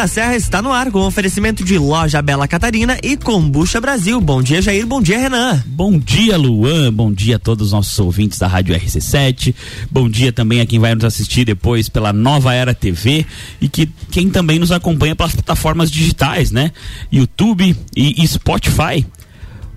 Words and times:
da 0.00 0.06
Serra 0.06 0.34
está 0.34 0.62
no 0.62 0.72
ar 0.72 0.90
com 0.90 1.00
oferecimento 1.00 1.62
de 1.62 1.76
Loja 1.76 2.22
Bela 2.22 2.48
Catarina 2.48 2.96
e 3.02 3.18
Combucha 3.18 3.78
Brasil. 3.82 4.18
Bom 4.18 4.42
dia, 4.42 4.62
Jair. 4.62 4.86
Bom 4.86 5.02
dia, 5.02 5.18
Renan. 5.18 5.62
Bom 5.66 5.98
dia, 5.98 6.38
Luan. 6.38 6.90
Bom 6.90 7.12
dia 7.12 7.36
a 7.36 7.38
todos 7.38 7.66
os 7.66 7.72
nossos 7.74 7.98
ouvintes 7.98 8.38
da 8.38 8.46
Rádio 8.46 8.74
RC7. 8.74 9.54
Bom 9.90 10.08
dia 10.08 10.32
também 10.32 10.62
a 10.62 10.64
quem 10.64 10.78
vai 10.78 10.94
nos 10.94 11.04
assistir 11.04 11.44
depois 11.44 11.90
pela 11.90 12.14
Nova 12.14 12.54
Era 12.54 12.72
TV 12.72 13.26
e 13.60 13.68
que 13.68 13.90
quem 14.10 14.30
também 14.30 14.58
nos 14.58 14.72
acompanha 14.72 15.14
pelas 15.14 15.34
plataformas 15.34 15.90
digitais, 15.90 16.50
né? 16.50 16.72
YouTube 17.12 17.76
e, 17.94 18.24
e 18.24 18.26
Spotify. 18.26 19.04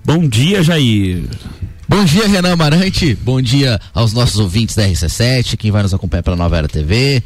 Bom 0.05 0.26
dia, 0.26 0.64
Jair. 0.64 1.21
Bom 1.86 2.05
dia, 2.05 2.30
Renan 2.30 2.54
Amarante. 2.54 3.14
Bom 3.14 3.42
dia 3.42 3.78
aos 3.94 4.14
nossos 4.14 4.39
ouvintes 4.39 4.74
da 4.74 4.88
RC7, 4.88 5.58
quem 5.58 5.69
vai 5.69 5.83
nos 5.83 5.94
acompanhar 5.94 6.24
pela 6.24 6.38
Nova 6.38 6.58
Era 6.58 6.69
TV. 6.69 7.21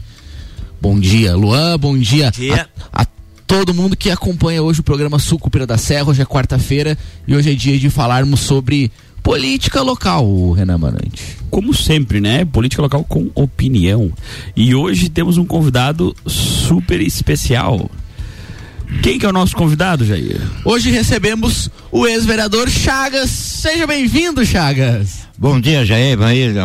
Bom 0.79 0.99
dia, 0.99 1.35
Luan. 1.35 1.77
Bom 1.77 1.97
dia, 1.97 2.25
Bom 2.25 2.39
dia. 2.39 2.69
A, 2.91 3.01
a, 3.01 3.07
todo 3.45 3.73
mundo 3.73 3.95
que 3.95 4.09
acompanha 4.09 4.61
hoje 4.61 4.79
o 4.79 4.83
programa 4.83 5.19
Sucupira 5.19 5.65
da 5.65 5.77
Serra. 5.77 6.09
Hoje 6.09 6.21
é 6.21 6.25
quarta-feira 6.25 6.97
e 7.27 7.35
hoje 7.35 7.51
é 7.51 7.55
dia 7.55 7.79
de 7.79 7.89
falarmos 7.89 8.41
sobre 8.41 8.91
política 9.23 9.81
local, 9.81 10.51
Renan 10.51 10.77
Marante. 10.77 11.37
Como 11.49 11.73
sempre, 11.73 12.21
né? 12.21 12.45
Política 12.45 12.81
local 12.81 13.03
com 13.03 13.29
opinião. 13.35 14.11
E 14.55 14.75
hoje 14.75 15.09
temos 15.09 15.37
um 15.37 15.45
convidado 15.45 16.15
super 16.25 17.01
especial. 17.01 17.89
Quem 19.01 19.19
que 19.19 19.25
é 19.25 19.29
o 19.29 19.33
nosso 19.33 19.55
convidado, 19.55 20.05
Jair? 20.05 20.39
Hoje 20.63 20.89
recebemos 20.89 21.69
o 21.91 22.07
ex-vereador 22.07 22.69
Chagas. 22.69 23.29
Seja 23.29 23.85
bem-vindo, 23.85 24.45
Chagas. 24.45 25.27
Bom 25.37 25.59
dia, 25.59 25.85
Jair, 25.85 26.17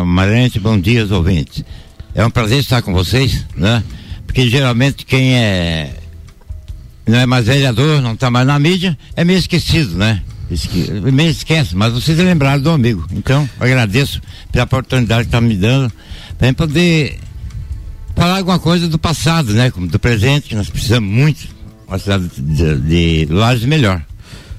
Marante, 0.05 0.59
bom 0.59 0.79
dia, 0.79 1.03
os 1.03 1.11
ouvintes. 1.11 1.65
É 2.15 2.25
um 2.25 2.29
prazer 2.29 2.59
estar 2.59 2.81
com 2.81 2.93
vocês, 2.93 3.45
né? 3.55 3.83
Porque 4.33 4.49
geralmente 4.49 5.05
quem 5.05 5.35
é 5.35 5.93
não 7.05 7.19
é 7.19 7.25
mais 7.27 7.45
vereador, 7.45 8.01
não 8.01 8.13
está 8.13 8.31
mais 8.31 8.47
na 8.47 8.57
mídia, 8.57 8.97
é 9.15 9.23
meio 9.23 9.37
esquecido, 9.37 9.95
né? 9.95 10.23
Esque, 10.49 10.89
meio 11.11 11.29
esquece, 11.29 11.75
mas 11.75 11.93
vocês 11.93 12.17
lembraram 12.17 12.59
do 12.59 12.71
amigo. 12.71 13.05
Então, 13.11 13.47
agradeço 13.59 14.19
pela 14.51 14.65
oportunidade 14.65 15.25
que 15.25 15.27
está 15.27 15.39
me 15.39 15.55
dando 15.55 15.93
para 16.39 16.51
poder 16.51 17.19
falar 18.15 18.37
alguma 18.39 18.57
coisa 18.57 18.87
do 18.87 18.97
passado, 18.97 19.53
né? 19.53 19.69
Como 19.69 19.85
do 19.85 19.99
presente, 19.99 20.49
que 20.49 20.55
nós 20.55 20.67
precisamos 20.67 21.07
muito 21.07 21.47
uma 21.87 21.99
cidade 21.99 22.27
de, 22.35 23.25
de 23.27 23.27
Lages 23.31 23.65
melhor. 23.65 24.01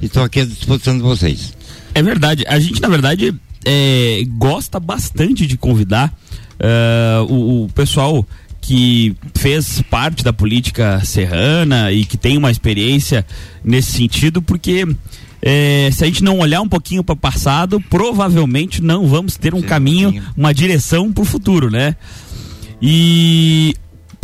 E 0.00 0.06
estou 0.06 0.22
aqui 0.22 0.38
à 0.38 0.44
disposição 0.44 0.97
de 0.97 1.03
vocês. 1.03 1.53
É 1.92 2.00
verdade. 2.00 2.44
A 2.47 2.61
gente, 2.61 2.81
na 2.81 2.88
verdade, 2.88 3.34
é, 3.64 4.22
gosta 4.38 4.78
bastante 4.78 5.48
de 5.48 5.56
convidar 5.56 6.14
uh, 6.55 7.25
o, 7.33 7.64
o, 7.64 7.69
pessoal 7.70 8.27
que 8.65 9.15
fez 9.34 9.83
parte 9.91 10.25
da 10.25 10.33
política 10.33 11.03
serrana 11.05 11.93
e 11.93 12.07
que 12.07 12.17
tem 12.17 12.39
uma 12.39 12.51
experiência 12.51 13.27
nesse 13.62 13.93
sentido, 13.93 14.41
porque 14.41 14.87
é, 15.43 15.91
se 15.93 16.03
a 16.03 16.06
gente 16.06 16.25
não 16.25 16.39
olhar 16.39 16.62
um 16.62 16.69
pouquinho 16.69 17.05
para 17.05 17.12
o 17.12 17.17
passado, 17.17 17.79
provavelmente 17.91 18.83
não 18.83 19.06
vamos 19.06 19.37
ter 19.37 19.55
um 19.55 19.61
Sim, 19.61 19.67
caminho, 19.67 20.11
um 20.11 20.41
uma 20.41 20.55
direção 20.55 21.12
para 21.12 21.23
o 21.23 21.27
futuro, 21.27 21.71
né? 21.71 21.95
E 22.81 23.75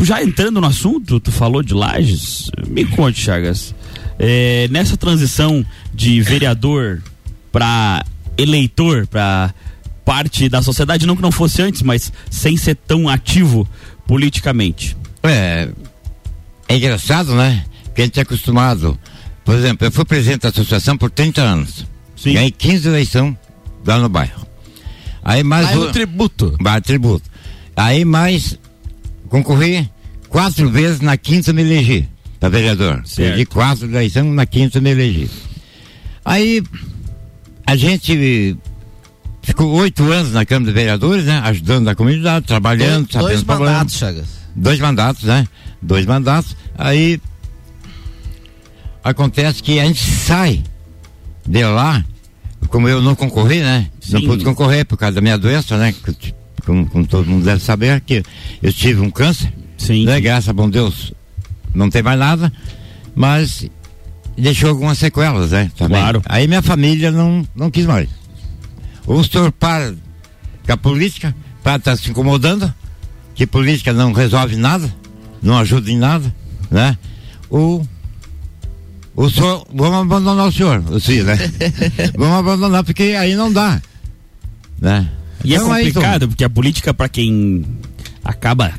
já 0.00 0.22
entrando 0.22 0.58
no 0.58 0.66
assunto, 0.66 1.20
tu 1.20 1.30
falou 1.30 1.62
de 1.62 1.74
Lages, 1.74 2.50
me 2.66 2.86
conte, 2.86 3.20
Chagas, 3.20 3.74
é, 4.18 4.68
nessa 4.70 4.96
transição 4.96 5.64
de 5.92 6.22
vereador 6.22 7.02
para 7.52 8.02
eleitor, 8.38 9.06
para 9.06 9.52
parte 10.02 10.48
da 10.48 10.62
sociedade, 10.62 11.06
não 11.06 11.14
que 11.14 11.22
não 11.22 11.30
fosse 11.30 11.60
antes, 11.60 11.82
mas 11.82 12.10
sem 12.30 12.56
ser 12.56 12.74
tão 12.74 13.06
ativo 13.06 13.68
politicamente. 14.10 14.96
É, 15.22 15.68
é 16.68 16.76
engraçado, 16.76 17.32
né? 17.32 17.64
Porque 17.84 18.02
a 18.02 18.04
gente 18.06 18.18
é 18.18 18.22
acostumado. 18.22 18.98
Por 19.44 19.54
exemplo, 19.54 19.86
eu 19.86 19.92
fui 19.92 20.04
presidente 20.04 20.42
da 20.42 20.48
associação 20.48 20.98
por 20.98 21.12
30 21.12 21.40
anos. 21.40 21.86
Sim. 22.16 22.34
Ganhei 22.34 22.50
15 22.50 22.88
eleições 22.88 23.36
lá 23.86 23.98
no 23.98 24.08
bairro. 24.08 24.44
Aí 25.22 25.44
mais. 25.44 25.66
Bairro 25.66 25.82
o... 25.82 25.92
tributo. 25.92 26.56
Bairro 26.60 26.82
tributo. 26.82 27.30
Aí 27.76 28.04
mais 28.04 28.58
concorri 29.28 29.88
quatro 30.28 30.68
vezes 30.68 31.00
na 31.00 31.16
quinta 31.16 31.52
me 31.52 31.62
elegi 31.62 32.08
para 32.40 32.48
vereador. 32.48 33.04
Perdi 33.14 33.46
quatro 33.46 33.86
eleições, 33.86 34.34
na 34.34 34.44
quinta 34.44 34.80
me 34.80 34.90
elegi. 34.90 35.30
Aí 36.24 36.64
a 37.64 37.76
gente 37.76 38.56
ficou 39.42 39.70
oito 39.72 40.10
anos 40.10 40.32
na 40.32 40.44
Câmara 40.44 40.72
de 40.72 40.74
Vereadores, 40.74 41.24
né? 41.24 41.40
Ajudando 41.44 41.88
a 41.88 41.94
comunidade, 41.94 42.46
trabalhando, 42.46 43.08
dois, 43.08 43.42
dois 43.42 43.58
mandatos, 43.58 43.94
Chagas. 43.96 44.26
Dois 44.54 44.80
mandatos, 44.80 45.24
né? 45.24 45.46
Dois 45.80 46.06
mandatos. 46.06 46.56
Aí 46.76 47.20
acontece 49.02 49.62
que 49.62 49.78
a 49.80 49.84
gente 49.84 50.02
sai 50.02 50.62
de 51.46 51.64
lá, 51.64 52.04
como 52.68 52.88
eu 52.88 53.00
não 53.02 53.14
concorri, 53.14 53.60
né? 53.60 53.88
Sim. 54.00 54.14
Não 54.14 54.22
pude 54.22 54.44
concorrer 54.44 54.84
por 54.84 54.96
causa 54.96 55.16
da 55.16 55.20
minha 55.20 55.38
doença, 55.38 55.76
né? 55.76 55.94
Como, 56.64 56.86
como 56.86 57.06
todo 57.06 57.26
mundo 57.26 57.44
deve 57.44 57.62
saber, 57.62 58.00
que 58.00 58.22
eu 58.62 58.72
tive 58.72 59.00
um 59.00 59.10
câncer. 59.10 59.52
Sim. 59.78 60.04
Né? 60.04 60.20
Graças 60.20 60.48
a 60.48 60.52
bom 60.52 60.68
Deus, 60.68 61.12
não 61.74 61.88
tem 61.88 62.02
mais 62.02 62.18
nada, 62.18 62.52
mas 63.14 63.66
deixou 64.36 64.70
algumas 64.70 64.98
sequelas, 64.98 65.52
né? 65.52 65.70
Também. 65.76 66.00
Claro. 66.00 66.22
Aí 66.26 66.46
minha 66.46 66.62
família 66.62 67.10
não, 67.10 67.46
não 67.54 67.70
quis 67.70 67.86
mais. 67.86 68.08
Ou 69.06 69.20
o 69.20 69.24
senhor 69.24 69.50
para 69.52 69.94
com 70.66 70.72
a 70.72 70.76
política, 70.76 71.34
para 71.62 71.76
estar 71.76 71.92
tá 71.92 71.96
se 71.96 72.10
incomodando, 72.10 72.72
que 73.34 73.46
política 73.46 73.92
não 73.92 74.12
resolve 74.12 74.56
nada, 74.56 74.92
não 75.42 75.58
ajuda 75.58 75.90
em 75.90 75.98
nada, 75.98 76.34
né? 76.70 76.96
Ou 77.48 77.86
o 79.16 79.28
senhor, 79.28 79.66
vamos 79.74 80.00
abandonar 80.00 80.46
o 80.46 80.52
senhor, 80.52 80.82
o 80.90 81.00
senhor, 81.00 81.26
né? 81.26 81.36
vamos 82.16 82.38
abandonar 82.38 82.84
porque 82.84 83.14
aí 83.18 83.34
não 83.34 83.52
dá, 83.52 83.80
né? 84.80 85.08
E 85.44 85.54
é 85.54 85.56
então, 85.56 85.74
é 85.74 85.84
complicado, 85.84 86.22
aí, 86.22 86.28
porque 86.28 86.44
a 86.44 86.50
política 86.50 86.94
para 86.94 87.08
quem 87.08 87.64
acaba 88.24 88.72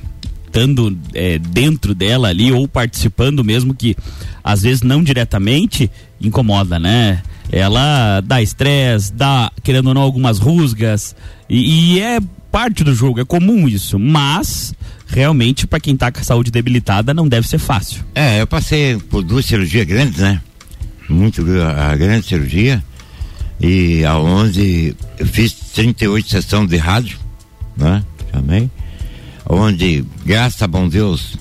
estando 0.52 0.98
é, 1.14 1.40
dentro 1.40 1.96
dela 1.96 2.28
ali 2.28 2.52
ou 2.52 2.68
participando 2.68 3.42
mesmo 3.42 3.74
que 3.74 3.96
às 4.44 4.62
vezes 4.62 4.82
não 4.82 5.02
diretamente 5.02 5.90
incomoda, 6.20 6.78
né? 6.78 7.24
Ela 7.50 8.22
dá 8.22 8.42
estresse, 8.42 9.14
dá, 9.14 9.52
querendo 9.64 9.88
ou 9.88 9.94
não, 9.94 10.02
algumas 10.02 10.38
rusgas 10.40 11.16
e, 11.50 11.96
e 11.96 12.00
é 12.02 12.20
parte 12.52 12.84
do 12.84 12.94
jogo, 12.94 13.22
é 13.22 13.26
comum 13.26 13.68
isso, 13.68 13.98
mas 13.98 14.74
realmente 15.08 15.66
para 15.66 15.80
quem 15.80 15.96
tá 15.96 16.12
com 16.12 16.20
a 16.20 16.24
saúde 16.24 16.52
debilitada 16.52 17.14
não 17.14 17.28
deve 17.28 17.48
ser 17.48 17.58
fácil. 17.58 18.04
É, 18.14 18.42
eu 18.42 18.48
passei 18.48 18.98
por 18.98 19.24
duas 19.24 19.46
cirurgias 19.46 19.86
grandes, 19.86 20.20
né? 20.20 20.42
Muito 21.10 21.44
a 21.78 21.96
grande 21.96 22.28
cirurgia 22.28 22.84
e 23.60 24.04
aonde 24.04 24.96
eu 25.18 25.26
fiz 25.26 25.54
38 25.54 26.30
sessões 26.30 26.70
de 26.70 26.78
rádio, 26.78 27.18
né? 27.78 28.04
Também 28.32 28.70
onde, 29.52 30.06
graças 30.26 30.62
a 30.62 30.68
bom 30.68 30.88
Deus, 30.88 31.36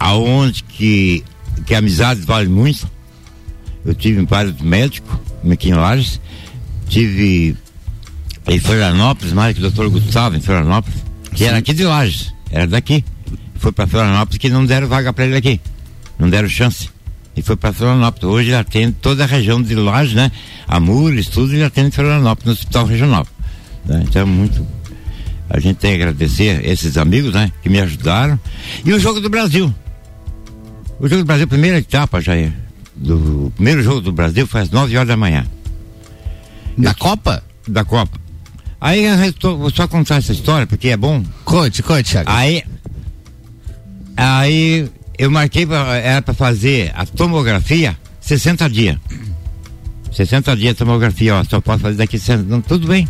aonde 0.00 0.64
que, 0.64 1.22
que 1.64 1.74
a 1.74 1.78
amizade 1.78 2.22
vale 2.22 2.48
muito. 2.48 2.90
Eu 3.84 3.94
tive 3.94 4.24
vários 4.26 4.60
médicos 4.60 5.16
aqui 5.48 5.68
em 5.68 5.74
Lages, 5.74 6.20
tive 6.88 7.56
em 8.48 8.58
Florianópolis, 8.58 9.32
mais 9.32 9.54
que 9.54 9.60
o 9.60 9.62
doutor 9.62 9.88
Gustavo 9.88 10.36
em 10.36 10.40
Florianópolis, 10.40 10.98
que 11.30 11.38
Sim. 11.38 11.44
era 11.44 11.58
aqui 11.58 11.72
de 11.72 11.84
Lages, 11.84 12.34
era 12.50 12.66
daqui. 12.66 13.04
Foi 13.54 13.70
para 13.70 13.86
Florianópolis 13.86 14.38
que 14.38 14.48
não 14.48 14.66
deram 14.66 14.88
vaga 14.88 15.12
para 15.12 15.24
ele 15.24 15.36
aqui, 15.36 15.60
não 16.18 16.28
deram 16.28 16.48
chance. 16.48 16.90
E 17.36 17.42
foi 17.42 17.54
para 17.54 17.72
Florianópolis. 17.72 18.24
Hoje 18.24 18.48
ele 18.48 18.56
atende 18.56 18.96
toda 19.00 19.22
a 19.22 19.26
região 19.26 19.62
de 19.62 19.76
Lages, 19.76 20.14
né? 20.14 20.32
Amores, 20.66 21.28
tudo 21.28 21.54
ele 21.54 21.62
atende 21.62 21.88
em 21.88 21.92
Florianópolis, 21.92 22.46
no 22.46 22.52
Hospital 22.52 22.86
Regional. 22.86 23.26
Né? 23.86 24.04
Então 24.08 24.22
é 24.22 24.24
muito 24.24 24.66
a 25.48 25.60
gente 25.60 25.76
tem 25.76 25.96
que 25.96 26.02
agradecer 26.02 26.64
esses 26.66 26.96
amigos, 26.96 27.32
né? 27.32 27.50
Que 27.62 27.68
me 27.68 27.80
ajudaram. 27.80 28.38
E 28.84 28.92
o 28.92 28.98
Jogo 28.98 29.20
do 29.20 29.28
Brasil. 29.28 29.74
O 31.00 31.08
Jogo 31.08 31.22
do 31.22 31.26
Brasil, 31.26 31.46
primeira 31.46 31.78
etapa, 31.78 32.20
Jair. 32.20 32.52
Do 32.98 33.52
primeiro 33.54 33.82
jogo 33.82 34.00
do 34.00 34.12
Brasil 34.12 34.46
foi 34.46 34.62
às 34.62 34.70
9 34.70 34.96
horas 34.96 35.08
da 35.08 35.16
manhã. 35.16 35.46
Da 36.76 36.90
eu, 36.90 36.94
Copa? 36.96 37.44
Da 37.66 37.84
Copa. 37.84 38.18
Aí 38.80 39.04
eu 39.04 39.56
vou 39.56 39.70
só 39.70 39.86
contar 39.86 40.16
essa 40.16 40.32
história, 40.32 40.66
porque 40.66 40.88
é 40.88 40.96
bom. 40.96 41.24
Conte, 41.44 41.82
conte, 41.82 42.10
Thiago. 42.10 42.28
Aí. 42.30 42.62
Aí 44.16 44.90
eu 45.16 45.30
marquei 45.30 45.64
pra, 45.64 45.96
era 45.96 46.22
para 46.22 46.34
fazer 46.34 46.92
a 46.94 47.06
tomografia 47.06 47.96
60 48.20 48.68
dias. 48.68 48.96
60 50.12 50.56
dias 50.56 50.72
a 50.72 50.78
tomografia, 50.78 51.36
ó, 51.36 51.44
só 51.44 51.60
posso 51.60 51.80
fazer 51.80 51.98
daqui 51.98 52.18
60. 52.18 52.42
Não, 52.44 52.60
tudo 52.60 52.88
bem. 52.88 53.06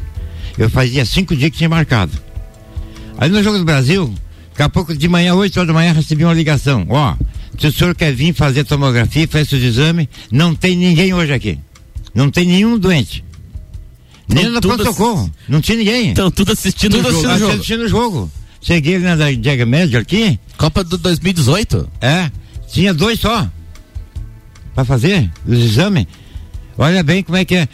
Eu 0.58 0.68
fazia 0.68 1.04
cinco 1.06 1.34
dias 1.34 1.50
que 1.50 1.58
tinha 1.58 1.68
marcado. 1.68 2.12
Aí 3.18 3.28
no 3.28 3.42
Jogo 3.42 3.58
do 3.58 3.64
Brasil, 3.64 4.14
daqui 4.50 4.62
a 4.62 4.68
pouco 4.68 4.96
de 4.96 5.08
manhã, 5.08 5.34
8 5.34 5.56
horas 5.58 5.66
da 5.66 5.74
manhã, 5.74 5.92
recebi 5.92 6.24
uma 6.24 6.32
ligação. 6.32 6.86
Ó, 6.88 7.16
se 7.58 7.66
o 7.66 7.72
senhor 7.72 7.94
quer 7.94 8.14
vir 8.14 8.32
fazer 8.32 8.64
tomografia, 8.64 9.26
faz 9.26 9.48
seus 9.48 9.62
exames, 9.62 10.06
não 10.30 10.54
tem 10.54 10.76
ninguém 10.76 11.12
hoje 11.12 11.32
aqui. 11.32 11.58
Não 12.14 12.30
tem 12.30 12.46
nenhum 12.46 12.78
doente. 12.78 13.24
Nem 14.28 14.48
no 14.48 14.60
pronto-socorro. 14.60 15.30
Não 15.48 15.60
tinha 15.60 15.78
ninguém. 15.78 16.10
Então, 16.10 16.30
tudo 16.30 16.52
assistindo 16.52 16.96
tudo 16.96 17.08
o 17.08 17.12
jogo. 17.12 17.26
Assistindo, 17.26 17.52
assistindo 17.52 17.80
o 17.82 17.88
jogo. 17.88 18.30
Cheguei 18.60 18.98
na 18.98 19.16
Diega 19.16 19.64
Média 19.66 19.98
aqui. 19.98 20.38
Copa 20.56 20.84
do 20.84 20.98
2018? 20.98 21.88
É. 22.00 22.30
Tinha 22.70 22.92
dois 22.92 23.18
só. 23.18 23.50
Pra 24.74 24.84
fazer 24.84 25.30
os 25.46 25.58
exames. 25.58 26.06
Olha 26.76 27.02
bem 27.02 27.22
como 27.22 27.38
é 27.38 27.44
que 27.44 27.56
é. 27.56 27.68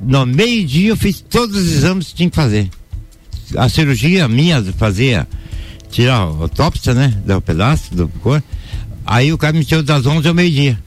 No 0.00 0.24
meio-dia 0.24 0.90
eu 0.90 0.96
fiz 0.96 1.20
todos 1.20 1.56
os 1.56 1.72
exames 1.72 2.08
que 2.08 2.14
tinha 2.14 2.30
que 2.30 2.36
fazer. 2.36 2.70
A 3.56 3.68
cirurgia 3.68 4.26
minha 4.28 4.62
fazia 4.76 5.26
tirar 5.90 6.14
a 6.16 6.20
autópsia, 6.22 6.94
né? 6.94 7.14
Do 7.24 7.40
pedaço 7.40 7.94
do 7.94 8.08
corpo. 8.08 8.46
Aí 9.04 9.32
o 9.32 9.38
cara 9.38 9.52
me 9.52 9.64
tirou 9.64 9.82
das 9.82 10.04
11 10.04 10.26
ao 10.26 10.34
meio-dia. 10.34 10.78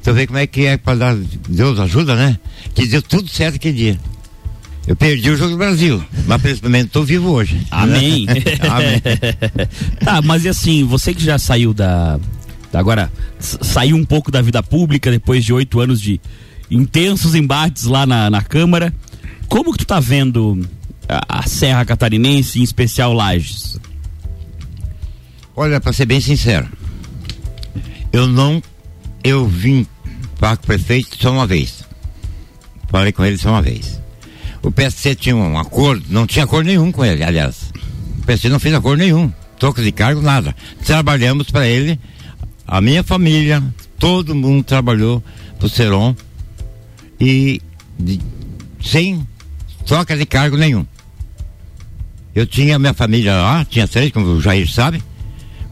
Então 0.00 0.12
vê 0.14 0.26
como 0.26 0.38
é 0.38 0.46
que 0.46 0.64
é 0.66 0.76
para 0.76 0.98
dar. 0.98 1.16
Deus 1.48 1.78
ajuda, 1.78 2.14
né? 2.16 2.38
Que 2.74 2.86
deu 2.86 3.02
tudo 3.02 3.28
certo 3.28 3.56
aquele 3.56 3.76
dia. 3.76 4.00
Eu 4.86 4.96
perdi 4.96 5.30
o 5.30 5.36
jogo 5.36 5.50
do 5.52 5.58
Brasil, 5.58 6.02
mas 6.26 6.40
principalmente 6.40 6.86
estou 6.86 7.04
vivo 7.04 7.30
hoje. 7.30 7.60
Amém. 7.70 8.26
Amém. 8.70 9.02
tá, 10.02 10.22
mas 10.22 10.44
e 10.44 10.48
assim, 10.48 10.82
você 10.84 11.12
que 11.12 11.22
já 11.22 11.38
saiu 11.38 11.74
da. 11.74 12.18
da- 12.72 12.78
Agora, 12.80 13.12
saiu 13.38 13.96
um 13.96 14.04
pouco 14.04 14.30
da 14.30 14.40
vida 14.40 14.62
pública 14.62 15.10
depois 15.10 15.44
de 15.44 15.52
oito 15.52 15.78
anos 15.78 16.00
de 16.00 16.18
intensos 16.70 17.34
embates 17.34 17.84
lá 17.84 18.06
na, 18.06 18.30
na 18.30 18.42
Câmara. 18.42 18.92
Como 19.46 19.72
que 19.72 19.78
tu 19.78 19.86
tá 19.86 20.00
vendo 20.00 20.66
a, 21.08 21.46
Serra 21.46 21.84
Catarinense, 21.84 22.58
em 22.60 22.62
especial 22.62 23.12
Lages? 23.12 23.78
Olha, 25.56 25.80
para 25.80 25.92
ser 25.92 26.06
bem 26.06 26.20
sincero, 26.20 26.68
eu 28.12 28.26
não. 28.26 28.62
Eu 29.24 29.46
vim 29.46 29.86
com 30.38 30.46
o 30.46 30.56
prefeito 30.58 31.16
só 31.20 31.32
uma 31.32 31.46
vez. 31.46 31.82
Falei 32.88 33.12
com 33.12 33.24
ele 33.24 33.36
só 33.36 33.50
uma 33.50 33.62
vez. 33.62 34.00
O 34.62 34.70
PSC 34.70 35.14
tinha 35.14 35.34
um 35.36 35.58
acordo, 35.58 36.04
não 36.08 36.26
tinha 36.26 36.44
acordo 36.44 36.66
nenhum 36.66 36.90
com 36.92 37.04
ele, 37.04 37.22
aliás. 37.22 37.72
O 38.18 38.26
PSC 38.26 38.48
não 38.48 38.60
fez 38.60 38.74
acordo 38.74 39.00
nenhum, 39.00 39.32
troca 39.58 39.82
de 39.82 39.90
cargo, 39.92 40.20
nada. 40.22 40.54
Trabalhamos 40.84 41.50
para 41.50 41.66
ele, 41.66 41.98
a 42.66 42.80
minha 42.80 43.02
família, 43.02 43.62
todo 43.98 44.34
mundo 44.34 44.62
trabalhou 44.64 45.22
pro 45.58 45.68
Seron 45.68 46.14
e 47.20 47.60
de- 47.98 48.20
sem 48.82 49.26
troca 49.84 50.16
de 50.16 50.24
cargo 50.26 50.56
nenhum. 50.56 50.86
Eu 52.34 52.46
tinha 52.46 52.78
minha 52.78 52.94
família 52.94 53.34
lá, 53.34 53.64
tinha 53.64 53.88
três, 53.88 54.12
como 54.12 54.26
o 54.26 54.40
Jair 54.40 54.70
sabe. 54.70 55.02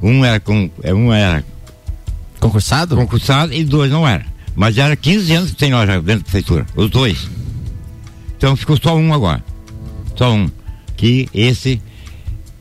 Um 0.02 0.24
era 0.24 0.40
com, 0.40 0.70
é, 0.82 0.92
um 0.92 1.12
era 1.12 1.44
Concursado? 2.40 2.96
concursado 2.96 3.52
e 3.52 3.64
dois 3.64 3.90
não 3.90 4.06
era. 4.06 4.26
Mas 4.54 4.78
era 4.78 4.96
15 4.96 5.32
anos 5.34 5.50
que 5.50 5.56
tem 5.56 5.72
lá 5.72 5.86
já 5.86 5.94
dentro 6.00 6.18
da 6.20 6.24
prefeitura, 6.24 6.66
os 6.74 6.90
dois. 6.90 7.28
Então 8.36 8.56
ficou 8.56 8.78
só 8.82 8.96
um 8.96 9.12
agora. 9.12 9.44
Só 10.16 10.32
um. 10.32 10.50
Que 10.96 11.28
esse 11.32 11.80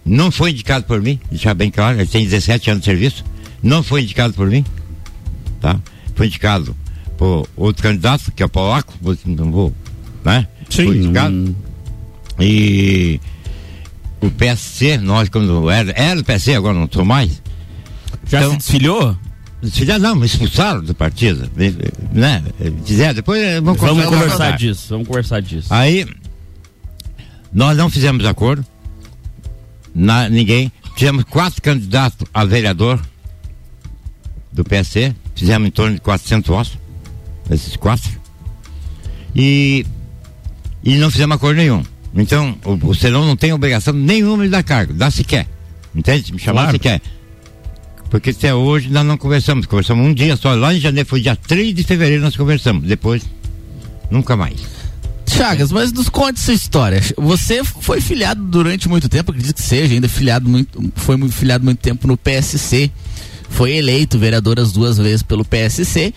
não 0.05 0.29
foi 0.29 0.51
indicado 0.51 0.85
por 0.85 1.01
mim, 1.01 1.19
deixar 1.29 1.53
bem 1.53 1.71
claro, 1.71 1.97
ele 1.99 2.07
tem 2.07 2.23
17 2.23 2.69
anos 2.69 2.81
de 2.81 2.85
serviço, 2.85 3.23
não 3.63 3.81
foi 3.81 4.03
indicado 4.03 4.33
por 4.33 4.49
mim, 4.49 4.63
tá? 5.59 5.79
Foi 6.15 6.27
indicado 6.27 6.75
por 7.17 7.47
outro 7.55 7.81
candidato, 7.81 8.31
que 8.31 8.43
é 8.43 8.45
o 8.45 8.49
Polaco, 8.49 8.93
não 9.25 9.51
vou, 9.51 9.73
né? 10.23 10.47
Foi 10.69 10.85
indicado. 10.97 11.55
E 12.39 13.19
o 14.27 14.31
PSC, 14.31 14.97
nós 14.97 15.29
quando 15.29 15.69
era, 15.69 15.91
era 15.95 16.15
do 16.15 16.23
PSC, 16.23 16.55
agora 16.55 16.73
não 16.77 16.89
sou 16.91 17.05
mais, 17.05 17.41
já 18.27 18.39
Então- 18.39 18.51
se 18.51 18.57
desfilhou? 18.57 19.17
já 19.63 19.97
não, 19.97 20.15
me 20.15 20.25
expulsaram 20.25 20.83
do 20.83 20.93
partido, 20.93 21.49
né? 22.13 22.43
Dizer, 22.85 23.13
depois 23.13 23.41
vamos, 23.63 23.79
Vamos 23.79 24.03
conversar- 24.05 24.11
conversar 24.23 24.57
disso, 24.57 24.85
vamos 24.89 25.07
conversar 25.07 25.41
disso. 25.41 25.67
Aí, 25.73 26.05
nós 27.51 27.75
não 27.77 27.89
fizemos 27.89 28.25
acordo, 28.25 28.63
na, 29.93 30.29
ninguém, 30.29 30.71
tivemos 30.95 31.23
quatro 31.23 31.61
candidatos 31.61 32.27
a 32.33 32.45
vereador 32.45 33.01
do 34.51 34.63
PSC, 34.63 35.15
fizemos 35.35 35.67
em 35.67 35.71
torno 35.71 35.95
de 35.95 36.01
400 36.01 36.47
votos, 36.49 36.77
esses 37.49 37.75
quatro, 37.75 38.09
e, 39.35 39.85
e 40.83 40.95
não 40.97 41.09
fizemos 41.09 41.35
acordo 41.35 41.57
nenhum. 41.57 41.83
Então, 42.15 42.57
o, 42.63 42.73
o 42.89 42.95
Serão 42.95 43.25
não 43.25 43.35
tem 43.35 43.51
obrigação 43.53 43.93
nenhuma 43.93 44.43
de 44.45 44.49
dar 44.49 44.63
cargo, 44.63 44.93
dá 44.93 45.11
se 45.11 45.23
quer, 45.23 45.47
entende? 45.93 46.31
Me 46.33 46.39
chamar 46.39 46.61
Claro. 46.63 46.71
se 46.77 46.79
quer. 46.79 47.01
Porque 48.09 48.29
até 48.29 48.53
hoje 48.53 48.89
nós 48.89 49.05
não 49.05 49.17
conversamos, 49.17 49.65
conversamos 49.65 50.05
um 50.07 50.13
dia 50.13 50.37
só, 50.37 50.53
lá 50.53 50.73
em 50.73 50.79
janeiro, 50.79 51.09
foi 51.09 51.19
dia 51.19 51.35
3 51.35 51.73
de 51.75 51.83
fevereiro 51.83 52.23
nós 52.23 52.35
conversamos, 52.37 52.87
depois, 52.87 53.23
nunca 54.09 54.35
mais. 54.37 54.61
Chagas, 55.27 55.71
mas 55.71 55.91
nos 55.91 56.07
conte 56.07 56.39
essa 56.39 56.53
história. 56.53 57.01
Você 57.17 57.61
foi 57.63 57.99
filiado 57.99 58.41
durante 58.43 58.87
muito 58.87 59.09
tempo, 59.09 59.31
acredito 59.31 59.55
que 59.55 59.61
seja, 59.63 59.93
ainda 59.93 60.07
filiado 60.07 60.47
muito, 60.47 60.91
foi 60.95 61.17
muito 61.17 61.33
filiado 61.35 61.65
muito 61.65 61.79
tempo 61.79 62.07
no 62.07 62.15
PSC. 62.15 62.89
Foi 63.49 63.71
eleito 63.73 64.17
vereador 64.17 64.59
as 64.59 64.71
duas 64.71 64.97
vezes 64.97 65.23
pelo 65.23 65.43
PSC 65.45 66.13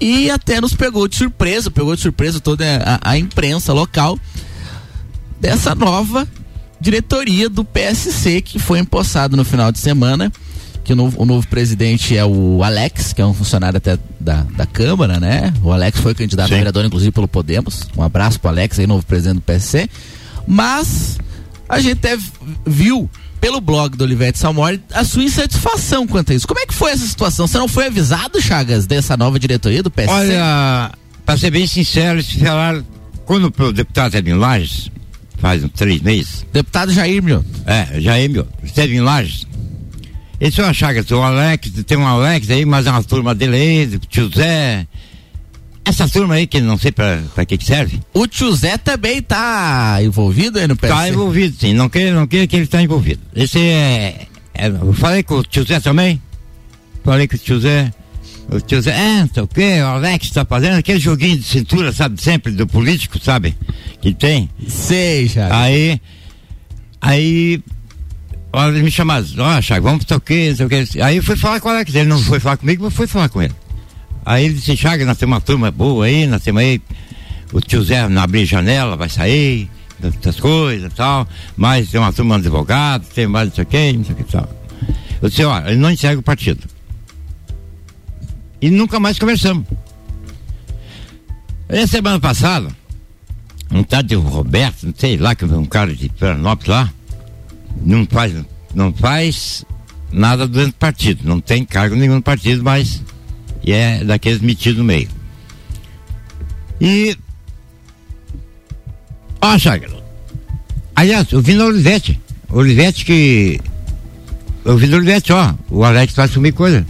e 0.00 0.30
até 0.30 0.60
nos 0.60 0.74
pegou 0.74 1.06
de 1.08 1.16
surpresa, 1.16 1.70
pegou 1.70 1.94
de 1.94 2.02
surpresa 2.02 2.38
toda 2.40 2.64
a, 2.84 3.10
a 3.10 3.18
imprensa 3.18 3.72
local 3.72 4.18
dessa 5.40 5.74
nova 5.74 6.26
diretoria 6.80 7.48
do 7.48 7.64
PSC 7.64 8.40
que 8.40 8.58
foi 8.58 8.78
empossado 8.78 9.36
no 9.36 9.44
final 9.44 9.72
de 9.72 9.78
semana. 9.78 10.32
Que 10.84 10.92
o 10.92 10.96
novo, 10.96 11.20
o 11.20 11.26
novo 11.26 11.48
presidente 11.48 12.16
é 12.16 12.24
o 12.24 12.62
Alex, 12.62 13.12
que 13.12 13.20
é 13.20 13.26
um 13.26 13.34
funcionário 13.34 13.76
até 13.76 13.98
da, 14.20 14.46
da 14.56 14.66
Câmara, 14.66 15.18
né? 15.18 15.52
O 15.60 15.72
Alex 15.72 15.98
foi 15.98 16.14
candidato 16.14 16.46
a 16.46 16.48
Sim. 16.48 16.58
vereador, 16.58 16.84
inclusive, 16.84 17.10
pelo 17.10 17.26
Podemos. 17.26 17.88
Um 17.96 18.02
abraço 18.02 18.38
pro 18.38 18.50
Alex 18.50 18.78
aí, 18.78 18.86
novo 18.86 19.04
presidente 19.04 19.36
do 19.36 19.40
PSC. 19.40 19.90
Mas 20.46 21.18
a 21.68 21.80
gente 21.80 21.94
até 21.94 22.16
viu 22.64 23.10
pelo 23.40 23.60
blog 23.60 23.96
do 23.96 24.04
Olivete 24.04 24.38
Salmori 24.38 24.80
a 24.92 25.04
sua 25.04 25.24
insatisfação 25.24 26.06
quanto 26.06 26.32
a 26.32 26.34
isso. 26.34 26.46
Como 26.46 26.60
é 26.60 26.66
que 26.66 26.74
foi 26.74 26.92
essa 26.92 27.06
situação? 27.06 27.46
Você 27.46 27.58
não 27.58 27.68
foi 27.68 27.86
avisado, 27.86 28.40
Chagas, 28.40 28.86
dessa 28.86 29.16
nova 29.16 29.38
diretoria 29.38 29.82
do 29.82 29.90
PSC? 29.90 30.12
Olha, 30.12 30.92
para 31.24 31.36
ser 31.36 31.50
bem 31.50 31.66
sincero, 31.66 32.22
se 32.22 32.38
falar, 32.38 32.82
quando 33.24 33.52
o 33.58 33.72
deputado 33.72 34.06
esteve 34.06 34.30
em 34.30 34.34
Lages, 34.34 34.90
faz 35.38 35.62
uns 35.62 35.70
três 35.72 36.00
meses, 36.00 36.46
Deputado 36.52 36.92
Jair 36.92 37.22
Mioto. 37.22 37.46
é, 37.66 38.24
é 38.24 38.28
meu, 38.28 38.46
esteve 38.62 38.96
em 38.96 39.00
Lages, 39.00 39.46
ele 40.40 40.50
só 40.50 40.64
achava 40.64 41.02
que 41.02 41.14
o 41.14 41.22
Alex, 41.22 41.70
tem 41.86 41.96
um 41.96 42.06
Alex 42.06 42.50
aí, 42.50 42.64
mas 42.64 42.86
é 42.86 42.90
uma 42.90 43.02
turma 43.02 43.34
dele 43.34 43.56
aí, 43.56 43.98
tio 44.08 44.28
Zé, 44.34 44.86
essa 45.84 46.08
turma 46.08 46.34
aí 46.34 46.46
que 46.46 46.60
não 46.60 46.76
sei 46.76 46.90
pra, 46.92 47.22
pra 47.34 47.44
que 47.44 47.56
que 47.56 47.64
serve, 47.64 48.00
O 48.12 48.26
tio 48.26 48.52
Zé 48.54 48.76
também 48.76 49.22
tá 49.22 49.98
envolvido 50.02 50.58
aí 50.58 50.66
no 50.66 50.76
PSC? 50.76 50.94
tá 50.94 51.08
envolvido 51.08 51.56
sim, 51.58 51.72
não 51.72 51.88
queira, 51.88 52.14
não 52.14 52.26
queira 52.26 52.46
que 52.46 52.56
ele 52.56 52.64
está 52.64 52.82
envolvido. 52.82 53.20
Esse 53.34 53.58
é, 53.60 54.26
é, 54.54 54.66
eu 54.68 54.92
falei 54.92 55.22
com 55.22 55.36
o 55.36 55.42
tio 55.42 55.64
Zé 55.64 55.80
também, 55.80 56.20
falei 57.04 57.28
com 57.28 57.36
o 57.36 57.38
tio 57.38 57.60
Zé, 57.60 57.92
o 58.50 58.60
tio 58.60 58.80
Zé, 58.80 58.90
é, 58.90 59.28
sei 59.32 59.42
o 59.42 59.46
que, 59.46 59.80
o 59.80 59.86
Alex 59.86 60.30
tá 60.30 60.44
fazendo 60.44 60.76
aquele 60.76 61.00
joguinho 61.00 61.36
de 61.36 61.44
cintura, 61.44 61.92
sabe, 61.92 62.20
sempre 62.22 62.52
do 62.52 62.66
político, 62.66 63.18
sabe, 63.22 63.56
que 64.00 64.14
tem. 64.14 64.48
Sei, 64.68 65.28
Chagas. 65.28 65.52
Aí, 65.52 66.00
aí, 67.00 67.62
olha, 68.52 68.74
ele 68.74 68.84
me 68.84 68.90
chamaram, 68.90 69.26
ó, 69.38 69.60
Chagas, 69.60 69.82
vamos 69.82 70.04
para 70.04 70.16
o 70.16 70.20
quê, 70.20 70.48
não 70.50 70.56
sei 70.56 70.66
o 70.66 70.68
quê. 70.68 70.84
Aí 71.02 71.16
eu 71.16 71.22
fui 71.22 71.36
falar 71.36 71.60
com 71.60 71.68
o 71.68 71.72
Alex, 71.72 71.94
ele 71.94 72.08
não 72.08 72.20
foi 72.20 72.38
falar 72.38 72.56
comigo, 72.56 72.84
mas 72.84 72.94
foi 72.94 73.06
falar 73.06 73.28
com 73.28 73.42
ele. 73.42 73.54
Aí 74.24 74.44
ele 74.44 74.54
disse, 74.54 74.76
Chagas, 74.76 75.06
nós 75.06 75.18
temos 75.18 75.34
uma 75.34 75.40
turma 75.40 75.70
boa 75.70 76.06
aí, 76.06 76.26
nós 76.26 76.42
temos 76.42 76.62
aí, 76.62 76.80
o 77.52 77.60
tio 77.60 77.82
Zé 77.82 78.08
não 78.08 78.22
abrir 78.22 78.44
janela, 78.44 78.96
vai 78.96 79.08
sair, 79.08 79.68
essas 80.02 80.38
coisas 80.38 80.92
e 80.92 80.94
tal, 80.94 81.26
mas 81.56 81.90
tem 81.90 81.98
uma 81.98 82.12
turma 82.12 82.38
de 82.38 82.46
advogado, 82.46 83.06
tem 83.14 83.26
mais 83.26 83.48
não 83.48 83.54
sei 83.56 83.64
o 83.64 83.66
quê, 83.66 83.92
não 83.92 84.04
sei 84.04 84.14
o 84.14 84.16
que 84.16 84.24
tal. 84.24 84.48
Eu 85.20 85.28
disse, 85.28 85.44
ó, 85.44 85.58
ele 85.66 85.76
não 85.76 85.90
enxerga 85.90 86.20
o 86.20 86.22
partido. 86.22 86.75
E 88.60 88.70
nunca 88.70 88.98
mais 88.98 89.18
conversamos. 89.18 89.66
Aí, 91.68 91.86
semana 91.86 92.20
passada, 92.20 92.68
um 93.70 93.82
tal 93.82 94.02
de 94.02 94.14
Roberto, 94.14 94.86
não 94.86 94.94
sei 94.96 95.16
lá, 95.16 95.34
que 95.34 95.44
é 95.44 95.48
um 95.48 95.64
cara 95.64 95.94
de 95.94 96.10
Florianópolis 96.16 96.68
lá, 96.68 96.92
não 97.82 98.06
faz, 98.06 98.34
não 98.74 98.92
faz 98.92 99.64
nada 100.12 100.46
dentro 100.46 100.68
do 100.68 100.74
partido, 100.74 101.28
não 101.28 101.40
tem 101.40 101.64
cargo 101.64 101.96
nenhum 101.96 102.16
no 102.16 102.22
partido, 102.22 102.62
mas 102.62 103.02
e 103.66 103.72
é 103.72 104.04
daqueles 104.04 104.40
metidos 104.40 104.78
no 104.78 104.84
meio. 104.84 105.08
E. 106.80 107.16
Chagas. 109.58 109.92
Aliás, 110.94 111.30
eu 111.30 111.40
vim 111.40 111.54
na 111.54 111.66
Olivete. 111.66 112.20
Olivete 112.48 113.04
que. 113.04 113.60
Eu 114.64 114.76
vim 114.76 114.86
na 114.88 114.96
Olivete, 114.96 115.32
ó. 115.32 115.54
O 115.70 115.84
Alex 115.84 116.14
vai 116.14 116.24
assumir 116.24 116.52
coisa. 116.52 116.84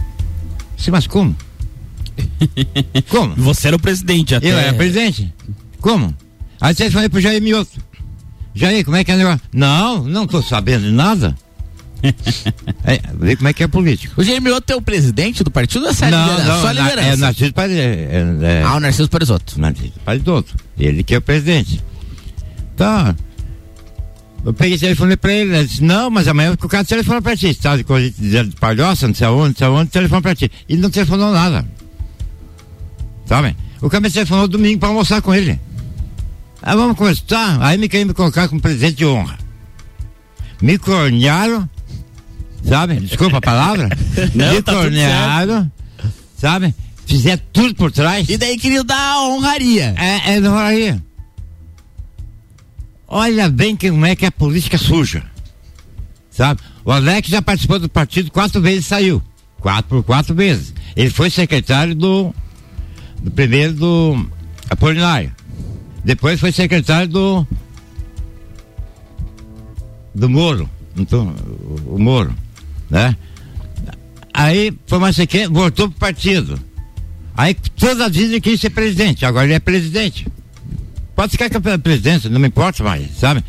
Sim, 0.75 0.91
mas 0.91 1.05
como? 1.05 1.35
como? 3.09 3.35
Você 3.35 3.67
era 3.67 3.75
o 3.75 3.79
presidente 3.79 4.35
até. 4.35 4.51
Eu 4.51 4.57
era 4.57 4.73
presidente. 4.73 5.33
Como? 5.81 6.13
Aí 6.59 6.73
você 6.73 6.89
foi 6.91 7.09
pro 7.09 7.21
Jair 7.21 7.41
Mioto. 7.41 7.79
Jair, 8.55 8.83
como 8.83 8.97
é 8.97 9.03
que 9.03 9.11
é 9.11 9.15
o 9.15 9.17
negócio? 9.17 9.41
Não, 9.53 10.03
não 10.03 10.25
tô 10.25 10.41
sabendo 10.41 10.85
de 10.85 10.91
nada. 10.91 11.35
é, 12.83 12.99
vê 13.19 13.35
como 13.35 13.47
é 13.47 13.53
que 13.53 13.63
é 13.63 13.67
político. 13.67 14.19
O 14.21 14.23
Jair 14.23 14.41
Mioto 14.41 14.71
é 14.71 14.75
o 14.75 14.81
presidente 14.81 15.43
do 15.43 15.51
partido 15.51 15.85
ou 15.85 15.91
é 15.91 15.93
só 15.93 16.09
não, 16.09 16.21
liderança? 16.29 16.47
não, 16.53 16.61
só 16.61 16.73
na- 16.73 16.81
liderança? 16.81 17.07
é 17.09 17.15
Narciso 17.17 17.53
Paz, 17.53 17.71
é, 17.71 17.75
é, 17.75 18.37
é, 18.41 18.63
Ah, 18.63 18.75
o 18.75 18.79
Narciso 18.79 19.09
Parisotto. 19.09 19.59
Narciso 19.59 19.93
Paz 20.05 20.21
Ele 20.79 21.03
que 21.03 21.15
é 21.15 21.17
o 21.17 21.21
presidente. 21.21 21.83
Tá. 22.75 23.15
Eu 24.45 24.53
peguei 24.53 24.77
e 24.77 24.79
telefonei 24.79 25.17
pra 25.17 25.33
ele, 25.33 25.55
ele 25.55 25.67
disse, 25.67 25.83
não, 25.83 26.09
mas 26.09 26.27
amanhã 26.27 26.53
o 26.53 26.69
cara 26.69 26.83
telefona 26.85 27.21
pra 27.21 27.35
ti, 27.35 27.53
tá 27.55 27.75
de 27.75 27.83
coisa 27.83 28.09
de 28.11 28.43
de 28.49 28.55
palhoça, 28.55 29.07
não 29.07 29.15
sei 29.15 29.27
aonde, 29.27 29.49
não 29.49 29.55
sei 29.57 29.67
aonde, 29.67 29.89
telefona 29.91 30.21
pra 30.21 30.35
ti. 30.35 30.49
E 30.69 30.77
não 30.77 30.89
telefonou 30.89 31.31
nada. 31.33 31.65
Sabe? 33.27 33.55
O 33.81 33.89
me 33.99 34.09
telefonou 34.09 34.47
domingo 34.47 34.79
pra 34.79 34.89
almoçar 34.89 35.21
com 35.21 35.33
ele. 35.33 35.59
Aí 36.61 36.75
vamos 36.75 36.97
conversar, 36.97 37.61
aí 37.61 37.77
me 37.77 37.87
querem 37.87 38.05
me 38.05 38.13
colocar 38.13 38.47
como 38.47 38.59
presidente 38.59 38.95
de 38.95 39.05
honra. 39.05 39.37
Me 40.61 40.77
cornearam, 40.77 41.69
sabe? 42.63 42.95
Desculpa 42.95 43.37
a 43.37 43.41
palavra. 43.41 43.89
Não, 44.33 44.53
me 44.53 44.61
tá 44.61 44.73
cornearam, 44.73 45.71
sabe? 46.37 46.73
Fizeram 47.05 47.41
tudo 47.53 47.75
por 47.75 47.91
trás. 47.91 48.27
E 48.27 48.37
daí 48.37 48.57
queriam 48.57 48.83
dar 48.83 48.99
a 48.99 49.27
honraria. 49.27 49.93
É, 49.97 50.35
é 50.35 50.47
aí. 50.47 51.01
Olha 53.07 53.49
bem 53.49 53.75
como 53.75 54.05
é 54.05 54.15
que 54.15 54.25
é 54.25 54.27
a 54.27 54.31
política 54.31 54.77
suja. 54.77 55.23
Sabe? 56.29 56.59
O 56.83 56.91
Alex 56.91 57.29
já 57.29 57.41
participou 57.41 57.79
do 57.79 57.87
partido 57.87 58.29
quatro 58.29 58.61
vezes 58.61 58.85
e 58.85 58.89
saiu. 58.89 59.21
Quatro 59.59 59.89
por 59.89 60.03
quatro 60.03 60.35
vezes. 60.35 60.73
Ele 60.95 61.09
foi 61.09 61.29
secretário 61.29 61.95
do. 61.95 62.33
Primeiro 63.33 63.73
do 63.73 64.29
Apolinário. 64.69 65.33
Depois 66.03 66.39
foi 66.39 66.51
secretário 66.51 67.07
do. 67.07 67.47
do 70.13 70.29
Moro. 70.29 70.69
Então, 70.95 71.35
o, 71.85 71.99
Moro. 71.99 72.33
Né? 72.89 73.15
Aí 74.33 74.73
foi 74.85 74.99
mais 74.99 75.17
que 75.17 75.47
voltou 75.47 75.89
pro 75.89 75.99
partido. 75.99 76.59
Aí 77.35 77.53
toda 77.53 78.05
a 78.05 78.09
vida 78.09 78.39
quis 78.39 78.59
ser 78.59 78.71
presidente, 78.71 79.25
agora 79.25 79.45
ele 79.45 79.53
é 79.53 79.59
presidente. 79.59 80.27
Pode 81.15 81.31
ficar 81.31 81.49
com 81.49 81.57
a 81.69 81.77
presidência, 81.77 82.29
não 82.29 82.39
me 82.39 82.47
importa 82.47 82.83
mais, 82.83 83.11
sabe? 83.17 83.43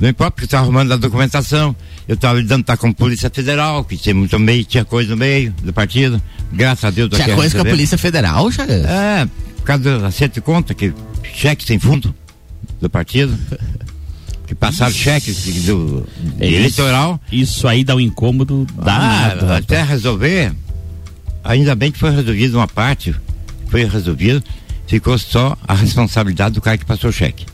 Não 0.00 0.08
importa 0.08 0.30
porque 0.32 0.44
está 0.44 0.58
arrumando 0.60 0.92
a 0.92 0.96
documentação. 0.96 1.74
Eu 2.06 2.14
estava 2.14 2.38
lidando 2.38 2.64
tá 2.64 2.76
com 2.76 2.88
a 2.88 2.94
Polícia 2.94 3.28
Federal, 3.28 3.84
que 3.84 3.96
tinha 3.96 4.14
muito 4.14 4.38
meio, 4.38 4.64
tinha 4.64 4.84
coisa 4.84 5.10
no 5.10 5.16
meio 5.16 5.52
do 5.62 5.72
partido. 5.72 6.22
Graças 6.52 6.84
a 6.84 6.90
Deus. 6.90 7.10
Tinha 7.10 7.26
aqui 7.26 7.34
coisa 7.34 7.54
com 7.56 7.66
a. 7.66 7.70
Polícia 7.70 7.98
Federal, 7.98 8.50
Chagas? 8.50 8.84
É, 8.84 9.28
por 9.56 9.64
causa 9.64 9.98
do 9.98 10.06
acerto 10.06 10.34
de 10.34 10.40
conta, 10.40 10.72
que 10.72 10.92
cheque 11.34 11.64
sem 11.64 11.78
fundo 11.78 12.14
do 12.80 12.88
partido. 12.88 13.36
Que 14.46 14.54
passaram 14.54 14.94
cheque 14.94 15.30
do, 15.66 16.06
É 16.40 16.46
isso. 16.46 16.56
eleitoral. 16.56 17.20
Isso 17.30 17.68
aí 17.68 17.84
dá 17.84 17.94
um 17.94 18.00
incômodo 18.00 18.66
danado. 18.74 19.44
Ah, 19.46 19.58
até 19.58 19.82
resolver, 19.82 20.54
ainda 21.44 21.74
bem 21.74 21.92
que 21.92 21.98
foi 21.98 22.10
resolvido 22.10 22.54
uma 22.54 22.66
parte, 22.66 23.14
foi 23.68 23.84
resolvido, 23.84 24.42
ficou 24.86 25.18
só 25.18 25.54
a 25.66 25.74
responsabilidade 25.74 26.54
do 26.54 26.62
cara 26.62 26.78
que 26.78 26.86
passou 26.86 27.10
o 27.10 27.12
cheque. 27.12 27.44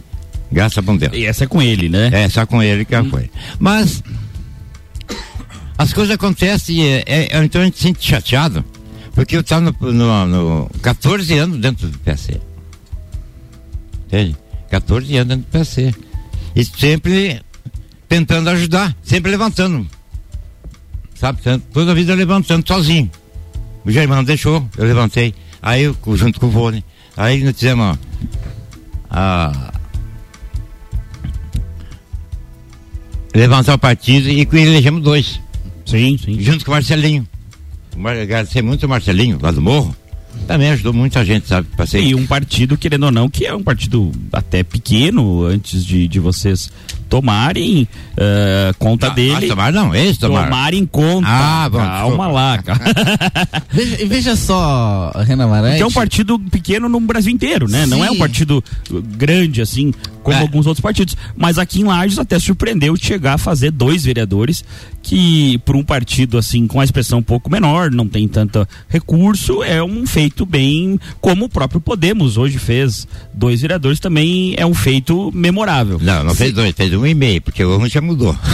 Graças 0.55 0.79
a 0.79 0.83
bom 0.83 0.97
Deus. 0.97 1.13
E 1.13 1.27
essa 1.27 1.43
é 1.43 1.47
com 1.49 1.61
ele, 1.61 1.89
né? 1.89 2.11
É, 2.13 2.29
só 2.29 2.47
com 2.47 2.63
ele 2.63 2.85
que 2.85 2.95
foi. 3.11 3.29
Mas 3.59 4.05
as 5.77 5.93
coisas 5.93 6.15
acontecem 6.15 6.77
e 6.77 6.87
é, 6.87 7.05
é, 7.07 7.45
então 7.45 7.61
a 7.61 7.65
gente 7.65 7.77
se 7.77 7.83
sente 7.83 8.09
chateado, 8.09 8.65
porque 9.13 9.35
eu 9.35 9.41
estava 9.41 9.75
no, 9.81 9.93
no, 9.93 10.27
no 10.27 10.71
14 10.81 11.37
anos 11.37 11.59
dentro 11.59 11.89
do 11.89 11.99
PC. 11.99 12.41
Entende? 14.07 14.37
14 14.71 15.17
anos 15.17 15.29
dentro 15.29 15.45
do 15.45 15.51
PC. 15.51 15.93
E 16.55 16.65
sempre 16.65 17.43
tentando 18.09 18.49
ajudar, 18.51 18.97
sempre 19.03 19.33
levantando. 19.33 19.85
Sabe? 21.17 21.41
Toda 21.73 21.91
a 21.91 21.95
vida 21.95 22.15
levantando 22.15 22.65
sozinho. 22.65 23.11
O 23.85 23.91
Germano 23.91 24.23
deixou, 24.23 24.65
eu 24.79 24.85
levantei. 24.85 25.35
Aí 25.61 25.83
eu, 25.83 25.97
junto 26.15 26.39
com 26.39 26.47
o 26.47 26.51
Vôlei. 26.51 26.85
Aí 27.17 27.43
nós 27.43 27.55
fizemos 27.55 27.99
a, 29.11 29.74
levantar 33.35 33.75
o 33.75 33.79
partido 33.79 34.29
e 34.29 34.41
elegemos 34.53 35.03
dois, 35.03 35.41
Sim, 35.85 36.17
sim. 36.23 36.41
junto 36.41 36.65
com 36.65 36.71
o 36.71 36.75
Marcelinho. 36.75 37.27
Agradecer 38.23 38.63
muito 38.63 38.87
o 38.87 38.89
Marcelinho, 38.89 39.39
lá 39.41 39.51
do 39.51 39.61
Morro. 39.61 39.95
Também 40.49 40.71
ajudou 40.71 40.93
muita 40.93 41.25
gente, 41.25 41.47
sabe? 41.47 41.69
Passei. 41.77 42.09
E 42.09 42.15
um 42.15 42.27
partido, 42.27 42.77
querendo 42.77 43.05
ou 43.05 43.13
não, 43.13 43.31
que 43.31 43.47
é 43.47 43.55
um 43.55 43.63
partido 43.63 44.11
até 44.33 44.65
pequeno, 44.65 45.45
antes 45.45 45.87
de, 45.87 46.09
de 46.09 46.19
vocês 46.19 46.71
tomarem 47.09 47.87
eh, 48.17 48.73
conta 48.77 49.09
Não, 49.09 49.15
dele. 49.15 49.33
nós 49.33 49.47
tomar 49.49 49.73
não, 49.73 49.95
eles 49.95 50.19
tomaram. 50.19 50.45
Tomarem 50.51 50.87
conta. 50.87 51.29
Ah, 51.29 51.69
bom, 51.71 51.79
Calma 51.79 52.27
lá, 52.27 52.59
cara. 52.65 52.81
Veja, 53.71 54.03
e 54.03 54.07
veja 54.07 54.35
só, 54.37 55.13
Renan 55.25 55.47
Marante. 55.47 55.77
Que 55.77 55.83
é 55.83 55.87
um 55.87 55.93
partido 55.93 56.37
pequeno 56.39 56.89
no 56.89 56.99
Brasil 57.01 57.33
inteiro, 57.33 57.69
né? 57.69 57.87
Não 57.87 58.05
é 58.05 58.11
um 58.11 58.15
Sim. 58.15 58.19
partido 58.19 58.65
uh, 58.91 59.01
grande, 59.01 59.63
assim, 59.63 59.95
como 60.25 60.37
É. 60.37 60.41
alguns 60.41 60.67
outros 60.67 60.83
partidos. 60.83 61.17
Mas 61.37 61.59
aqui 61.59 61.81
em 61.81 61.85
Lages 61.85 62.19
até 62.19 62.37
surpreendeu 62.39 62.97
de 62.97 63.07
chegar 63.07 63.35
a 63.35 63.39
fazer 63.39 63.71
dois 63.71 64.05
vereadores 64.05 64.65
que, 65.03 65.59
por 65.59 65.77
um 65.77 65.85
partido, 65.85 66.37
assim, 66.39 66.67
com 66.67 66.81
a 66.81 66.85
expressão 66.85 67.19
um 67.19 67.23
pouco 67.23 67.49
menor, 67.51 67.91
não 67.91 68.09
tem 68.09 68.27
tanto 68.27 68.67
recurso, 68.89 69.63
é 69.63 69.83
um 69.83 70.07
feito 70.07 70.45
bem. 70.47 70.99
Como 71.21 71.45
o 71.45 71.49
próprio 71.49 71.81
Podemos 71.81 72.37
hoje 72.39 72.59
fez 72.59 73.07
dois 73.33 73.61
vereadores, 73.61 74.01
também 74.01 74.55
é 74.57 74.65
um 74.67 74.75
feito 74.75 75.31
memorável. 75.35 75.99
Não, 76.03 76.25
não 76.25 76.35
fez 76.35 76.53
dois, 76.53 76.75
fez 76.75 76.93
um 76.95 77.07
e 77.07 77.15
meio, 77.15 77.43
porque 77.43 77.63
o 77.63 77.79
um 77.79 77.87
já 77.89 78.01
mudou. 78.01 78.35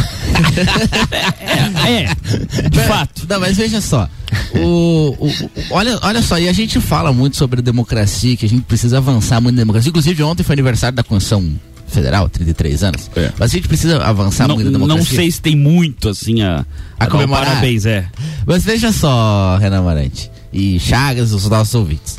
É, 1.86 2.68
de 2.68 2.80
fato. 2.80 3.26
Não, 3.28 3.40
mas 3.40 3.56
veja 3.56 3.80
só. 3.80 4.08
O, 4.54 5.16
o- 5.18 5.26
o- 5.28 5.50
olha, 5.70 5.98
olha 6.02 6.22
só, 6.22 6.38
e 6.38 6.48
a 6.48 6.52
gente 6.52 6.80
fala 6.80 7.12
muito 7.12 7.36
sobre 7.36 7.60
democracia, 7.62 8.36
que 8.36 8.46
a 8.46 8.48
gente 8.48 8.62
precisa 8.62 8.98
avançar 8.98 9.40
muito 9.40 9.56
na 9.56 9.62
democracia. 9.62 9.88
Inclusive, 9.90 10.22
ontem 10.22 10.42
foi 10.42 10.52
aniversário 10.54 10.94
da 10.96 11.02
Constituição 11.02 11.52
Federal, 11.90 12.28
33 12.28 12.82
anos. 12.84 13.10
É. 13.16 13.32
Mas 13.38 13.50
a 13.50 13.54
gente 13.56 13.68
precisa 13.68 14.02
avançar 14.02 14.46
Não, 14.48 14.54
muito 14.54 14.70
na 14.70 14.78
não 14.78 14.86
democracia. 14.86 15.16
sei 15.16 15.30
se 15.30 15.40
tem 15.40 15.56
muito, 15.56 16.08
assim, 16.08 16.42
a, 16.42 16.64
A 16.98 17.04
um 17.06 17.08
comemorar. 17.08 17.46
Parabéns, 17.46 17.84
é. 17.86 18.06
Mas 18.46 18.64
veja 18.64 18.92
só, 18.92 19.56
Renan 19.60 19.82
Marante 19.82 20.30
e 20.52 20.78
Chagas, 20.80 21.32
os 21.32 21.46
nossos 21.48 21.74
ouvintes. 21.74 22.18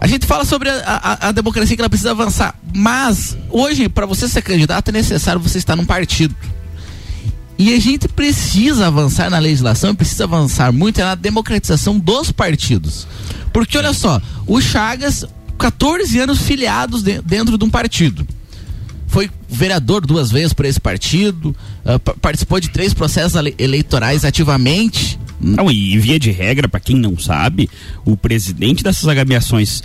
A 0.00 0.06
gente 0.08 0.26
fala 0.26 0.44
sobre 0.44 0.68
a, 0.68 0.82
a- 0.84 1.28
a 1.28 1.32
democracia 1.32 1.76
que 1.76 1.80
ela 1.82 1.88
precisa 1.88 2.10
avançar, 2.10 2.58
mas 2.74 3.36
hoje, 3.50 3.88
para 3.88 4.04
você 4.04 4.26
ser 4.28 4.42
candidato, 4.42 4.88
é 4.88 4.92
necessário 4.92 5.40
você 5.40 5.58
estar 5.58 5.76
num 5.76 5.84
partido. 5.86 6.34
E 7.58 7.72
a 7.72 7.78
gente 7.80 8.08
precisa 8.08 8.88
avançar 8.88 9.30
na 9.30 9.38
legislação 9.38 9.94
precisa 9.94 10.24
avançar 10.24 10.72
muito 10.72 10.98
na 11.00 11.14
democratização 11.14 11.96
dos 11.98 12.32
partidos. 12.32 13.06
Porque 13.52 13.78
olha 13.78 13.92
só, 13.92 14.20
o 14.46 14.60
Chagas, 14.60 15.24
14 15.58 16.18
anos 16.18 16.40
filiados 16.42 17.02
de- 17.04 17.20
dentro 17.22 17.56
de 17.56 17.64
um 17.64 17.70
partido 17.70 18.26
foi 19.12 19.30
vereador 19.48 20.04
duas 20.06 20.30
vezes 20.30 20.52
por 20.52 20.64
esse 20.64 20.80
partido, 20.80 21.54
pa- 22.02 22.14
participou 22.20 22.58
de 22.58 22.70
três 22.70 22.92
processos 22.94 23.34
ele- 23.36 23.54
eleitorais 23.58 24.24
ativamente. 24.24 25.18
Não, 25.38 25.70
e 25.70 25.98
via 25.98 26.18
de 26.18 26.30
regra, 26.30 26.66
para 26.68 26.80
quem 26.80 26.96
não 26.96 27.18
sabe, 27.18 27.68
o 28.04 28.16
presidente 28.16 28.82
dessas 28.82 29.06
agremiações, 29.08 29.82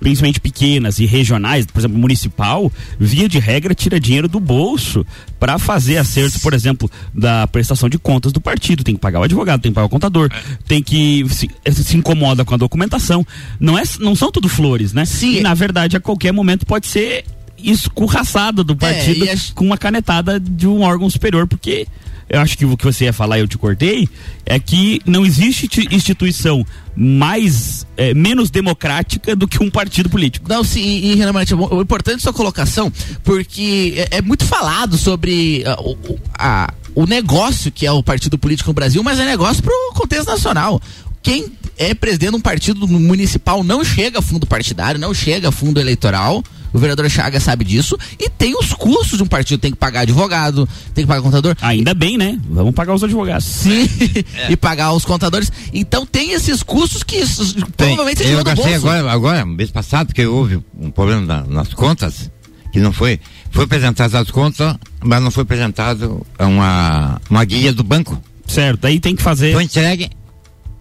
principalmente 0.00 0.40
pequenas 0.40 0.98
e 0.98 1.06
regionais, 1.06 1.64
por 1.66 1.78
exemplo, 1.78 1.98
municipal, 1.98 2.72
via 2.98 3.28
de 3.28 3.38
regra 3.38 3.74
tira 3.74 4.00
dinheiro 4.00 4.26
do 4.26 4.40
bolso 4.40 5.06
para 5.38 5.58
fazer 5.58 5.98
acertos, 5.98 6.38
por 6.42 6.52
exemplo, 6.54 6.90
da 7.14 7.46
prestação 7.46 7.88
de 7.88 7.98
contas 7.98 8.32
do 8.32 8.40
partido. 8.40 8.82
Tem 8.82 8.94
que 8.94 9.00
pagar 9.00 9.20
o 9.20 9.22
advogado, 9.22 9.60
tem 9.60 9.70
que 9.70 9.74
pagar 9.74 9.86
o 9.86 9.90
contador, 9.90 10.30
tem 10.66 10.82
que 10.82 11.24
se, 11.30 11.48
se 11.72 11.96
incomoda 11.96 12.44
com 12.44 12.54
a 12.54 12.58
documentação. 12.58 13.24
Não, 13.60 13.78
é, 13.78 13.82
não 14.00 14.16
são 14.16 14.30
tudo 14.32 14.48
flores, 14.48 14.92
né? 14.92 15.04
Sim. 15.04 15.36
E 15.36 15.40
na 15.40 15.54
verdade, 15.54 15.96
a 15.96 16.00
qualquer 16.00 16.32
momento 16.32 16.66
pode 16.66 16.86
ser 16.86 17.24
escorraçado 17.70 18.62
do 18.64 18.74
partido 18.76 19.24
e 19.24 19.30
as- 19.30 19.50
com 19.50 19.64
uma 19.64 19.78
canetada 19.78 20.38
de 20.40 20.66
um 20.66 20.82
órgão 20.82 21.08
superior, 21.10 21.46
porque 21.46 21.86
eu 22.28 22.40
acho 22.40 22.56
que 22.56 22.64
o 22.64 22.76
que 22.76 22.84
você 22.84 23.04
ia 23.04 23.12
falar 23.12 23.38
e 23.38 23.42
eu 23.42 23.48
te 23.48 23.58
cortei 23.58 24.08
é 24.46 24.58
que 24.58 25.00
não 25.06 25.24
existe 25.26 25.68
ti- 25.68 25.88
instituição 25.90 26.64
mais 26.96 27.86
eh, 27.96 28.14
menos 28.14 28.50
democrática 28.50 29.36
do 29.36 29.46
que 29.46 29.62
um 29.62 29.70
partido 29.70 30.08
político. 30.08 30.48
Não, 30.48 30.64
sim, 30.64 30.80
e, 30.80 31.12
e 31.12 31.14
realmente, 31.16 31.54
o 31.54 31.80
importante 31.80 32.16
é 32.16 32.20
sua 32.20 32.32
colocação, 32.32 32.90
porque 33.22 33.94
é, 34.10 34.18
é 34.18 34.22
muito 34.22 34.44
falado 34.44 34.96
sobre 34.96 35.62
ah, 35.66 35.76
o, 35.80 35.92
o- 35.92 36.18
a- 36.38 36.72
o 36.94 37.06
negócio 37.06 37.70
que 37.72 37.84
é 37.86 37.90
o 37.92 38.02
partido 38.02 38.38
político 38.38 38.70
no 38.70 38.74
Brasil, 38.74 39.02
mas 39.02 39.18
é 39.18 39.24
negócio 39.26 39.62
para 39.62 39.72
o 39.72 39.92
contexto 39.94 40.28
nacional. 40.28 40.80
Quem 41.22 41.46
é 41.76 41.92
presidente 41.94 42.30
de 42.30 42.36
um 42.36 42.40
partido 42.40 42.86
municipal 42.86 43.64
não 43.64 43.82
chega 43.84 44.20
a 44.20 44.22
fundo 44.22 44.46
partidário, 44.46 45.00
não 45.00 45.12
chega 45.12 45.48
a 45.48 45.52
fundo 45.52 45.80
eleitoral. 45.80 46.42
O 46.74 46.78
vereador 46.78 47.08
Chaga 47.08 47.38
sabe 47.40 47.64
disso. 47.64 47.96
E 48.18 48.28
tem 48.28 48.54
os 48.58 48.72
custos 48.74 49.16
de 49.16 49.22
um 49.22 49.26
partido. 49.26 49.60
Tem 49.60 49.70
que 49.70 49.76
pagar 49.78 50.00
advogado, 50.00 50.68
tem 50.92 51.04
que 51.04 51.08
pagar 51.08 51.22
contador. 51.22 51.56
Ainda 51.62 51.94
bem, 51.94 52.18
né? 52.18 52.38
Vamos 52.50 52.74
pagar 52.74 52.92
os 52.94 53.02
advogados. 53.04 53.44
Sim, 53.44 53.88
e 54.50 54.56
pagar 54.56 54.92
os 54.92 55.04
contadores. 55.04 55.50
Então 55.72 56.04
tem 56.04 56.32
esses 56.32 56.62
custos 56.62 57.02
que 57.04 57.16
isso, 57.16 57.54
provavelmente 57.76 58.22
eu 58.24 58.42
do 58.42 58.54
bolso. 58.54 58.74
agora, 58.74 59.10
agora, 59.12 59.46
mês 59.46 59.70
passado, 59.70 60.12
que 60.12 60.26
houve 60.26 60.60
um 60.76 60.90
problema 60.90 61.20
na- 61.22 61.44
nas 61.44 61.72
contas, 61.72 62.28
que 62.72 62.80
não 62.80 62.92
foi. 62.92 63.20
Foi 63.52 63.64
apresentado 63.64 64.16
as 64.16 64.30
contas, 64.32 64.76
mas 65.00 65.22
não 65.22 65.30
foi 65.30 65.44
apresentado 65.44 66.26
uma, 66.40 67.20
uma 67.30 67.44
guia 67.44 67.72
do 67.72 67.84
banco. 67.84 68.20
Certo, 68.48 68.84
aí 68.86 68.98
tem 68.98 69.14
que 69.14 69.22
fazer. 69.22 69.52
Foi 69.54 69.62
entregue 69.62 70.10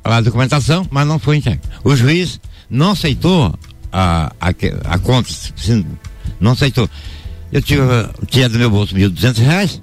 a 0.04 0.20
documentação, 0.22 0.88
mas 0.90 1.06
não 1.08 1.20
foi 1.20 1.38
entregue. 1.38 1.62
O 1.84 1.96
juiz 1.96 2.42
não 2.68 2.92
aceitou 2.92 3.54
a, 3.94 4.32
a, 4.42 4.52
que- 4.52 4.74
a 4.84 4.98
conta, 4.98 5.30
sim, 5.56 5.86
não 6.40 6.52
aceitou. 6.54 6.90
Eu 7.52 7.62
tinha, 7.62 8.10
tinha 8.28 8.50
do 8.50 8.58
meu 8.58 8.70
bolso 8.70 8.96
mil 8.96 9.10
duzentos 9.12 9.40
reais. 9.42 9.80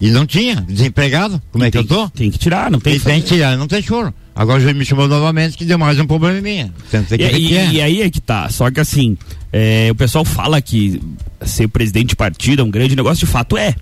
E 0.00 0.10
não 0.10 0.24
tinha, 0.24 0.56
desempregado. 0.62 1.42
Como 1.52 1.62
é 1.64 1.70
que 1.70 1.76
eu 1.76 1.84
tô? 1.84 2.08
Tem 2.08 2.30
que 2.30 2.38
tirar, 2.38 2.70
não 2.70 2.80
tem 2.80 2.94
E 2.94 3.00
tem 3.00 3.20
que 3.20 3.26
tirar, 3.28 3.58
não 3.58 3.66
tem 3.68 3.82
choro. 3.82 4.14
Agora 4.34 4.58
juiz 4.58 4.74
me 4.74 4.84
chamou 4.86 5.06
novamente 5.06 5.58
que 5.58 5.64
deu 5.66 5.76
mais 5.78 5.98
um 6.00 6.06
problema 6.06 6.40
minha. 6.40 6.72
Que 6.90 6.96
E, 7.16 7.26
e- 7.26 7.48
que 7.48 7.56
é. 7.58 7.66
e 7.72 7.82
aí 7.82 8.00
é 8.02 8.08
que 8.08 8.20
tá. 8.20 8.48
Só 8.48 8.70
que 8.70 8.80
assim, 8.80 9.18
é, 9.52 9.88
o 9.90 9.94
pessoal 9.94 10.24
fala 10.24 10.62
que 10.62 11.02
ser 11.44 11.68
presidente 11.68 12.10
de 12.10 12.16
partido 12.16 12.62
é 12.62 12.64
um 12.64 12.70
grande 12.70 12.96
negócio, 12.96 13.26
de 13.26 13.30
fato 13.30 13.58
é. 13.58 13.74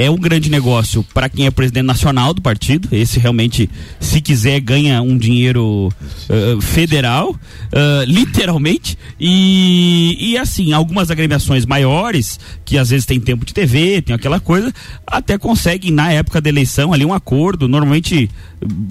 É 0.00 0.10
um 0.10 0.16
grande 0.16 0.50
negócio 0.50 1.04
para 1.12 1.28
quem 1.28 1.44
é 1.44 1.50
presidente 1.50 1.84
nacional 1.84 2.32
do 2.32 2.40
partido. 2.40 2.88
Esse 2.90 3.18
realmente, 3.18 3.68
se 4.00 4.18
quiser, 4.22 4.58
ganha 4.58 5.02
um 5.02 5.18
dinheiro 5.18 5.92
ah, 6.30 6.58
federal, 6.62 7.38
ah, 7.70 8.02
literalmente. 8.06 8.96
E, 9.20 10.16
e 10.18 10.38
assim, 10.38 10.72
algumas 10.72 11.10
agremiações 11.10 11.66
maiores, 11.66 12.40
que 12.64 12.78
às 12.78 12.88
vezes 12.88 13.04
tem 13.04 13.20
tempo 13.20 13.44
de 13.44 13.52
TV, 13.52 14.00
tem 14.00 14.14
aquela 14.16 14.40
coisa, 14.40 14.72
até 15.06 15.36
conseguem, 15.36 15.90
na 15.90 16.10
época 16.10 16.40
da 16.40 16.48
eleição, 16.48 16.94
ali 16.94 17.04
um 17.04 17.12
acordo. 17.12 17.68
Normalmente, 17.68 18.30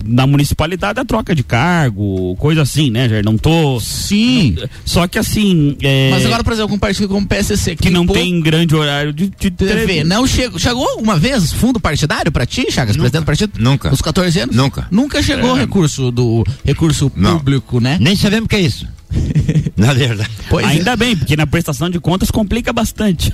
na 0.05 0.27
municipalidade, 0.27 0.99
a 0.99 1.05
troca 1.05 1.33
de 1.33 1.41
cargo, 1.41 2.35
coisa 2.35 2.61
assim, 2.61 2.91
né, 2.91 3.09
Jair? 3.09 3.25
Não 3.25 3.35
tô. 3.35 3.79
Sim. 3.79 4.57
Só 4.85 5.07
que 5.07 5.17
assim. 5.17 5.75
é, 5.81 6.11
Mas 6.11 6.23
agora, 6.23 6.43
por 6.43 6.53
exemplo, 6.53 6.69
com 6.69 6.75
um 6.75 6.79
partido 6.79 7.07
como 7.07 7.25
o 7.25 7.27
PSC, 7.27 7.75
que 7.75 7.89
não 7.89 8.05
pouco 8.05 8.21
tem 8.21 8.39
grande 8.41 8.75
horário 8.75 9.11
de, 9.11 9.27
de 9.27 9.49
TV, 9.49 10.03
não 10.03 10.27
chegou, 10.27 10.59
chegou 10.59 10.98
alguma 10.99 11.17
vez 11.17 11.51
fundo 11.53 11.79
partidário 11.79 12.31
pra 12.31 12.45
ti, 12.45 12.69
Chagas, 12.71 12.95
presidente 12.95 13.21
do 13.23 13.25
partido? 13.25 13.53
Nunca. 13.57 13.89
Nos 13.89 14.01
14 14.01 14.39
anos? 14.41 14.55
Nunca. 14.55 14.87
Nunca 14.91 15.23
chegou 15.23 15.55
É. 15.57 15.61
recurso 15.61 16.11
do 16.11 16.43
recurso 16.63 17.11
Não. 17.15 17.37
público, 17.37 17.79
né? 17.79 17.97
Nem 17.99 18.15
sabemos 18.15 18.45
o 18.45 18.49
que 18.49 18.55
é 18.57 18.61
isso. 18.61 18.87
Na 19.75 19.93
verdade. 19.93 20.29
Pois 20.49 20.65
é. 20.65 20.69
Ainda 20.69 20.95
bem, 20.95 21.15
porque 21.15 21.35
na 21.35 21.47
prestação 21.47 21.89
de 21.89 21.99
contas 21.99 22.29
complica 22.29 22.71
bastante. 22.73 23.31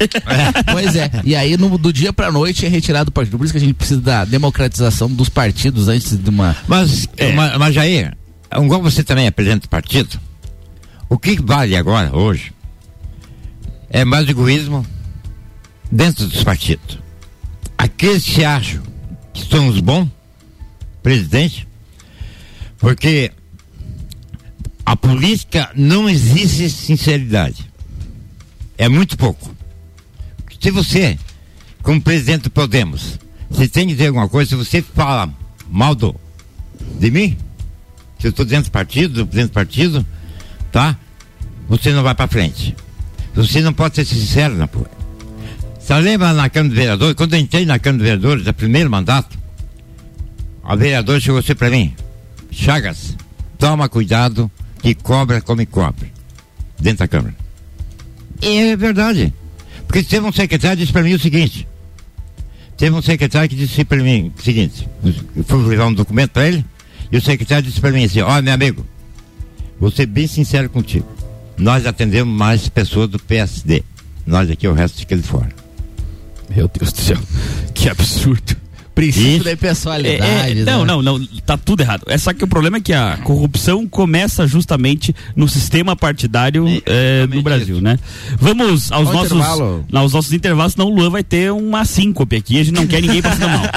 Pois 0.71 0.95
é. 0.95 1.09
E 1.23 1.35
aí, 1.35 1.57
no- 1.57 1.77
do 1.77 1.91
dia 1.91 2.13
pra 2.13 2.31
noite, 2.31 2.65
é 2.65 2.69
retirado 2.69 3.05
do 3.05 3.11
partido. 3.11 3.37
Por 3.37 3.43
isso 3.43 3.53
que 3.53 3.57
a 3.57 3.61
gente 3.61 3.73
precisa 3.73 3.99
da 3.99 4.23
democratização 4.25 5.09
dos 5.09 5.27
partidos 5.27 5.87
antes 5.87 6.15
de 6.17 6.29
uma. 6.29 6.55
Mas, 6.67 7.07
É. 7.17 7.33
ma- 7.33 7.57
mas 7.57 7.73
Jair, 7.75 8.15
igual 8.55 8.81
você 8.81 9.03
também 9.03 9.25
é 9.25 9.31
presidente 9.31 9.63
do 9.63 9.69
partido, 9.69 10.19
o 11.09 11.17
que 11.17 11.35
vale 11.41 11.75
agora, 11.75 12.15
hoje, 12.15 12.53
é 13.89 14.05
mais 14.05 14.29
egoísmo 14.29 14.85
dentro 15.91 16.25
dos 16.27 16.43
partidos. 16.43 16.99
Aqueles 17.77 18.23
que 18.23 18.43
acham 18.43 18.81
que 19.33 19.45
são 19.45 19.67
os 19.67 19.79
bons 19.79 20.09
presidentes, 21.03 21.67
porque 22.77 23.31
a 24.85 24.95
política 24.95 25.71
não 25.75 26.09
existe 26.09 26.69
sinceridade. 26.69 27.69
É 28.77 28.87
muito 28.87 29.17
pouco. 29.17 29.55
Se 30.59 30.71
você, 30.71 31.17
como 31.83 32.01
presidente 32.01 32.43
do 32.43 32.49
Podemos, 32.49 33.19
você 33.49 33.67
tem 33.67 33.87
que 33.87 33.93
dizer 33.93 34.07
alguma 34.07 34.27
coisa, 34.27 34.49
se 34.49 34.55
você 34.55 34.81
fala 34.81 35.31
mal 35.69 35.93
do, 35.93 36.15
de 36.99 37.11
mim, 37.11 37.37
se 38.19 38.27
eu 38.27 38.31
estou 38.31 38.45
dentro 38.45 38.69
do 38.69 38.73
partido, 38.73 39.13
do 39.13 39.27
presidente 39.27 39.51
do 39.51 39.53
partido, 39.53 40.05
tá? 40.71 40.97
Você 41.67 41.91
não 41.91 42.03
vai 42.03 42.15
para 42.15 42.27
frente. 42.27 42.75
Você 43.33 43.61
não 43.61 43.73
pode 43.73 43.95
ser 43.95 44.05
sincero 44.05 44.55
na 44.55 44.67
porra. 44.67 44.89
Você 45.85 45.93
lembra 45.99 46.33
na 46.33 46.49
Câmara 46.49 46.69
de 46.69 46.75
Vereadores, 46.75 47.13
quando 47.13 47.35
eu 47.35 47.39
entrei 47.39 47.63
na 47.63 47.77
Câmara 47.77 47.99
de 47.99 48.03
Vereadores, 48.05 48.43
no 48.43 48.53
primeiro 48.55 48.89
mandato, 48.89 49.37
a 50.63 50.75
vereadora 50.75 51.19
chegou 51.19 51.39
assim 51.39 51.53
para 51.53 51.69
mim, 51.69 51.93
Chagas, 52.49 53.15
toma 53.59 53.87
cuidado 53.87 54.49
que 54.81 54.95
cobra 54.95 55.41
come 55.41 55.63
cobra 55.67 56.09
dentro 56.79 56.99
da 56.99 57.07
Câmara. 57.07 57.35
E 58.41 58.71
é 58.71 58.75
verdade. 58.75 59.31
Porque 59.85 60.01
teve 60.01 60.25
um 60.25 60.31
secretário 60.31 60.75
que 60.75 60.81
disse 60.81 60.91
para 60.91 61.03
mim 61.03 61.13
o 61.13 61.19
seguinte, 61.19 61.67
teve 62.75 62.95
um 62.95 63.01
secretário 63.03 63.47
que 63.47 63.55
disse 63.55 63.85
para 63.85 64.01
mim 64.01 64.33
o 64.35 64.41
seguinte, 64.41 64.89
eu 65.35 65.43
fui 65.43 65.63
levar 65.67 65.85
um 65.85 65.93
documento 65.93 66.31
para 66.31 66.47
ele, 66.47 66.65
e 67.11 67.17
o 67.17 67.21
secretário 67.21 67.63
disse 67.63 67.79
para 67.79 67.91
mim 67.91 68.05
assim, 68.05 68.21
ó 68.21 68.41
meu 68.41 68.55
amigo, 68.55 68.83
vou 69.79 69.91
ser 69.91 70.07
bem 70.07 70.25
sincero 70.25 70.67
contigo. 70.67 71.07
Nós 71.55 71.85
atendemos 71.85 72.35
mais 72.35 72.67
pessoas 72.69 73.07
do 73.07 73.19
PSD. 73.19 73.83
Nós 74.25 74.49
aqui 74.49 74.67
o 74.67 74.73
resto 74.73 74.97
fica 74.97 75.15
de 75.15 75.21
fora. 75.21 75.64
Meu 76.55 76.67
Deus 76.67 76.91
do 76.93 77.01
céu. 77.01 77.17
Que 77.73 77.89
absurdo. 77.89 78.55
Princípio 78.93 79.43
da 79.43 79.49
É, 79.49 79.53
impessoalidade. 79.55 80.61
é, 80.61 80.63
não, 80.63 80.85
né? 80.85 80.93
não, 80.93 81.01
não, 81.01 81.25
tá 81.45 81.57
tudo 81.57 81.81
errado. 81.81 82.03
É 82.07 82.17
só 82.17 82.31
que 82.31 82.45
o 82.45 82.47
problema 82.47 82.77
é 82.77 82.79
que 82.79 82.93
a 82.93 83.17
corrupção 83.25 83.85
começa 83.85 84.47
justamente 84.47 85.13
no 85.35 85.49
sistema 85.49 85.97
partidário 85.97 86.65
é, 86.85 87.27
no 87.27 87.41
Brasil, 87.41 87.81
né? 87.81 87.99
Vamos 88.39 88.93
aos 88.93 89.07
Ao 89.07 89.13
nossos, 89.13 89.31
intervalo. 89.33 89.85
aos 89.91 90.13
nossos 90.13 90.31
intervalos, 90.31 90.71
senão 90.73 90.87
o 90.87 90.95
Luan 90.95 91.09
vai 91.09 91.25
ter 91.25 91.51
uma 91.51 91.83
síncope 91.83 92.37
aqui, 92.37 92.57
a 92.57 92.63
gente 92.63 92.73
não 92.75 92.87
quer 92.87 93.01
ninguém 93.01 93.21
passando 93.21 93.49
mal. 93.49 93.65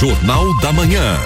Jornal 0.00 0.58
da 0.60 0.72
Manhã. 0.72 1.18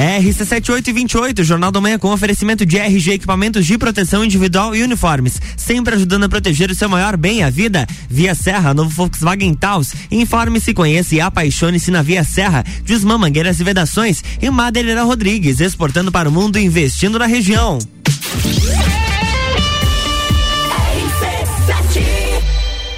RC7828, 0.00 1.42
Jornal 1.44 1.70
da 1.70 1.80
Manhã 1.80 1.98
com 1.98 2.12
oferecimento 2.12 2.64
de 2.64 2.78
RG 2.78 3.12
Equipamentos 3.12 3.66
de 3.66 3.76
Proteção 3.76 4.24
Individual 4.24 4.74
e 4.74 4.82
Uniformes. 4.82 5.40
Sempre 5.56 5.94
ajudando 5.94 6.24
a 6.24 6.28
proteger 6.28 6.70
o 6.70 6.74
seu 6.74 6.88
maior 6.88 7.16
bem, 7.16 7.42
a 7.42 7.50
vida. 7.50 7.86
Via 8.08 8.34
Serra, 8.34 8.72
novo 8.72 8.90
Volkswagen 8.90 9.54
Taos. 9.54 9.92
Informe-se, 10.10 10.72
conheça 10.72 11.14
e 11.14 11.20
apaixone-se 11.20 11.90
na 11.90 12.02
Via 12.02 12.24
Serra. 12.24 12.64
Desmã 12.84 13.18
Mangueiras 13.18 13.60
e 13.60 13.64
Vedações. 13.64 14.22
E 14.40 14.48
Madeireira 14.48 15.02
Rodrigues, 15.02 15.60
exportando 15.60 16.10
para 16.10 16.28
o 16.28 16.32
mundo 16.32 16.58
e 16.58 16.64
investindo 16.64 17.18
na 17.18 17.26
região. 17.26 17.78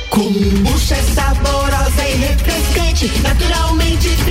Kombucha 0.09 0.95
é 0.95 1.03
saborosa 1.15 2.09
e 2.09 2.17
refrescante, 2.17 3.11
naturalmente 3.23 4.22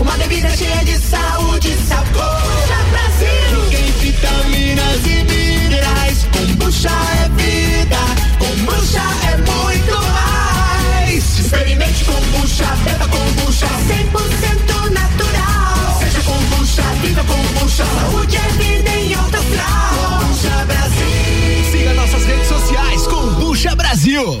Uma 0.00 0.16
bebida 0.16 0.48
cheia 0.56 0.84
de 0.84 0.96
saúde 0.98 1.68
e 1.68 1.86
sabor. 1.88 2.12
Kombucha 2.12 2.78
Brasil. 2.92 3.70
Tem 3.70 3.90
vitaminas 3.92 5.04
e 5.04 5.24
minerais. 5.24 6.26
Kombucha 6.32 6.88
é 6.88 7.28
vida. 7.30 7.96
Kombucha 8.38 9.02
é 9.32 9.36
muito 9.36 9.96
mais. 10.12 11.38
Experimente 11.40 12.04
kombucha, 12.04 12.66
beba 12.84 13.08
kombucha. 13.08 13.66
100% 13.66 14.90
natural. 14.90 15.98
Seja 15.98 16.20
kombucha, 16.22 16.82
viva 17.02 17.24
kombucha. 17.24 17.84
Saúde 17.84 18.36
é 18.36 18.48
vida 18.62 18.90
em 18.90 19.14
alto 19.14 19.36
astral. 19.36 20.20
Kombucha 20.20 20.64
Brasil. 20.66 21.72
Siga 21.72 21.94
nossas 21.94 22.24
redes 22.24 22.46
sociais, 22.46 23.06
Combucha 23.08 23.74
Brasil. 23.74 24.40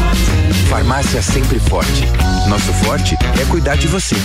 Farmácia 0.71 1.21
Sempre 1.21 1.59
Forte. 1.59 2.07
Nosso 2.47 2.71
forte 2.85 3.17
é 3.41 3.45
cuidar 3.49 3.75
de 3.75 3.89
você. 3.89 4.15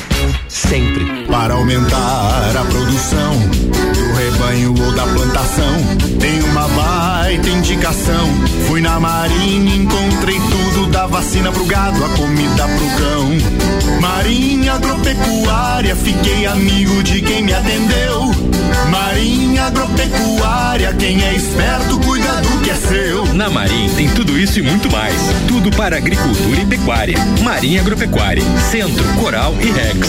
Sempre. 0.46 1.26
Para 1.26 1.54
aumentar 1.54 2.56
a 2.56 2.64
produção 2.66 3.32
do 3.32 4.14
rebanho 4.14 4.72
ou 4.80 4.92
da 4.94 5.02
plantação, 5.02 5.76
tem 6.20 6.40
uma 6.44 6.68
baita 6.68 7.48
indicação. 7.48 8.28
Fui 8.68 8.80
na 8.80 9.00
marinha, 9.00 9.74
encontrei 9.74 10.38
tudo 10.38 10.86
da 10.86 11.08
vacina 11.08 11.50
pro 11.50 11.64
gado, 11.64 12.04
a 12.04 12.08
comida 12.10 12.68
pro 12.68 12.86
cão. 12.96 14.00
Marinha 14.00 14.74
Agropecuária, 14.74 15.96
fiquei 15.96 16.46
amigo 16.46 17.02
de 17.02 17.22
quem 17.22 17.42
me 17.42 17.52
atendeu. 17.52 18.30
Marinha 18.88 19.64
Agropecuária, 19.64 20.92
quem 20.94 21.24
é 21.24 21.34
esperto 21.34 21.98
cuida 22.00 22.40
do 22.40 22.60
que 22.62 22.70
é 22.70 22.74
seu. 22.74 23.34
Na 23.34 23.50
Marim 23.50 23.88
tem 23.96 24.08
tudo 24.10 24.38
isso 24.38 24.60
e 24.60 24.62
muito 24.62 24.90
mais. 24.90 25.16
Tudo 25.48 25.70
para 25.72 25.96
agricultura 25.96 26.35
e 26.60 26.66
pecuária. 26.66 27.16
Marinha 27.42 27.80
Agropecuária, 27.80 28.42
Centro, 28.70 29.04
Coral 29.20 29.54
e 29.60 29.70
Rex. 29.70 30.08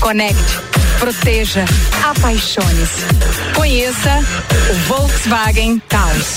conecte, 0.00 0.58
proteja, 0.98 1.64
apaixone-se. 2.04 3.54
Conheça 3.54 4.24
o 4.70 4.74
Volkswagen 4.88 5.80
Taos. 5.88 6.36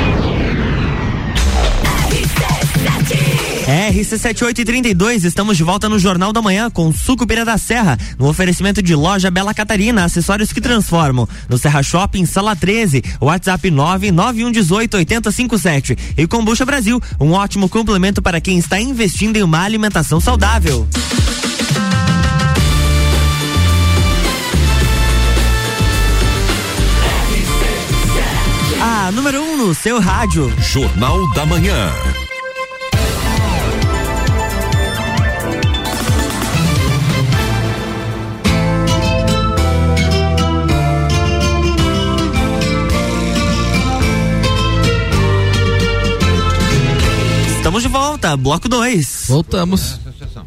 RC7832, 3.71 5.23
estamos 5.23 5.55
de 5.55 5.63
volta 5.63 5.87
no 5.87 5.97
Jornal 5.97 6.33
da 6.33 6.41
Manhã 6.41 6.69
com 6.69 6.91
Sucupira 6.91 7.45
da 7.45 7.57
Serra, 7.57 7.97
no 8.19 8.27
oferecimento 8.27 8.83
de 8.83 8.93
loja 8.93 9.31
Bela 9.31 9.53
Catarina, 9.53 10.03
acessórios 10.03 10.51
que 10.51 10.59
transformam. 10.59 11.25
No 11.47 11.57
Serra 11.57 11.81
Shopping, 11.81 12.25
sala 12.25 12.53
13, 12.53 13.01
WhatsApp 13.21 13.71
991188057. 13.71 15.97
E 16.17 16.27
Combucha 16.27 16.65
Brasil, 16.65 17.01
um 17.17 17.31
ótimo 17.31 17.69
complemento 17.69 18.21
para 18.21 18.41
quem 18.41 18.57
está 18.57 18.77
investindo 18.77 19.37
em 19.37 19.43
uma 19.43 19.61
alimentação 19.61 20.19
saudável. 20.19 20.85
A 28.81 29.09
número 29.13 29.41
1 29.41 29.45
um 29.45 29.67
no 29.67 29.73
seu 29.73 30.01
rádio. 30.01 30.53
Jornal 30.59 31.31
da 31.31 31.45
Manhã. 31.45 31.89
Estamos 47.71 47.83
de 47.83 47.87
volta, 47.87 48.35
bloco 48.35 48.67
2. 48.67 49.25
Voltamos. 49.29 49.97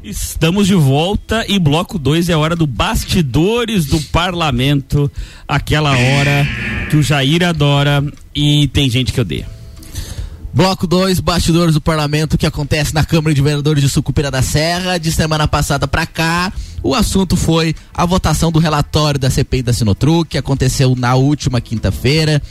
Estamos 0.02 0.66
de 0.66 0.74
volta 0.74 1.42
e 1.48 1.58
bloco 1.58 1.98
2 1.98 2.28
é 2.28 2.34
a 2.34 2.38
hora 2.38 2.54
do 2.54 2.66
bastidores 2.66 3.86
do 3.86 3.98
parlamento, 3.98 5.10
aquela 5.48 5.92
hora 5.92 6.46
que 6.90 6.98
o 6.98 7.02
Jair 7.02 7.42
adora 7.42 8.04
e 8.34 8.68
tem 8.68 8.90
gente 8.90 9.10
que 9.10 9.18
odeia. 9.18 9.48
Bloco 10.52 10.86
2, 10.86 11.18
bastidores 11.20 11.72
do 11.72 11.80
parlamento 11.80 12.36
que 12.36 12.44
acontece 12.44 12.92
na 12.92 13.02
Câmara 13.02 13.34
de 13.34 13.40
Vereadores 13.40 13.82
de 13.82 13.88
Sucupira 13.88 14.30
da 14.30 14.42
Serra. 14.42 14.98
De 14.98 15.10
semana 15.10 15.48
passada 15.48 15.88
pra 15.88 16.04
cá, 16.04 16.52
o 16.82 16.94
assunto 16.94 17.38
foi 17.38 17.74
a 17.94 18.04
votação 18.04 18.52
do 18.52 18.58
relatório 18.58 19.18
da 19.18 19.30
CPI 19.30 19.62
da 19.62 19.72
Sinotruc, 19.72 20.28
que 20.28 20.36
aconteceu 20.36 20.94
na 20.94 21.14
última 21.14 21.58
quinta-feira. 21.58 22.42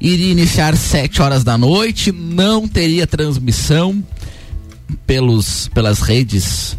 Iria 0.00 0.32
iniciar 0.32 0.76
7 0.76 1.20
horas 1.20 1.44
da 1.44 1.58
noite, 1.58 2.10
não 2.10 2.66
teria 2.66 3.06
transmissão 3.06 4.02
pelos, 5.06 5.68
pelas 5.68 6.00
redes 6.00 6.76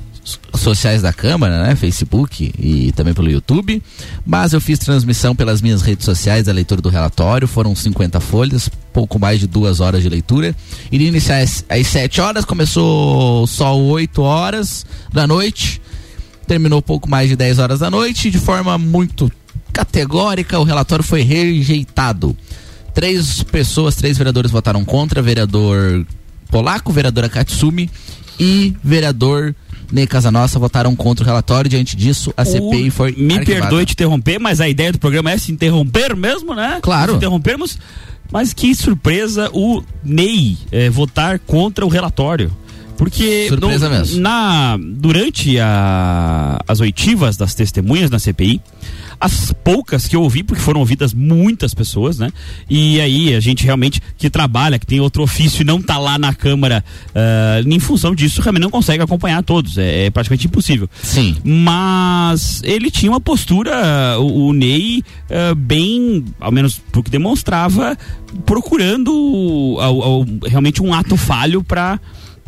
sociais 0.55 1.01
da 1.01 1.11
Câmara, 1.11 1.63
né? 1.63 1.75
Facebook 1.75 2.53
e 2.57 2.91
também 2.93 3.13
pelo 3.13 3.29
YouTube. 3.29 3.81
Mas 4.25 4.53
eu 4.53 4.61
fiz 4.61 4.79
transmissão 4.79 5.35
pelas 5.35 5.61
minhas 5.61 5.81
redes 5.81 6.05
sociais 6.05 6.45
da 6.45 6.51
leitura 6.51 6.81
do 6.81 6.89
relatório. 6.89 7.47
Foram 7.47 7.75
50 7.75 8.19
folhas, 8.19 8.69
pouco 8.93 9.19
mais 9.19 9.39
de 9.39 9.47
duas 9.47 9.79
horas 9.79 10.01
de 10.01 10.09
leitura. 10.09 10.55
Iria 10.91 11.07
iniciar 11.07 11.39
às, 11.39 11.65
às 11.69 11.87
7 11.87 12.21
horas, 12.21 12.45
começou 12.45 13.45
só 13.47 13.77
8 13.77 14.21
horas 14.21 14.85
da 15.11 15.25
noite. 15.27 15.81
Terminou 16.47 16.81
pouco 16.81 17.09
mais 17.09 17.29
de 17.29 17.35
10 17.35 17.59
horas 17.59 17.79
da 17.79 17.89
noite. 17.89 18.29
De 18.29 18.39
forma 18.39 18.77
muito 18.77 19.31
categórica, 19.71 20.59
o 20.59 20.63
relatório 20.63 21.03
foi 21.03 21.21
rejeitado. 21.21 22.35
Três 22.93 23.43
pessoas, 23.43 23.95
três 23.95 24.17
vereadores 24.17 24.51
votaram 24.51 24.83
contra, 24.83 25.21
vereador 25.21 26.05
Polaco, 26.49 26.91
vereadora 26.91 27.29
Katsumi 27.29 27.89
e 28.39 28.75
vereador 28.83 29.55
Ney 29.91 30.07
Casanossa 30.07 30.57
votaram 30.57 30.95
contra 30.95 31.23
o 31.23 31.27
relatório. 31.27 31.69
Diante 31.69 31.95
disso, 31.95 32.33
a 32.35 32.45
CPI 32.45 32.89
foi. 32.89 33.11
Me 33.11 33.35
arquivada. 33.35 33.61
perdoe 33.61 33.85
te 33.85 33.93
interromper, 33.93 34.39
mas 34.39 34.61
a 34.61 34.67
ideia 34.67 34.91
do 34.91 34.99
programa 34.99 35.31
é 35.31 35.37
se 35.37 35.51
interromper 35.51 36.15
mesmo, 36.15 36.55
né? 36.55 36.79
Claro. 36.81 37.13
Se 37.13 37.17
interrompermos. 37.17 37.77
Mas 38.31 38.53
que 38.53 38.73
surpresa 38.73 39.49
o 39.51 39.83
Ney 40.01 40.57
eh, 40.71 40.89
votar 40.89 41.37
contra 41.39 41.85
o 41.85 41.89
relatório. 41.89 42.49
Porque 43.01 43.47
Surpresa 43.47 43.89
no- 43.89 43.95
mesmo. 43.95 44.21
na 44.21 44.77
durante 44.79 45.57
a- 45.59 46.59
as 46.67 46.79
oitivas 46.79 47.35
das 47.35 47.55
testemunhas 47.55 48.11
na 48.11 48.19
CPI, 48.19 48.61
as 49.19 49.51
poucas 49.63 50.07
que 50.07 50.15
eu 50.15 50.21
ouvi, 50.21 50.43
porque 50.43 50.61
foram 50.61 50.79
ouvidas 50.81 51.11
muitas 51.13 51.73
pessoas, 51.73 52.19
né? 52.19 52.31
E 52.69 53.01
aí 53.01 53.33
a 53.33 53.39
gente 53.39 53.63
realmente 53.65 53.99
que 54.19 54.29
trabalha, 54.29 54.77
que 54.77 54.85
tem 54.85 54.99
outro 54.99 55.23
ofício 55.23 55.61
e 55.61 55.65
não 55.65 55.81
tá 55.81 55.97
lá 55.97 56.19
na 56.19 56.31
Câmara 56.33 56.83
ah, 57.15 57.61
em 57.65 57.79
função 57.79 58.13
disso, 58.13 58.39
realmente 58.39 58.61
não 58.63 58.69
consegue 58.71 59.01
acompanhar 59.03 59.41
todos. 59.41 59.79
É, 59.79 60.05
é 60.05 60.09
praticamente 60.11 60.45
impossível. 60.45 60.87
Sim. 61.01 61.37
Mas 61.43 62.61
ele 62.63 62.91
tinha 62.91 63.11
uma 63.11 63.19
postura, 63.21 64.19
o, 64.19 64.49
o 64.49 64.53
Ney, 64.53 65.03
ah, 65.29 65.55
bem, 65.55 66.23
ao 66.39 66.51
menos 66.51 66.79
pro 66.91 67.01
que 67.01 67.09
demonstrava, 67.09 67.97
procurando 68.45 69.77
ao- 69.79 70.25
realmente 70.47 70.81
um 70.83 70.93
ato 70.93 71.17
falho 71.17 71.63
para 71.63 71.99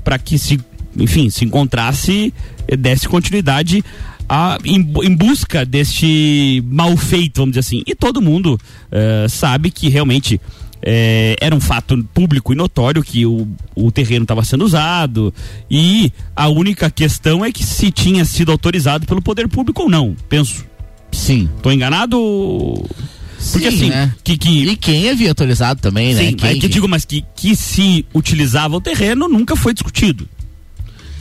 para 0.04 0.18
que 0.18 0.38
se, 0.38 0.60
enfim, 0.98 1.30
se 1.30 1.46
encontrasse, 1.46 2.34
eh, 2.68 2.76
desse 2.76 3.08
continuidade 3.08 3.84
a, 4.28 4.58
em, 4.63 4.80
em 5.04 5.16
busca 5.16 5.66
deste 5.66 6.63
mal 6.68 6.96
feito, 6.98 7.38
vamos 7.38 7.54
dizer 7.54 7.60
assim. 7.60 7.84
E 7.86 7.96
todo 7.96 8.22
mundo 8.22 8.60
eh, 8.92 9.26
sabe 9.30 9.70
que 9.72 9.89
realmente 9.89 10.39
eh, 10.82 11.36
era 11.39 11.56
um 11.56 11.62
fato 11.62 12.04
público 12.13 12.52
e 12.52 12.56
notório 12.56 13.04
que 13.04 13.26
o, 13.26 13.48
o 13.76 13.92
terreno 13.92 14.24
estava 14.24 14.44
sendo 14.44 14.66
usado 14.66 15.34
e 15.70 16.12
a 16.36 16.50
única 16.50 16.89
questão 16.89 17.44
é 17.44 17.52
que 17.52 17.63
se 17.63 17.92
tinha 17.92 18.26
sido 18.26 18.52
autorizado 18.52 19.06
pelo 19.06 19.22
poder 19.22 19.48
público 19.48 19.84
ou 19.84 19.89
não, 19.89 20.16
penso. 20.28 20.66
Sim. 21.12 21.48
Tô 21.62 21.72
enganado? 21.72 22.18
Porque 23.51 23.69
Sim, 23.71 23.77
assim, 23.77 23.89
né? 23.89 24.13
que, 24.23 24.38
que 24.38 24.49
E 24.69 24.75
quem 24.77 25.10
havia 25.10 25.29
autorizado 25.29 25.82
também, 25.82 26.13
né? 26.13 26.27
Sim, 26.29 26.34
Quem 26.36 26.49
é 26.49 26.56
que 26.60 26.65
eu 26.65 26.69
digo, 26.69 26.88
mas 26.88 27.06
que, 27.06 27.23
que 27.36 27.56
se 27.56 28.06
utilizava 28.13 28.75
o 28.75 28.82
terreno 28.82 29.27
nunca 29.27 29.56
foi 29.56 29.73
discutido. 29.73 30.27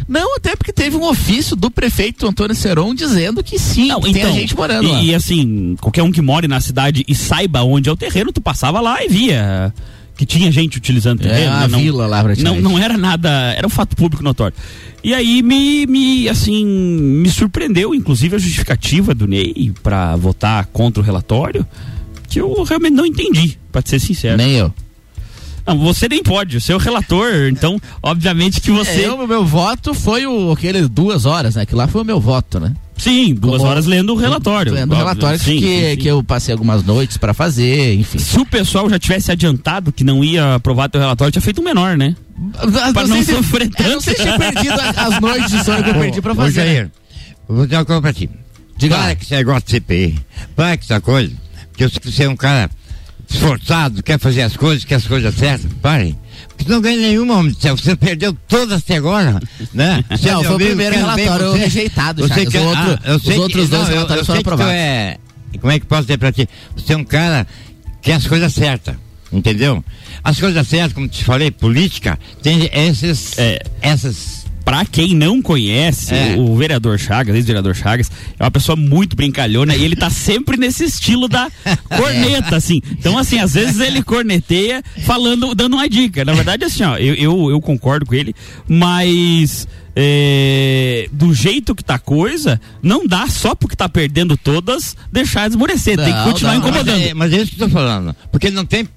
Não, 0.09 0.37
até 0.37 0.57
porque 0.57 0.73
teve 0.73 0.97
um 0.97 1.05
ofício 1.05 1.55
do 1.55 1.71
prefeito 1.71 2.27
Antônio 2.27 2.55
Seron 2.57 2.95
dizendo 2.95 3.43
que 3.43 3.59
sim, 3.59 3.89
que 4.01 4.13
tem 4.13 4.23
a 4.25 4.31
gente 4.33 4.55
morando 4.57 4.89
lá. 4.89 4.95
então, 4.95 5.05
e, 5.05 5.11
e 5.11 5.15
assim, 5.15 5.77
qualquer 5.81 6.03
um 6.03 6.11
que 6.11 6.21
more 6.21 6.49
na 6.49 6.61
cidade 6.61 7.05
e 7.07 7.15
saiba 7.15 7.63
onde 7.63 7.89
é 7.89 7.93
o 7.93 7.97
terreno, 7.97 8.33
tu 8.33 8.41
passava 8.41 8.81
lá 8.81 9.03
e 9.05 9.09
via 9.09 9.73
que 10.17 10.27
tinha 10.27 10.53
gente 10.53 10.77
utilizando 10.77 11.21
o 11.21 11.27
É 11.27 11.29
terreno. 11.29 11.51
uma 11.53 11.61
né? 11.61 11.69
não, 11.69 11.79
vila 11.81 12.07
lá, 12.07 12.23
não, 12.39 12.61
não 12.61 12.79
era 12.79 12.99
nada, 12.99 13.31
era 13.57 13.67
um 13.67 13.71
fato 13.71 13.97
público 13.97 14.23
notório. 14.23 14.55
E 15.03 15.15
aí 15.15 15.43
me, 15.43 15.87
me 15.87 16.29
assim, 16.29 16.65
me 16.65 17.29
surpreendeu, 17.31 17.95
inclusive, 17.95 18.37
a 18.37 18.39
justificativa 18.39 19.15
do 19.15 19.27
Ney 19.27 19.73
para 19.83 20.15
votar 20.17 20.67
contra 20.67 21.03
o 21.03 21.05
relatório, 21.05 21.67
que 22.33 22.41
eu 22.41 22.63
realmente 22.65 22.95
não 22.95 23.07
entendi, 23.07 23.59
para 23.71 23.83
ser 23.85 23.99
sincero. 24.01 24.37
Nem 24.37 24.53
eu. 24.53 24.73
Não, 25.65 25.79
você 25.79 26.09
nem 26.09 26.21
pode, 26.25 26.57
o 26.57 26.61
seu 26.61 26.77
relator, 26.77 27.31
então, 27.49 27.79
obviamente 28.03 28.61
que 28.61 28.71
você. 28.73 29.03
É, 29.03 29.07
eu, 29.07 29.27
meu 29.29 29.45
voto 29.47 29.95
foi 29.95 30.27
o, 30.27 30.51
aquele 30.51 30.89
duas 30.89 31.25
horas, 31.25 31.55
né? 31.55 31.65
Que 31.65 31.75
lá 31.75 31.87
foi 31.87 32.03
o 32.03 32.05
meu 32.05 32.19
voto, 32.19 32.59
né? 32.59 32.75
Sim, 32.97 33.33
duas 33.35 33.59
Como- 33.59 33.71
horas 33.71 33.87
lendo 33.87 34.13
o 34.13 34.17
relatório. 34.17 34.73
Lendo 34.73 34.93
o 34.93 34.97
relatório 34.97 35.39
sim, 35.39 35.59
que, 35.61 35.67
sim, 35.67 35.91
sim. 35.91 35.97
que 35.99 36.09
eu 36.09 36.23
passei 36.25 36.53
algumas 36.53 36.83
noites 36.85 37.17
pra 37.17 37.33
fazer, 37.33 37.95
enfim. 37.95 38.19
Se 38.19 38.39
o 38.39 38.45
pessoal 38.47 38.91
já 38.91 38.99
tivesse 38.99 39.31
adiantado 39.31 39.93
que 39.93 40.03
não 40.03 40.23
ia 40.25 40.57
aprovar 40.57 40.89
teu 40.89 41.01
relatório, 41.01 41.31
tinha 41.33 41.43
feito 41.43 41.61
um 41.61 41.65
menor, 41.65 41.97
né? 41.97 42.17
Pra 42.93 43.07
não 43.07 43.23
se- 43.23 43.33
sofrer 43.33 43.71
é, 43.77 43.89
não 43.89 44.01
sei 44.01 44.15
se 44.17 44.23
tinha 44.23 44.37
perdido 44.39 44.75
as 44.97 45.21
noites 45.21 45.51
de 45.51 45.65
sono 45.65 45.83
que 45.85 45.91
eu 45.91 45.95
perdi 45.95 46.21
pra 46.21 46.33
Ô, 46.33 46.37
fazer. 46.37 46.53
Jair, 46.55 46.91
eu 47.49 47.55
vou 47.55 47.65
dizer 47.67 47.77
uma 47.77 47.85
coisa 47.85 48.03
pra 48.03 48.13
ti. 48.13 48.29
Diga 48.77 48.97
para 48.97 49.15
que 49.15 49.27
você 49.27 49.37
negócio 49.37 49.63
de 49.65 49.71
CPI. 49.71 50.19
Para 50.57 50.77
que 50.77 50.85
essa 50.85 51.01
coisa. 51.01 51.33
Eu 51.79 51.89
sei 51.89 51.99
que 52.01 52.11
você 52.11 52.25
é 52.25 52.29
um 52.29 52.37
cara 52.37 52.71
esforçado, 53.29 54.03
quer 54.03 54.19
fazer 54.19 54.43
as 54.43 54.57
coisas, 54.57 54.85
quer 54.85 54.97
as 54.97 55.07
coisas 55.07 55.35
certas. 55.35 55.71
Pare. 55.81 56.17
Porque 56.57 56.71
não 56.71 56.81
ganha 56.81 56.99
nenhuma, 57.01 57.37
homem 57.37 57.53
do 57.53 57.61
céu. 57.61 57.77
Você 57.77 57.97
perdeu 57.97 58.37
todas 58.49 58.79
até 58.83 58.97
agora, 58.97 59.41
né? 59.73 60.05
Você 60.11 60.29
é 60.29 60.33
Não, 60.33 60.41
meu 60.43 60.51
foi 60.53 60.63
o 60.63 60.67
primeiro 60.67 60.97
relatório 60.97 61.51
você. 61.53 61.59
rejeitado, 61.59 62.23
Você 62.23 62.35
Chagas. 62.35 62.49
quer- 62.53 62.61
O 62.61 62.65
outro- 62.67 62.83
ah, 62.83 63.01
eu 63.11 63.17
os 63.17 63.23
sei 63.23 63.35
que- 63.35 63.41
outros 63.41 63.69
dois 63.69 63.83
não, 63.83 63.89
eu- 63.89 63.95
relatórios 63.95 64.29
eu 64.29 64.35
foram 64.35 64.37
sei 64.37 64.43
que 64.43 64.49
tu 64.49 64.53
aprovados. 64.53 64.75
é, 64.75 65.19
como 65.61 65.73
é 65.73 65.81
que 65.81 65.87
posso 65.87 66.03
dizer 66.03 66.19
pra 66.19 66.33
ti? 66.33 66.49
Você 66.77 66.93
é 66.93 66.97
um 66.97 67.05
cara 67.05 67.47
que 68.01 68.11
quer 68.11 68.15
as 68.15 68.27
coisas 68.27 68.53
certas. 68.53 68.97
Entendeu? 69.33 69.83
As 70.23 70.39
coisas 70.39 70.69
certas, 70.69 70.93
como 70.93 71.09
te 71.09 71.25
falei, 71.25 71.51
política, 71.51 72.19
tem 72.43 72.69
esses, 72.73 73.39
É. 73.39 73.63
essas 73.81 74.42
Pra 74.65 74.85
quem 74.85 75.15
não 75.15 75.43
conhece, 75.43 76.15
É. 76.15 76.37
o, 76.39 76.55
vereador 76.57 76.99
Chagas, 76.99 77.35
ex-vereador 77.35 77.75
Chagas, 77.75 78.11
é 78.39 78.43
uma 78.45 78.51
pessoa 78.51 78.77
muito 78.77 79.17
brincalhona 79.17 79.75
e 79.75 79.85
ele 79.85 79.97
tá 79.97 80.09
sempre 80.09 80.57
nesse 80.57 80.85
estilo 80.85 81.27
da 81.29 81.51
corneta, 81.97 82.57
assim. 82.57 82.81
Então, 82.93 83.19
assim, 83.19 83.39
às 83.39 83.55
vezes 83.55 83.81
ele 83.81 84.03
corneteia 84.03 84.83
falando, 85.05 85.55
dando 85.55 85.75
uma 85.75 85.89
dica. 85.89 86.25
Na 86.25 86.33
verdade, 86.33 86.65
assim, 86.65 86.85
ó, 86.85 86.97
eu, 86.97 87.15
eu, 87.15 87.51
eu 87.51 87.61
concordo 87.61 88.07
com 88.07 88.15
ele, 88.15 88.35
mas 88.69 89.67
é, 89.97 91.09
do 91.13 91.35
jeito 91.35 91.75
que 91.75 91.85
tá 91.85 91.95
a 91.97 91.99
coisa, 91.99 92.61
não 92.83 93.07
dá 93.07 93.27
só 93.29 93.55
porque 93.55 93.77
tá 93.77 93.89
perdendo 93.89 94.37
todas, 94.37 94.97
deixar 95.11 95.49
esmorecer. 95.51 95.97
Tem 95.97 96.07
que 96.07 96.13
Não, 96.13 96.25
continuar 96.25 96.53
não, 96.53 96.61
incomodando. 96.61 96.99
Mas 96.99 97.09
é, 97.11 97.15
mas 97.15 97.33
é 97.33 97.37
isso 97.43 97.53
que 97.57 97.63
eu 97.63 97.67
tô 97.69 97.73
falando. 97.75 98.15
Porque 98.31 98.51
não 98.51 98.65
tem 98.65 98.89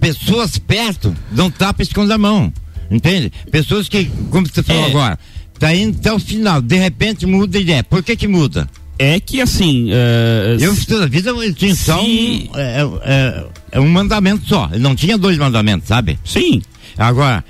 pessoas 0.00 0.58
perto, 0.58 1.14
não 1.32 1.50
tapa 1.50 1.82
esconde 1.82 2.12
a 2.12 2.18
mão. 2.18 2.52
Entende? 2.94 3.32
Pessoas 3.50 3.88
que, 3.88 4.10
como 4.30 4.46
você 4.46 4.62
falou 4.62 4.84
É. 4.84 4.86
agora, 4.90 5.18
tá 5.58 5.74
indo 5.74 5.98
até 5.98 6.12
o 6.12 6.18
final, 6.18 6.60
de 6.60 6.76
repente 6.76 7.24
muda 7.26 7.56
de 7.58 7.64
ideia. 7.64 7.82
Por 7.84 8.02
que 8.02 8.14
que 8.16 8.28
muda? 8.28 8.68
É 8.98 9.18
que 9.18 9.40
assim. 9.40 9.88
é, 9.90 10.56
Eu 10.60 10.74
fiz 10.74 10.86
toda 10.86 11.04
a 11.04 11.08
vida, 11.08 11.30
eu 11.30 11.54
tinha 11.54 11.74
só 11.74 11.98
Se- 11.98 12.50
um, 12.52 12.58
é, 12.58 12.80
é, 13.04 13.46
é 13.72 13.80
um 13.80 13.88
mandamento 13.88 14.46
só. 14.46 14.68
Eu 14.72 14.78
não 14.80 14.94
tinha 14.94 15.16
dois 15.18 15.38
mandamentos, 15.38 15.88
sabe? 15.88 16.18
Sim. 16.24 16.60
Agora, 16.98 17.42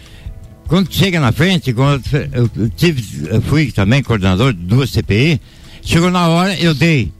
quando 0.69 0.91
chega 0.93 1.21
na 1.21 1.33
frente, 1.33 1.73
quando 1.73 2.03
eu, 2.33 2.49
eu 2.57 2.69
tive, 2.71 3.29
eu 3.29 3.43
fui 3.43 3.71
também 3.73 4.03
coordenador 4.03 4.53
de 4.55 4.61
duas 4.61 4.91
CPI, 4.91 5.41
chegou 5.83 6.11
na 6.11 6.29
hora, 6.29 6.55
eu 6.59 6.73
dei. 6.75 7.13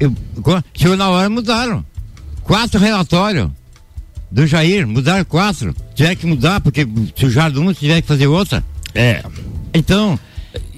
Eu, 0.00 0.12
chegou 0.74 0.96
na 0.96 1.08
hora, 1.08 1.30
mudaram. 1.30 1.84
Quatro 2.42 2.78
relatórios 2.80 3.48
do 4.34 4.48
Jair, 4.48 4.84
mudaram 4.84 5.24
quatro. 5.24 5.72
Tiveram 5.94 6.16
que 6.16 6.26
mudar, 6.26 6.60
porque 6.60 6.84
sujaram 7.14 7.62
uma, 7.62 7.72
tiveram 7.72 8.02
que 8.02 8.08
fazer 8.08 8.26
outra. 8.26 8.64
É. 8.92 9.22
Então, 9.72 10.18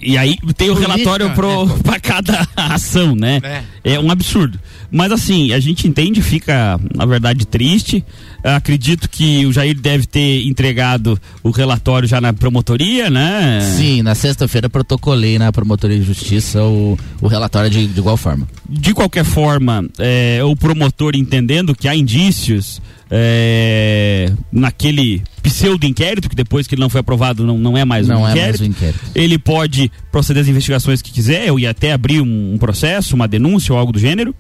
E 0.01 0.19
aí 0.19 0.37
tem 0.57 0.69
o 0.69 0.75
Política, 0.75 0.95
relatório 0.95 1.31
pro, 1.31 1.66
pra 1.83 1.99
cada 1.99 2.47
ação, 2.55 3.16
né? 3.16 3.40
É. 3.83 3.99
um 3.99 4.11
absurdo. 4.11 4.61
Mas 4.90 5.12
assim, 5.12 5.53
a 5.53 5.61
gente 5.61 5.87
entende, 5.88 6.22
fica, 6.22 6.79
na 6.94 7.05
verdade, 7.05 7.46
triste. 7.46 8.05
Acredito 8.42 9.09
que 9.11 9.44
o 9.44 9.53
Jair 9.53 9.79
deve 9.79 10.07
ter 10.07 10.46
entregado 10.46 11.20
o 11.42 11.51
relatório 11.51 12.09
já 12.09 12.20
na 12.20 12.33
promotoria, 12.33 13.11
né? 13.11 13.61
Sim, 13.77 14.03
na 14.03 14.14
sexta-feira 14.14 14.70
protocolei 14.70 15.38
na 15.38 15.51
Promotoria 15.53 15.99
de 15.99 16.05
Justiça 16.05 16.62
o, 16.62 16.96
o 17.20 17.27
relatório 17.27 17.68
de, 17.68 17.87
de 17.87 17.99
igual 17.99 18.16
forma. 18.16 18.46
De 18.68 18.94
qualquer 18.94 19.25
forma, 19.25 19.85
é, 19.99 20.40
o 20.44 20.55
promotor 20.55 21.16
entendendo 21.16 21.75
que 21.75 21.88
há 21.88 21.96
indícios 21.96 22.81
é, 23.11 24.31
naquele 24.53 25.22
pseudo-inquérito, 25.42 26.29
que 26.29 26.37
depois 26.37 26.66
que 26.66 26.75
ele 26.75 26.83
não 26.83 26.90
foi 26.90 27.01
aprovado 27.01 27.44
não, 27.44 27.59
não 27.59 27.77
é 27.77 27.85
mais 27.85 28.07
Não 28.09 28.22
um 28.22 28.29
é 28.29 28.35
mais 28.35 28.35
inquérito, 28.37 28.62
um 28.62 28.66
inquérito. 28.66 29.01
ele 29.14 29.38
pode 29.38 29.90
proceder 30.11 30.42
às 30.42 30.49
investigações 30.49 31.01
que 31.03 31.12
quiser, 31.12 31.51
ou 31.51 31.59
até 31.68 31.92
abrir 31.92 32.20
um, 32.20 32.55
um 32.55 32.59
processo, 32.59 33.14
uma 33.14 33.27
denúncia 33.29 33.72
ou 33.72 33.79
algo 33.79 33.92
do 33.92 33.99
gênero. 33.99 34.35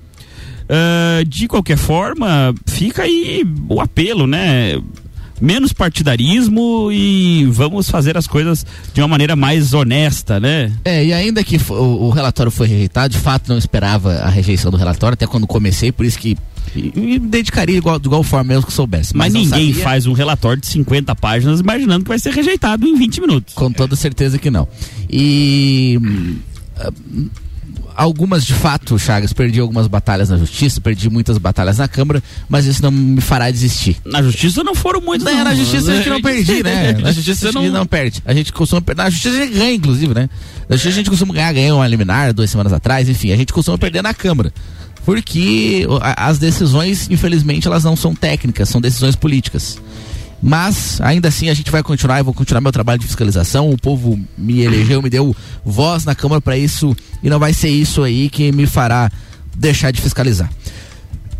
Ah, 0.68 1.22
de 1.26 1.48
qualquer 1.48 1.76
forma, 1.76 2.54
fica 2.66 3.02
aí 3.02 3.44
o 3.68 3.80
apelo, 3.80 4.26
né? 4.26 4.80
Menos 5.40 5.72
partidarismo 5.72 6.88
e 6.90 7.44
vamos 7.50 7.90
fazer 7.90 8.16
as 8.16 8.26
coisas 8.26 8.64
de 8.94 9.02
uma 9.02 9.08
maneira 9.08 9.36
mais 9.36 9.74
honesta, 9.74 10.40
né? 10.40 10.72
É, 10.82 11.04
e 11.04 11.12
ainda 11.12 11.44
que 11.44 11.60
o, 11.70 12.06
o 12.06 12.10
relatório 12.10 12.50
foi 12.50 12.66
rejeitado, 12.66 13.12
de 13.12 13.18
fato 13.18 13.48
não 13.48 13.58
esperava 13.58 14.14
a 14.14 14.30
rejeição 14.30 14.70
do 14.70 14.78
relatório, 14.78 15.12
até 15.12 15.26
quando 15.26 15.46
comecei, 15.46 15.92
por 15.92 16.06
isso 16.06 16.18
que 16.18 16.38
me 16.74 17.18
dedicaria 17.18 17.76
igual, 17.76 17.98
de 17.98 18.08
igual 18.08 18.22
forma 18.22 18.44
mesmo 18.44 18.66
que 18.66 18.72
soubesse. 18.72 19.14
Mas, 19.14 19.32
não 19.32 19.42
ninguém 19.42 19.68
sabia, 19.68 19.84
faz 19.84 20.06
um 20.06 20.14
relatório 20.14 20.60
de 20.60 20.68
50 20.68 21.14
páginas 21.14 21.60
imaginando 21.60 22.04
que 22.04 22.08
vai 22.08 22.18
ser 22.18 22.32
rejeitado 22.32 22.86
em 22.86 22.96
20 22.96 23.20
minutos. 23.20 23.54
Com 23.54 23.70
toda 23.70 23.94
certeza 23.94 24.38
que 24.38 24.50
não. 24.50 24.66
E. 25.08 25.98
ah, 26.78 26.90
Algumas 27.96 28.44
de 28.44 28.52
fato, 28.52 28.98
Chagas, 28.98 29.32
perdi 29.32 29.58
algumas 29.58 29.86
batalhas 29.86 30.28
na 30.28 30.36
justiça, 30.36 30.80
perdi 30.80 31.08
muitas 31.08 31.38
batalhas 31.38 31.78
na 31.78 31.88
Câmara, 31.88 32.22
mas 32.46 32.66
isso 32.66 32.82
não 32.82 32.90
me 32.90 33.22
fará 33.22 33.50
desistir. 33.50 33.96
Na 34.04 34.22
justiça 34.22 34.62
não 34.62 34.74
foram 34.74 35.00
muitos. 35.00 35.24
Não, 35.24 35.44
na 35.44 35.54
justiça 35.54 35.92
a 35.92 35.96
gente 35.96 36.10
não 36.10 36.20
perdi, 36.22 36.62
né? 36.62 36.92
Na 36.92 37.10
justiça 37.10 37.48
a 37.48 37.52
gente 37.52 37.70
não 37.70 37.86
perde. 37.86 38.22
A 38.26 38.34
gente 38.34 38.52
costuma 38.52 38.82
perder. 38.82 39.02
Na 39.02 39.10
justiça 39.10 39.34
a 39.34 39.46
gente 39.46 39.58
ganha, 39.58 39.72
inclusive, 39.72 40.12
né? 40.12 40.28
Na 40.68 40.76
justiça 40.76 40.94
a 40.94 40.98
gente 40.98 41.10
costuma 41.10 41.32
ganhar, 41.32 41.52
ganhou 41.54 41.78
uma 41.78 41.86
liminar 41.86 42.34
duas 42.34 42.50
semanas 42.50 42.72
atrás, 42.72 43.08
enfim, 43.08 43.32
a 43.32 43.36
gente 43.36 43.52
costuma 43.52 43.78
perder 43.78 44.02
na 44.02 44.12
Câmara. 44.12 44.52
Porque 45.06 45.86
as 46.16 46.38
decisões, 46.38 47.08
infelizmente, 47.08 47.66
elas 47.66 47.84
não 47.84 47.96
são 47.96 48.14
técnicas, 48.14 48.68
são 48.68 48.80
decisões 48.80 49.16
políticas. 49.16 49.78
Mas, 50.46 51.00
ainda 51.00 51.26
assim, 51.26 51.48
a 51.48 51.54
gente 51.54 51.72
vai 51.72 51.82
continuar, 51.82 52.18
eu 52.18 52.24
vou 52.24 52.32
continuar 52.32 52.60
meu 52.60 52.70
trabalho 52.70 53.00
de 53.00 53.06
fiscalização. 53.06 53.68
O 53.68 53.76
povo 53.76 54.16
me 54.38 54.60
elegeu, 54.60 55.02
me 55.02 55.10
deu 55.10 55.34
voz 55.64 56.04
na 56.04 56.14
Câmara 56.14 56.40
para 56.40 56.56
isso, 56.56 56.96
e 57.20 57.28
não 57.28 57.40
vai 57.40 57.52
ser 57.52 57.68
isso 57.68 58.04
aí 58.04 58.30
que 58.30 58.52
me 58.52 58.64
fará 58.64 59.10
deixar 59.56 59.90
de 59.90 60.00
fiscalizar. 60.00 60.48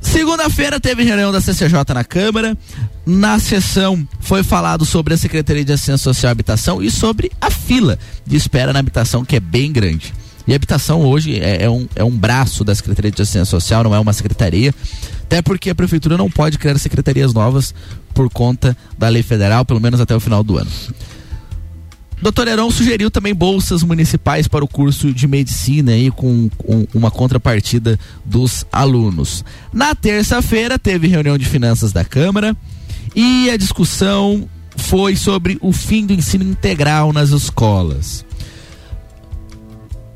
Segunda-feira 0.00 0.80
teve 0.80 1.04
reunião 1.04 1.30
da 1.30 1.40
CCJ 1.40 1.94
na 1.94 2.02
Câmara. 2.02 2.58
Na 3.06 3.38
sessão 3.38 4.06
foi 4.18 4.42
falado 4.42 4.84
sobre 4.84 5.14
a 5.14 5.16
Secretaria 5.16 5.64
de 5.64 5.72
Assistência 5.72 6.02
Social 6.02 6.30
e 6.30 6.32
Habitação 6.32 6.82
e 6.82 6.90
sobre 6.90 7.30
a 7.40 7.48
fila 7.48 7.96
de 8.26 8.34
espera 8.34 8.72
na 8.72 8.80
habitação, 8.80 9.24
que 9.24 9.36
é 9.36 9.40
bem 9.40 9.70
grande. 9.70 10.12
E 10.46 10.54
habitação 10.54 11.00
hoje 11.02 11.40
é, 11.40 11.64
é 11.64 11.70
um, 11.70 11.88
é 11.96 12.04
um 12.04 12.10
braço 12.10 12.62
da 12.62 12.74
Secretaria 12.74 13.10
de 13.10 13.20
Assistência 13.20 13.50
Social, 13.50 13.82
não 13.82 13.94
é 13.94 13.98
uma 13.98 14.12
secretaria. 14.12 14.74
Até 15.22 15.42
porque 15.42 15.70
a 15.70 15.74
Prefeitura 15.74 16.16
não 16.16 16.30
pode 16.30 16.56
criar 16.56 16.78
secretarias 16.78 17.34
novas 17.34 17.74
por 18.14 18.30
conta 18.30 18.76
da 18.96 19.08
lei 19.08 19.22
federal, 19.22 19.64
pelo 19.64 19.80
menos 19.80 20.00
até 20.00 20.14
o 20.14 20.20
final 20.20 20.44
do 20.44 20.56
ano. 20.56 20.70
Doutor 22.22 22.48
Heron 22.48 22.70
sugeriu 22.70 23.10
também 23.10 23.34
bolsas 23.34 23.82
municipais 23.82 24.48
para 24.48 24.64
o 24.64 24.68
curso 24.68 25.12
de 25.12 25.28
medicina 25.28 25.92
aí 25.92 26.10
com, 26.10 26.48
com 26.56 26.86
uma 26.94 27.10
contrapartida 27.10 27.98
dos 28.24 28.64
alunos. 28.72 29.44
Na 29.72 29.94
terça-feira 29.94 30.78
teve 30.78 31.08
reunião 31.08 31.36
de 31.36 31.44
finanças 31.44 31.92
da 31.92 32.04
Câmara 32.04 32.56
e 33.14 33.50
a 33.50 33.56
discussão 33.56 34.48
foi 34.76 35.14
sobre 35.16 35.58
o 35.60 35.72
fim 35.72 36.06
do 36.06 36.12
ensino 36.12 36.44
integral 36.44 37.12
nas 37.12 37.30
escolas. 37.30 38.24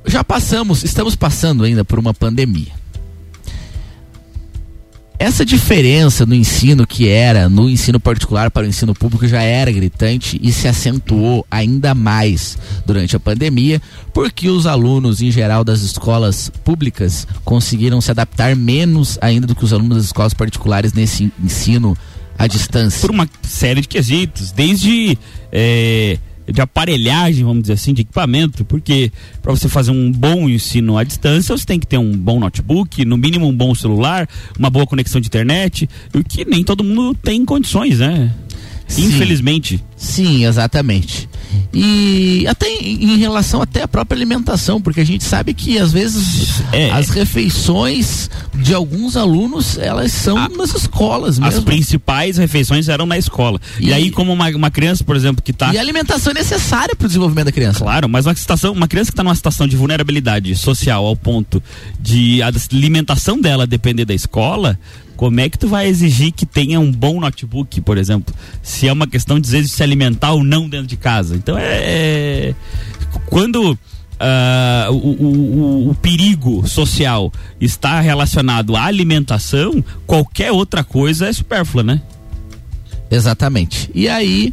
Já 0.06 0.24
passamos, 0.24 0.82
estamos 0.82 1.14
passando 1.14 1.64
ainda 1.64 1.84
por 1.84 1.98
uma 1.98 2.14
pandemia. 2.14 2.80
Essa 5.20 5.44
diferença 5.44 6.24
no 6.24 6.34
ensino 6.34 6.86
que 6.86 7.06
era 7.06 7.46
no 7.46 7.68
ensino 7.68 8.00
particular 8.00 8.50
para 8.50 8.64
o 8.64 8.66
ensino 8.66 8.94
público 8.94 9.28
já 9.28 9.42
era 9.42 9.70
gritante 9.70 10.40
e 10.42 10.50
se 10.50 10.66
acentuou 10.66 11.46
ainda 11.50 11.94
mais 11.94 12.56
durante 12.86 13.14
a 13.16 13.20
pandemia, 13.20 13.82
porque 14.14 14.48
os 14.48 14.66
alunos 14.66 15.20
em 15.20 15.30
geral 15.30 15.62
das 15.62 15.82
escolas 15.82 16.50
públicas 16.64 17.26
conseguiram 17.44 18.00
se 18.00 18.10
adaptar 18.10 18.56
menos 18.56 19.18
ainda 19.20 19.46
do 19.46 19.54
que 19.54 19.62
os 19.62 19.74
alunos 19.74 19.98
das 19.98 20.06
escolas 20.06 20.32
particulares 20.32 20.94
nesse 20.94 21.30
ensino 21.44 21.94
à 22.38 22.46
distância. 22.46 23.02
Por 23.02 23.10
uma 23.10 23.28
série 23.42 23.82
de 23.82 23.88
quesitos, 23.88 24.52
desde 24.52 25.18
é, 25.52 26.18
de 26.46 26.60
aparelhagem, 26.60 27.44
vamos 27.44 27.62
dizer 27.62 27.74
assim, 27.74 27.94
de 27.94 28.02
equipamento, 28.02 28.64
porque 28.64 29.12
para 29.42 29.52
você 29.52 29.68
fazer 29.68 29.90
um 29.90 30.10
bom 30.10 30.48
ensino 30.48 30.96
à 30.96 31.04
distância, 31.04 31.56
você 31.56 31.64
tem 31.64 31.78
que 31.78 31.86
ter 31.86 31.98
um 31.98 32.12
bom 32.12 32.40
notebook, 32.40 33.04
no 33.04 33.16
mínimo 33.16 33.46
um 33.46 33.56
bom 33.56 33.74
celular, 33.74 34.28
uma 34.58 34.70
boa 34.70 34.86
conexão 34.86 35.20
de 35.20 35.28
internet, 35.28 35.88
o 36.14 36.24
que 36.24 36.44
nem 36.44 36.64
todo 36.64 36.82
mundo 36.82 37.14
tem 37.14 37.44
condições, 37.44 37.98
né? 37.98 38.32
Sim. 38.90 39.06
Infelizmente. 39.06 39.82
Sim, 39.96 40.44
exatamente. 40.44 41.28
E 41.72 42.46
até 42.48 42.68
em, 42.68 43.14
em 43.14 43.18
relação 43.18 43.62
até 43.62 43.82
à 43.82 43.88
própria 43.88 44.16
alimentação, 44.16 44.80
porque 44.80 45.00
a 45.00 45.04
gente 45.06 45.22
sabe 45.24 45.52
que 45.54 45.78
às 45.78 45.92
vezes 45.92 46.62
É. 46.72 46.90
as 46.90 47.08
refeições 47.10 48.30
de 48.54 48.74
alguns 48.74 49.16
alunos, 49.16 49.78
elas 49.78 50.12
são 50.12 50.48
nas 50.48 50.74
escolas 50.74 51.38
As 51.40 51.54
mesmo. 51.54 51.62
principais 51.62 52.36
refeições 52.36 52.88
eram 52.88 53.06
na 53.06 53.16
escola. 53.18 53.60
E, 53.78 53.88
E- 53.88 53.92
aí, 53.92 54.10
como 54.10 54.32
uma, 54.32 54.48
uma 54.50 54.70
criança, 54.70 55.02
por 55.04 55.16
exemplo, 55.16 55.42
que 55.42 55.52
tá 55.52 55.72
E 55.72 55.78
a 55.78 55.80
alimentação 55.80 56.30
é 56.32 56.34
necessária 56.34 56.94
para 56.96 57.04
o 57.04 57.08
desenvolvimento 57.08 57.46
da 57.46 57.52
criança. 57.52 57.80
Claro, 57.80 58.08
mas 58.08 58.26
uma 58.26 58.34
situação, 58.34 58.72
uma 58.72 58.88
criança 58.88 59.10
que 59.10 59.14
está 59.14 59.24
numa 59.24 59.34
situação 59.34 59.66
de 59.66 59.76
vulnerabilidade 59.76 60.54
social 60.56 61.04
ao 61.06 61.16
ponto 61.16 61.62
de 62.00 62.42
a 62.42 62.48
alimentação 62.72 63.40
dela 63.40 63.66
depender 63.66 64.04
da 64.04 64.14
escola, 64.14 64.78
como 65.20 65.38
é 65.38 65.50
que 65.50 65.58
tu 65.58 65.68
vai 65.68 65.86
exigir 65.86 66.32
que 66.32 66.46
tenha 66.46 66.80
um 66.80 66.90
bom 66.90 67.20
notebook, 67.20 67.78
por 67.82 67.98
exemplo, 67.98 68.34
se 68.62 68.88
é 68.88 68.92
uma 68.92 69.06
questão 69.06 69.38
de 69.38 69.50
de 69.50 69.68
se 69.68 69.82
alimentar 69.82 70.32
ou 70.32 70.42
não 70.42 70.66
dentro 70.66 70.86
de 70.86 70.96
casa? 70.96 71.36
Então 71.36 71.58
é, 71.58 71.64
é- 71.82 72.54
quando 73.26 73.76
o, 74.90 74.94
o- 74.94 75.26
o- 75.26 75.90
o 75.90 75.94
perigo 75.96 76.66
social 76.66 77.30
está 77.60 78.00
relacionado 78.00 78.74
à 78.74 78.84
alimentação, 78.84 79.84
qualquer 80.06 80.52
outra 80.52 80.82
coisa 80.82 81.26
é 81.28 81.32
supérflua, 81.34 81.82
né? 81.82 82.00
Exatamente. 83.10 83.90
E 83.94 84.08
aí, 84.08 84.50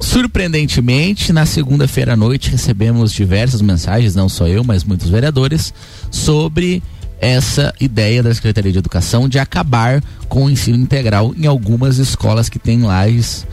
surpreendentemente, 0.00 1.32
na 1.32 1.46
segunda-feira 1.46 2.14
à 2.14 2.16
noite 2.16 2.50
recebemos 2.50 3.12
diversas 3.12 3.62
mensagens, 3.62 4.16
não 4.16 4.28
só 4.28 4.48
eu, 4.48 4.64
mas 4.64 4.82
muitos 4.82 5.08
vereadores, 5.08 5.72
sobre 6.10 6.82
essa 7.20 7.74
ideia 7.78 8.22
da 8.22 8.34
Secretaria 8.34 8.72
de 8.72 8.78
Educação 8.78 9.28
de 9.28 9.38
acabar 9.38 10.02
com 10.28 10.44
o 10.44 10.50
ensino 10.50 10.78
integral 10.78 11.34
em 11.36 11.46
algumas 11.46 11.98
escolas 11.98 12.48
que 12.48 12.58
têm 12.58 12.82
lajes 12.82 13.46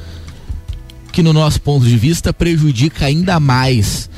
que 1.11 1.21
no 1.23 1.33
nosso 1.33 1.59
ponto 1.61 1.85
de 1.85 1.97
vista 1.97 2.31
prejudica 2.31 3.05
ainda 3.05 3.39
mais 3.39 4.09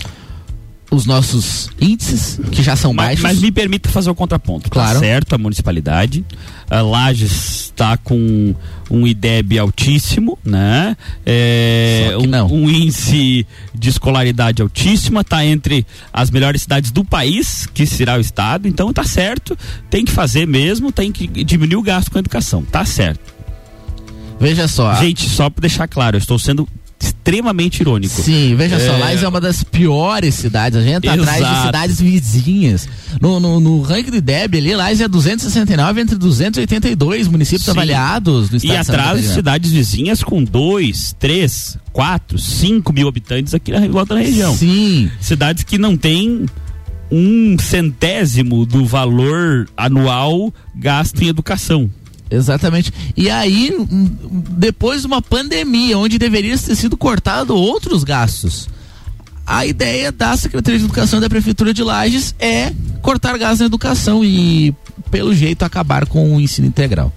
os 0.91 1.05
nossos 1.05 1.69
índices, 1.79 2.39
que 2.51 2.63
já 2.63 2.75
são 2.75 2.93
Mas, 2.93 3.07
baixos. 3.07 3.23
mas 3.23 3.39
me 3.39 3.51
permita 3.51 3.89
fazer 3.89 4.09
o 4.09 4.15
contraponto. 4.15 4.69
Claro. 4.69 4.95
Tá 4.95 4.99
certo, 4.99 5.35
a 5.35 5.37
municipalidade. 5.37 6.25
A 6.69 6.81
Lages 6.81 7.65
está 7.65 7.95
com 7.95 8.55
um 8.89 9.05
IDEB 9.07 9.59
altíssimo, 9.59 10.37
né? 10.43 10.97
É, 11.25 12.15
um, 12.17 12.53
um 12.53 12.69
índice 12.69 13.45
de 13.73 13.89
escolaridade 13.89 14.61
altíssima, 14.61 15.21
está 15.21 15.45
entre 15.45 15.85
as 16.11 16.31
melhores 16.31 16.63
cidades 16.63 16.91
do 16.91 17.05
país, 17.05 17.67
que 17.73 17.85
será 17.85 18.17
o 18.17 18.19
estado. 18.19 18.67
Então 18.67 18.91
tá 18.91 19.03
certo, 19.03 19.57
tem 19.89 20.03
que 20.03 20.11
fazer 20.11 20.47
mesmo, 20.47 20.91
tem 20.91 21.11
que 21.11 21.27
diminuir 21.43 21.77
o 21.77 21.83
gasto 21.83 22.09
com 22.09 22.17
a 22.17 22.19
educação. 22.19 22.63
Tá 22.63 22.83
certo. 22.83 23.33
Veja 24.39 24.67
só. 24.67 24.95
Gente, 24.95 25.29
só 25.29 25.49
para 25.49 25.61
deixar 25.61 25.87
claro, 25.87 26.15
eu 26.15 26.19
estou 26.19 26.39
sendo 26.39 26.67
extremamente 27.01 27.81
irônico. 27.81 28.21
Sim, 28.21 28.55
veja 28.55 28.79
só, 28.79 28.93
É. 28.93 28.97
Lages 28.97 29.23
é 29.23 29.27
uma 29.27 29.39
das 29.39 29.63
piores 29.63 30.35
cidades. 30.35 30.77
A 30.77 30.81
gente 30.83 31.03
tá 31.03 31.13
atrás 31.13 31.37
de 31.37 31.43
Exato. 31.43 31.65
cidades 31.65 32.01
vizinhas. 32.01 32.89
No, 33.21 33.39
no, 33.39 33.59
no 33.59 33.81
ranking 33.81 34.11
de 34.11 34.21
DEB 34.21 34.57
ali, 34.57 34.75
Lages 34.75 35.01
é 35.01 35.07
269 35.07 36.01
entre 36.01 36.15
282 36.17 37.27
municípios 37.27 37.65
Sim. 37.65 37.71
avaliados 37.71 38.49
no 38.49 38.57
E 38.57 38.57
estado 38.57 38.79
de 38.79 38.85
Santa 38.85 38.99
atrás 39.01 39.21
de 39.21 39.27
cidades 39.29 39.71
vizinhas 39.71 40.23
com 40.23 40.43
2, 40.43 41.15
3, 41.19 41.77
4, 41.93 42.37
5 42.37 42.93
mil 42.93 43.07
habitantes 43.07 43.53
aqui 43.53 43.71
na 43.71 43.87
volta 43.87 44.15
da 44.15 44.21
região. 44.21 44.55
Sim. 44.55 45.09
Cidades 45.21 45.63
que 45.63 45.77
não 45.77 45.95
têm 45.95 46.45
um 47.11 47.57
centésimo 47.57 48.65
do 48.65 48.85
valor 48.85 49.67
anual 49.75 50.53
gasto 50.75 51.21
em 51.23 51.27
educação. 51.27 51.89
Exatamente. 52.29 52.93
E 53.17 53.29
aí, 53.29 53.75
depois 54.51 55.01
de 55.01 55.07
uma 55.07 55.21
pandemia, 55.21 55.97
onde 55.97 56.19
deveria 56.19 56.57
ter 56.57 56.75
sido 56.75 56.95
cortado 56.95 57.55
outros 57.55 58.03
gastos, 58.03 58.69
a 59.45 59.65
ideia 59.65 60.11
da 60.11 60.37
Secretaria 60.37 60.77
de 60.77 60.85
Educação 60.85 61.19
da 61.19 61.27
Prefeitura 61.27 61.73
de 61.73 61.83
Lages 61.83 62.35
é 62.39 62.71
cortar 63.01 63.37
gastos 63.37 63.61
na 63.61 63.65
educação 63.65 64.23
e, 64.23 64.75
pelo 65.09 65.33
jeito, 65.33 65.63
acabar 65.63 66.05
com 66.05 66.35
o 66.35 66.39
ensino 66.39 66.67
integral. 66.67 67.11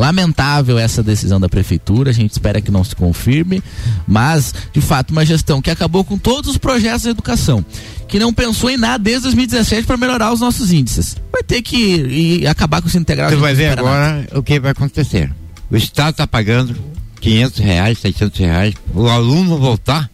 Lamentável 0.00 0.78
essa 0.78 1.02
decisão 1.02 1.38
da 1.38 1.46
prefeitura, 1.46 2.08
a 2.08 2.14
gente 2.14 2.30
espera 2.30 2.62
que 2.62 2.70
não 2.70 2.82
se 2.82 2.96
confirme, 2.96 3.62
mas 4.08 4.54
de 4.72 4.80
fato 4.80 5.10
uma 5.10 5.26
gestão 5.26 5.60
que 5.60 5.70
acabou 5.70 6.02
com 6.02 6.16
todos 6.16 6.52
os 6.52 6.56
projetos 6.56 7.02
de 7.02 7.10
educação, 7.10 7.62
que 8.08 8.18
não 8.18 8.32
pensou 8.32 8.70
em 8.70 8.78
nada 8.78 9.04
desde 9.04 9.24
2017 9.24 9.86
para 9.86 9.98
melhorar 9.98 10.32
os 10.32 10.40
nossos 10.40 10.72
índices. 10.72 11.18
Vai 11.30 11.42
ter 11.42 11.60
que 11.60 11.76
ir, 11.76 12.46
acabar 12.46 12.80
com 12.80 12.88
ensino 12.88 13.02
integral. 13.02 13.28
Você 13.28 13.36
vai 13.36 13.52
ver 13.52 13.64
espera 13.64 13.82
nada. 13.82 13.94
agora 13.94 14.38
o 14.38 14.42
que 14.42 14.58
vai 14.58 14.70
acontecer. 14.70 15.30
O 15.70 15.76
Estado 15.76 16.12
está 16.12 16.26
pagando 16.26 16.74
500 17.20 17.58
reais, 17.58 17.98
600 17.98 18.40
reais, 18.40 18.74
o 18.94 19.06
aluno 19.06 19.58
voltar 19.58 20.10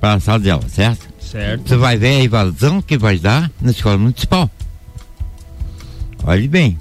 para 0.00 0.14
a 0.14 0.20
sala 0.20 0.40
de 0.40 0.50
aula, 0.50 0.66
certo? 0.70 1.06
Certo. 1.20 1.68
Você 1.68 1.76
vai 1.76 1.98
ver 1.98 2.20
a 2.20 2.22
evasão 2.22 2.80
que 2.80 2.96
vai 2.96 3.18
dar 3.18 3.50
na 3.60 3.70
escola 3.70 3.98
municipal. 3.98 4.50
Olhe 6.24 6.48
bem. 6.48 6.78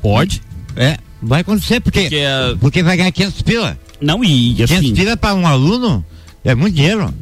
Pode? 0.00 0.40
É, 0.74 0.96
vai 1.22 1.40
acontecer, 1.42 1.80
porque, 1.80 2.02
Porque, 2.02 2.16
ah, 2.24 2.56
porque 2.60 2.82
vai 2.82 2.96
ganhar 2.96 3.12
500 3.12 3.42
pila. 3.42 3.78
Não, 4.00 4.22
e 4.24 4.54
500 4.54 4.72
assim. 4.76 4.94
pila 4.94 5.16
para 5.16 5.34
um 5.34 5.46
aluno 5.46 6.04
é 6.44 6.54
muito 6.54 6.74
dinheiro. 6.74 7.12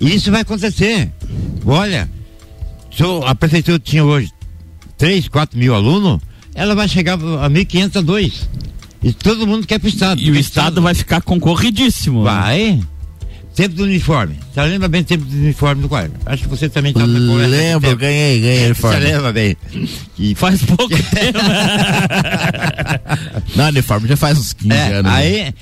E 0.00 0.14
isso 0.14 0.30
vai 0.30 0.40
acontecer. 0.42 1.10
Olha, 1.64 2.08
se 2.94 3.02
o- 3.04 3.24
a 3.24 3.34
prefeitura 3.34 3.78
tinha 3.78 4.04
hoje 4.04 4.30
3, 4.98 5.28
4 5.28 5.58
mil 5.58 5.74
alunos, 5.74 6.20
ela 6.54 6.74
vai 6.74 6.88
chegar 6.88 7.14
a 7.14 7.48
1.500 7.50 7.96
a 7.96 8.00
2. 8.00 8.48
E 9.02 9.12
todo 9.12 9.46
mundo 9.46 9.66
quer 9.66 9.78
pro 9.78 9.88
Estado. 9.88 10.20
E 10.20 10.24
o 10.24 10.26
porque 10.26 10.40
Estado 10.40 10.80
vai 10.82 10.94
ficar 10.94 11.20
concorridíssimo. 11.20 12.22
Vai. 12.24 12.80
Tempo 13.56 13.74
do 13.74 13.84
uniforme. 13.84 14.38
Você 14.52 14.60
lembra 14.62 14.86
bem 14.86 15.02
do 15.02 15.06
tempo 15.06 15.24
do 15.24 15.34
uniforme 15.34 15.80
do 15.82 15.88
quadro? 15.88 16.12
Acho 16.26 16.42
que 16.42 16.48
você 16.50 16.68
também 16.68 16.90
estava 16.92 17.06
Lembro, 17.06 17.96
ganhei, 17.96 18.38
ganhei 18.40 18.58
Você 18.60 18.64
uniforme. 18.66 19.00
lembra 19.00 19.32
bem. 19.32 19.56
E 20.18 20.34
Faz 20.34 20.62
pouco 20.62 20.88
tempo. 20.94 21.38
Não, 23.56 23.68
uniforme 23.68 24.08
já 24.08 24.16
faz 24.16 24.38
uns 24.38 24.52
15 24.52 24.74
É, 24.76 24.92
anos. 24.94 25.10
né? 25.10 25.16
aí, 25.18 25.54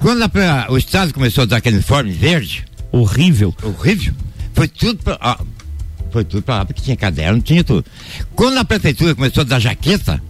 quando 0.00 0.22
a- 0.24 0.66
o 0.70 0.76
Estado 0.76 1.14
começou 1.14 1.42
a 1.42 1.44
dar 1.46 1.58
aquele 1.58 1.76
uniforme 1.76 2.10
verde, 2.12 2.64
Horrível. 2.90 3.54
horrível, 3.62 4.12
foi 4.52 4.66
tudo 4.66 5.00
pra, 5.02 5.16
ah, 5.20 5.38
foi 6.10 6.24
tudo 6.24 6.42
pra 6.42 6.56
lá, 6.58 6.64
porque 6.64 6.82
tinha 6.82 6.96
caderno, 6.96 7.40
tinha 7.40 7.62
tudo. 7.62 7.84
Quando 8.34 8.58
a 8.58 8.64
prefeitura 8.64 9.14
começou 9.14 9.42
a 9.42 9.44
dar 9.44 9.60
jaqueta, 9.60 10.20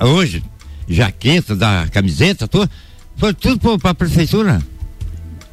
hoje, 0.00 0.42
jaqueta, 0.88 1.54
da 1.54 1.86
camiseta, 1.92 2.48
tudo, 2.48 2.70
foi 3.16 3.34
tudo 3.34 3.58
pro- 3.60 3.78
pra 3.78 3.92
prefeitura. 3.94 4.62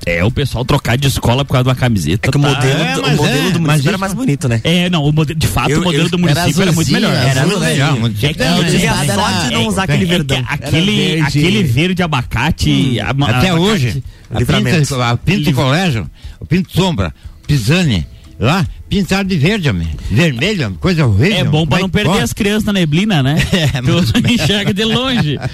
É, 0.05 0.23
o 0.23 0.29
pessoal 0.31 0.65
trocar 0.65 0.97
de 0.97 1.07
escola 1.07 1.45
por 1.45 1.53
causa 1.53 1.63
de 1.63 1.69
uma 1.69 1.75
camiseta. 1.75 2.27
É 2.27 2.31
que 2.31 2.37
o 2.37 2.41
tá- 2.41 2.47
modelo, 2.49 2.81
É, 2.81 2.97
o 2.97 3.01
mas 3.01 3.15
modelo 3.17 3.35
é, 3.47 3.51
do 3.51 3.59
mas 3.59 3.61
município 3.61 3.89
era 3.89 3.97
mais 3.97 4.13
bonito, 4.13 4.47
né? 4.49 4.61
É, 4.63 4.89
não, 4.89 5.03
o 5.03 5.11
modelo, 5.13 5.39
de 5.39 5.47
fato, 5.47 5.69
Eu- 5.69 5.79
o 5.81 5.83
modelo 5.83 6.03
eu- 6.05 6.09
do 6.09 6.19
município 6.19 6.61
era, 6.61 6.71
muito 6.71 6.87
azulzinho, 6.87 7.01
melhor. 7.01 7.13
era 7.13 7.29
Era 7.29 7.41
azul, 7.43 7.59
né? 7.59 7.71
É 7.71 8.33
que 8.33 8.39
Não, 8.43 8.57
Eu 8.57 8.65
tive 8.65 8.87
a 8.87 9.03
Era- 9.03 9.13
sorte 9.15 9.47
de 9.47 9.53
não 9.53 9.67
usar 9.67 9.83
aquele 9.83 10.03
É 10.03 10.07
verdão. 10.07 10.43
aquele, 10.47 10.95
verde. 10.95 11.21
aquele 11.21 11.63
verde 11.63 12.03
abacate. 12.03 12.99
a- 12.99 13.03
Até 13.03 13.09
abacate- 13.11 13.51
hoje, 13.53 14.03
a 14.33 14.39
Livramento. 14.39 14.95
pinta, 15.23 15.41
de 15.43 15.53
colégio, 15.53 16.09
o 16.39 16.45
pinto 16.45 16.71
sombra, 16.73 17.13
o 17.43 17.47
pisane, 17.47 18.05
lá, 18.39 18.65
pintaram 18.89 19.23
de 19.27 19.37
verde, 19.37 19.69
homem. 19.69 19.87
Vermelho, 20.11 20.65
homem, 20.67 20.77
coisa 20.79 21.05
horrível. 21.05 21.37
É 21.37 21.43
bom 21.43 21.65
pra 21.65 21.77
Como 21.77 21.83
não 21.83 21.89
perder 21.89 22.21
as 22.21 22.33
crianças 22.33 22.65
na 22.65 22.73
neblina, 22.73 23.23
né? 23.23 23.35
É, 23.53 23.81
mas- 23.81 24.11
enxerga 24.31 24.73
de 24.73 24.83
longe. 24.83 25.39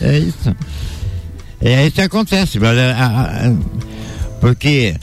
É 0.00 0.18
isso. 0.18 0.56
É 1.60 1.86
isso 1.86 1.96
que 1.96 2.00
acontece, 2.02 2.58
mas, 2.58 2.76
é, 2.76 2.94
porque 4.40 4.96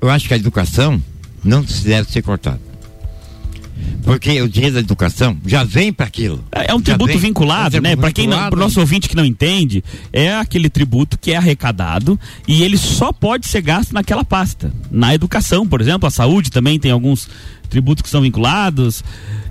eu 0.00 0.10
acho 0.10 0.26
que 0.26 0.34
a 0.34 0.36
educação 0.36 1.02
não 1.44 1.62
deve 1.62 2.10
ser 2.10 2.22
cortada. 2.22 2.60
Porque 4.02 4.40
o 4.40 4.48
dinheiro 4.48 4.74
da 4.74 4.80
educação 4.80 5.36
já 5.46 5.64
vem 5.64 5.92
para 5.92 6.06
aquilo. 6.06 6.44
É 6.52 6.72
um 6.74 6.78
Já 6.78 6.84
tributo 6.84 7.12
vem- 7.12 7.18
vinculado, 7.18 7.76
é 7.76 7.80
um 7.80 7.82
né? 7.82 7.96
Para 7.96 8.12
quem 8.12 8.26
não, 8.26 8.48
pro 8.50 8.58
nosso 8.58 8.78
ouvinte 8.80 9.08
que 9.08 9.16
não 9.16 9.24
entende, 9.24 9.82
é 10.12 10.34
aquele 10.34 10.68
tributo 10.68 11.18
que 11.18 11.32
é 11.32 11.36
arrecadado 11.36 12.18
e 12.46 12.62
ele 12.62 12.76
só 12.78 13.12
pode 13.12 13.48
ser 13.48 13.62
gasto 13.62 13.92
naquela 13.92 14.24
pasta. 14.24 14.72
Na 14.90 15.14
educação, 15.14 15.66
por 15.66 15.80
exemplo, 15.80 16.06
a 16.06 16.10
saúde 16.10 16.50
também 16.50 16.78
tem 16.78 16.90
alguns 16.90 17.28
tributos 17.68 18.02
que 18.02 18.08
são 18.08 18.22
vinculados. 18.22 19.02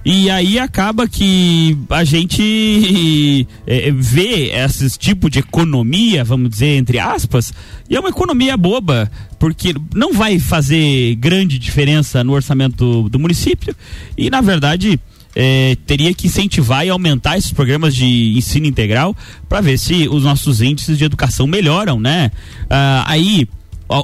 E 0.06 0.30
aí 0.30 0.60
acaba 0.60 1.08
que 1.08 1.78
a 1.90 2.04
gente 2.04 3.48
eh, 3.66 3.92
vê 3.96 4.52
esses 4.52 4.98
tipos 4.98 5.32
de 5.32 5.40
economia, 5.40 6.24
vamos 6.24 6.50
dizer, 6.50 6.78
entre 6.78 7.00
aspas, 7.00 7.54
e 7.90 7.96
é 7.96 8.00
uma 8.00 8.10
economia 8.10 8.58
boba, 8.58 9.10
porque 9.40 9.74
não 9.96 10.14
vai 10.14 10.40
fazer 10.40 11.16
grande 11.16 11.58
diferença 11.58 12.24
no 12.24 12.34
orçamento 12.34 12.76
do, 12.76 13.10
do 13.10 13.20
município 13.20 13.74
e, 14.18 14.30
na 14.30 14.42
verdade, 14.42 15.00
eh, 15.36 15.78
teria 15.88 16.14
que 16.14 16.28
incentivar 16.28 16.86
e 16.86 16.90
aumentar 16.90 17.38
esses 17.38 17.52
programas 17.52 17.96
de 17.96 18.38
ensino 18.38 18.66
integral 18.66 19.16
para 19.48 19.62
ver 19.62 19.80
se 19.80 20.08
os 20.10 20.24
nossos 20.24 20.62
índices 20.62 20.98
de 20.98 21.06
educação 21.06 21.48
melhoram, 21.48 22.00
né? 22.00 22.30
Ah, 22.70 23.04
aí 23.08 23.48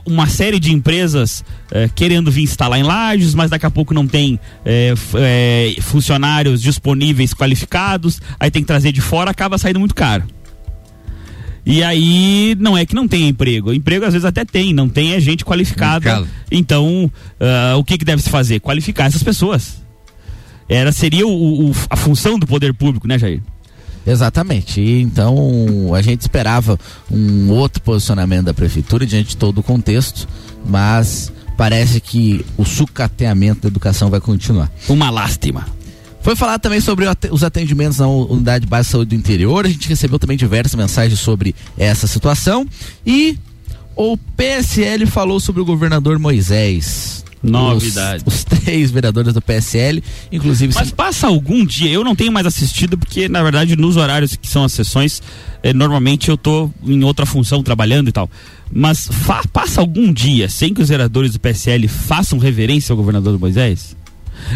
uma 0.06 0.28
série 0.28 0.60
de 0.60 0.72
empresas 0.74 1.44
eh, 1.72 1.90
querendo 1.96 2.30
vir 2.32 2.44
instalar 2.44 2.80
em 2.80 2.84
lajes, 2.84 3.34
mas 3.34 3.50
daqui 3.50 3.66
a 3.66 3.72
pouco 3.72 3.94
não 3.94 4.08
tem 4.08 4.40
eh, 4.66 4.94
eh, 5.16 5.76
funcionários 5.82 6.62
disponíveis 6.62 7.34
qualificados, 7.34 8.22
aí 8.40 8.52
tem 8.52 8.62
que 8.62 8.68
trazer 8.68 8.92
de 8.92 9.02
fora, 9.02 9.32
acaba 9.32 9.58
saindo 9.58 9.80
muito 9.80 9.96
caro. 9.96 10.24
E 11.66 11.84
aí 11.84 12.56
não 12.60 12.78
é 12.78 12.86
que 12.86 12.96
não 12.96 13.08
tem 13.08 13.28
emprego, 13.28 13.72
emprego 13.74 14.06
às 14.06 14.14
vezes 14.14 14.26
até 14.26 14.44
tem, 14.44 14.74
não 14.74 14.90
tem 14.90 15.14
é 15.14 15.20
gente 15.20 15.46
qualificada. 15.46 16.10
Qualificado. 16.10 16.28
Então, 16.52 17.12
ah, 17.40 17.76
o 17.78 17.84
que 17.84 17.98
que 17.98 18.06
deve 18.06 18.22
se 18.22 18.30
fazer? 18.30 18.60
Qualificar 18.60 19.06
essas 19.06 19.22
pessoas. 19.22 19.78
Era 20.68 20.92
seria 20.92 21.28
o- 21.28 21.70
o- 21.70 21.76
a 21.90 21.96
função 21.96 22.40
do 22.40 22.48
poder 22.48 22.74
público, 22.74 23.08
né, 23.08 23.20
Jair? 23.20 23.42
Exatamente. 24.10 24.82
E 24.82 25.02
então 25.02 25.94
a 25.94 26.02
gente 26.02 26.22
esperava 26.22 26.80
um 27.12 27.52
outro 27.52 27.82
posicionamento 27.82 28.46
da 28.46 28.54
prefeitura 28.54 29.06
diante 29.06 29.30
de 29.30 29.38
todo 29.38 29.60
o 29.60 29.64
contexto, 29.64 30.28
mas 30.66 31.32
parece 31.56 32.00
que 32.00 32.46
o 32.58 32.66
sucateamento 32.66 33.62
da 33.62 33.68
educação 33.68 34.10
vai 34.10 34.20
continuar. 34.20 34.72
Uma 34.88 35.10
lástima. 35.10 35.68
Foi 36.22 36.36
falar 36.36 36.60
também 36.60 36.82
sobre 36.82 37.06
os 37.32 37.44
atendimentos 37.44 38.00
na 38.00 38.08
unidade 38.08 38.66
básica 38.66 38.90
de 38.90 38.92
saúde 38.92 39.10
do 39.10 39.16
interior. 39.16 39.66
A 39.66 39.70
gente 39.70 39.88
recebeu 39.88 40.20
também 40.20 40.38
diversas 40.38 40.76
mensagens 40.76 41.20
sobre 41.20 41.56
essa 41.78 42.08
situação. 42.08 42.68
E 43.06 43.38
o 43.96 44.18
PSL 44.18 45.06
falou 45.06 45.40
sobre 45.40 45.62
o 45.62 45.66
governador 45.66 46.20
Moisés. 46.20 47.24
Novidade. 47.42 48.24
Os, 48.26 48.34
os 48.36 48.44
três 48.44 48.92
vereadores 48.92 49.34
do 49.34 49.42
PSL, 49.42 50.04
inclusive. 50.32 50.74
Mas 50.76 50.92
passa 50.92 51.28
algum 51.28 51.66
dia, 51.66 51.90
eu 51.90 52.04
não 52.04 52.16
tenho 52.16 52.32
mais 52.32 52.46
assistido, 52.46 52.98
porque 52.98 53.30
na 53.30 53.42
verdade 53.42 53.76
nos 53.76 53.96
horários 53.98 54.36
que 54.36 54.48
são 54.48 54.64
as 54.64 54.74
sessões, 54.74 55.22
eh, 55.64 55.74
normalmente 55.74 56.30
eu 56.30 56.38
tô 56.38 56.70
em 56.86 57.04
outra 57.04 57.26
função 57.26 57.64
trabalhando 57.64 58.10
e 58.10 58.12
tal. 58.12 58.30
Mas 58.72 59.08
fa- 59.08 59.44
passa 59.52 59.80
algum 59.82 60.12
dia 60.14 60.50
sem 60.50 60.74
que 60.74 60.82
os 60.82 60.90
vereadores 60.90 61.32
do 61.34 61.40
PSL 61.40 61.88
façam 61.88 62.38
reverência 62.40 62.92
ao 62.94 62.98
governador 62.98 63.40
Moisés? 63.40 63.96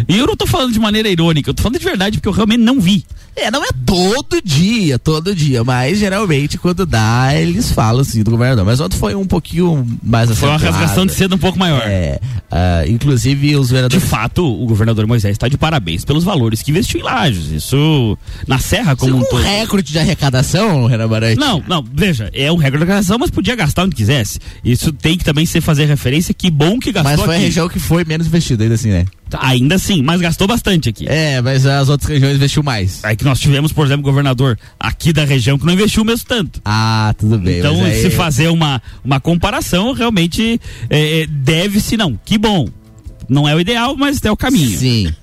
E 0.07 0.17
eu 0.17 0.25
não 0.27 0.35
tô 0.35 0.45
falando 0.47 0.71
de 0.71 0.79
maneira 0.79 1.09
irônica, 1.09 1.49
eu 1.49 1.53
tô 1.53 1.61
falando 1.63 1.79
de 1.79 1.83
verdade 1.85 2.17
porque 2.17 2.27
eu 2.27 2.33
realmente 2.33 2.61
não 2.61 2.79
vi. 2.79 3.03
É, 3.35 3.49
não 3.49 3.63
é 3.63 3.69
todo 3.85 4.41
dia, 4.43 4.99
todo 4.99 5.35
dia, 5.35 5.63
mas 5.63 5.97
geralmente 5.99 6.57
quando 6.57 6.85
dá, 6.85 7.31
eles 7.35 7.71
falam 7.71 8.01
assim 8.01 8.21
do 8.23 8.31
governador. 8.31 8.63
Mas 8.65 8.79
ontem 8.79 8.97
foi 8.97 9.15
um 9.15 9.25
pouquinho 9.25 9.85
mais 10.03 10.29
Foi 10.37 10.49
uma 10.49 10.57
rasgação 10.57 11.05
de 11.05 11.13
cedo 11.13 11.35
um 11.35 11.39
pouco 11.39 11.57
maior. 11.57 11.81
É, 11.85 12.19
ah, 12.51 12.83
inclusive 12.87 13.55
os 13.55 13.67
De 13.67 13.73
vereadores. 13.73 14.03
fato, 14.07 14.45
o 14.45 14.65
governador 14.65 15.07
Moisés 15.07 15.31
está 15.33 15.47
de 15.47 15.57
parabéns 15.57 16.05
pelos 16.05 16.23
valores 16.23 16.61
que 16.61 16.71
investiu 16.71 16.99
em 16.99 17.03
Lages. 17.03 17.47
Isso 17.51 18.17
na 18.47 18.59
Serra 18.59 18.95
como 18.95 19.15
um 19.15 19.19
um 19.21 19.25
todo. 19.25 19.41
recorde 19.41 19.91
de 19.91 19.97
arrecadação, 19.99 20.85
Renan 20.85 21.07
Barante? 21.07 21.39
Não, 21.39 21.63
não, 21.67 21.83
veja, 21.93 22.29
é 22.33 22.51
um 22.51 22.55
recorde 22.55 22.85
da 22.85 22.91
arrecadação, 22.93 23.17
mas 23.19 23.31
podia 23.31 23.55
gastar 23.55 23.83
onde 23.83 23.95
quisesse. 23.95 24.39
Isso 24.63 24.91
tem 24.93 25.17
que 25.17 25.23
também 25.25 25.45
ser 25.45 25.59
fazer 25.61 25.85
referência, 25.85 26.33
que 26.33 26.49
bom 26.51 26.79
que 26.79 26.91
gastou 26.91 27.11
Mas 27.11 27.21
foi 27.21 27.33
a 27.33 27.37
aqui. 27.37 27.45
região 27.45 27.67
que 27.67 27.79
foi 27.79 28.05
menos 28.05 28.27
investida, 28.27 28.63
ainda 28.63 28.75
assim, 28.75 28.89
né? 28.89 29.05
Ainda 29.39 29.75
assim, 29.75 30.03
mas 30.03 30.21
gastou 30.21 30.47
bastante 30.47 30.89
aqui. 30.89 31.07
É, 31.07 31.41
mas 31.41 31.65
as 31.65 31.89
outras 31.89 32.07
regiões 32.07 32.35
investiu 32.35 32.61
mais. 32.61 32.99
Aí 33.03 33.15
que 33.15 33.22
nós 33.25 33.39
tivemos, 33.39 33.71
por 33.71 33.85
exemplo, 33.85 34.03
governador 34.03 34.57
aqui 34.79 35.11
da 35.13 35.23
região 35.25 35.57
que 35.57 35.65
não 35.65 35.73
investiu 35.73 36.03
mesmo 36.03 36.25
tanto. 36.27 36.61
Ah, 36.65 37.13
tudo 37.17 37.37
bem. 37.37 37.59
Então, 37.59 37.83
aí- 37.83 38.01
se 38.01 38.09
fazer 38.09 38.47
uma, 38.49 38.81
uma 39.03 39.19
comparação, 39.19 39.93
realmente 39.93 40.59
é, 40.89 41.21
é, 41.21 41.27
deve-se 41.27 41.97
não. 41.97 42.19
Que 42.23 42.37
bom. 42.37 42.67
Não 43.29 43.47
é 43.47 43.55
o 43.55 43.59
ideal, 43.59 43.95
mas 43.97 44.23
é 44.23 44.31
o 44.31 44.37
caminho. 44.37 44.77
Sim. 44.77 45.13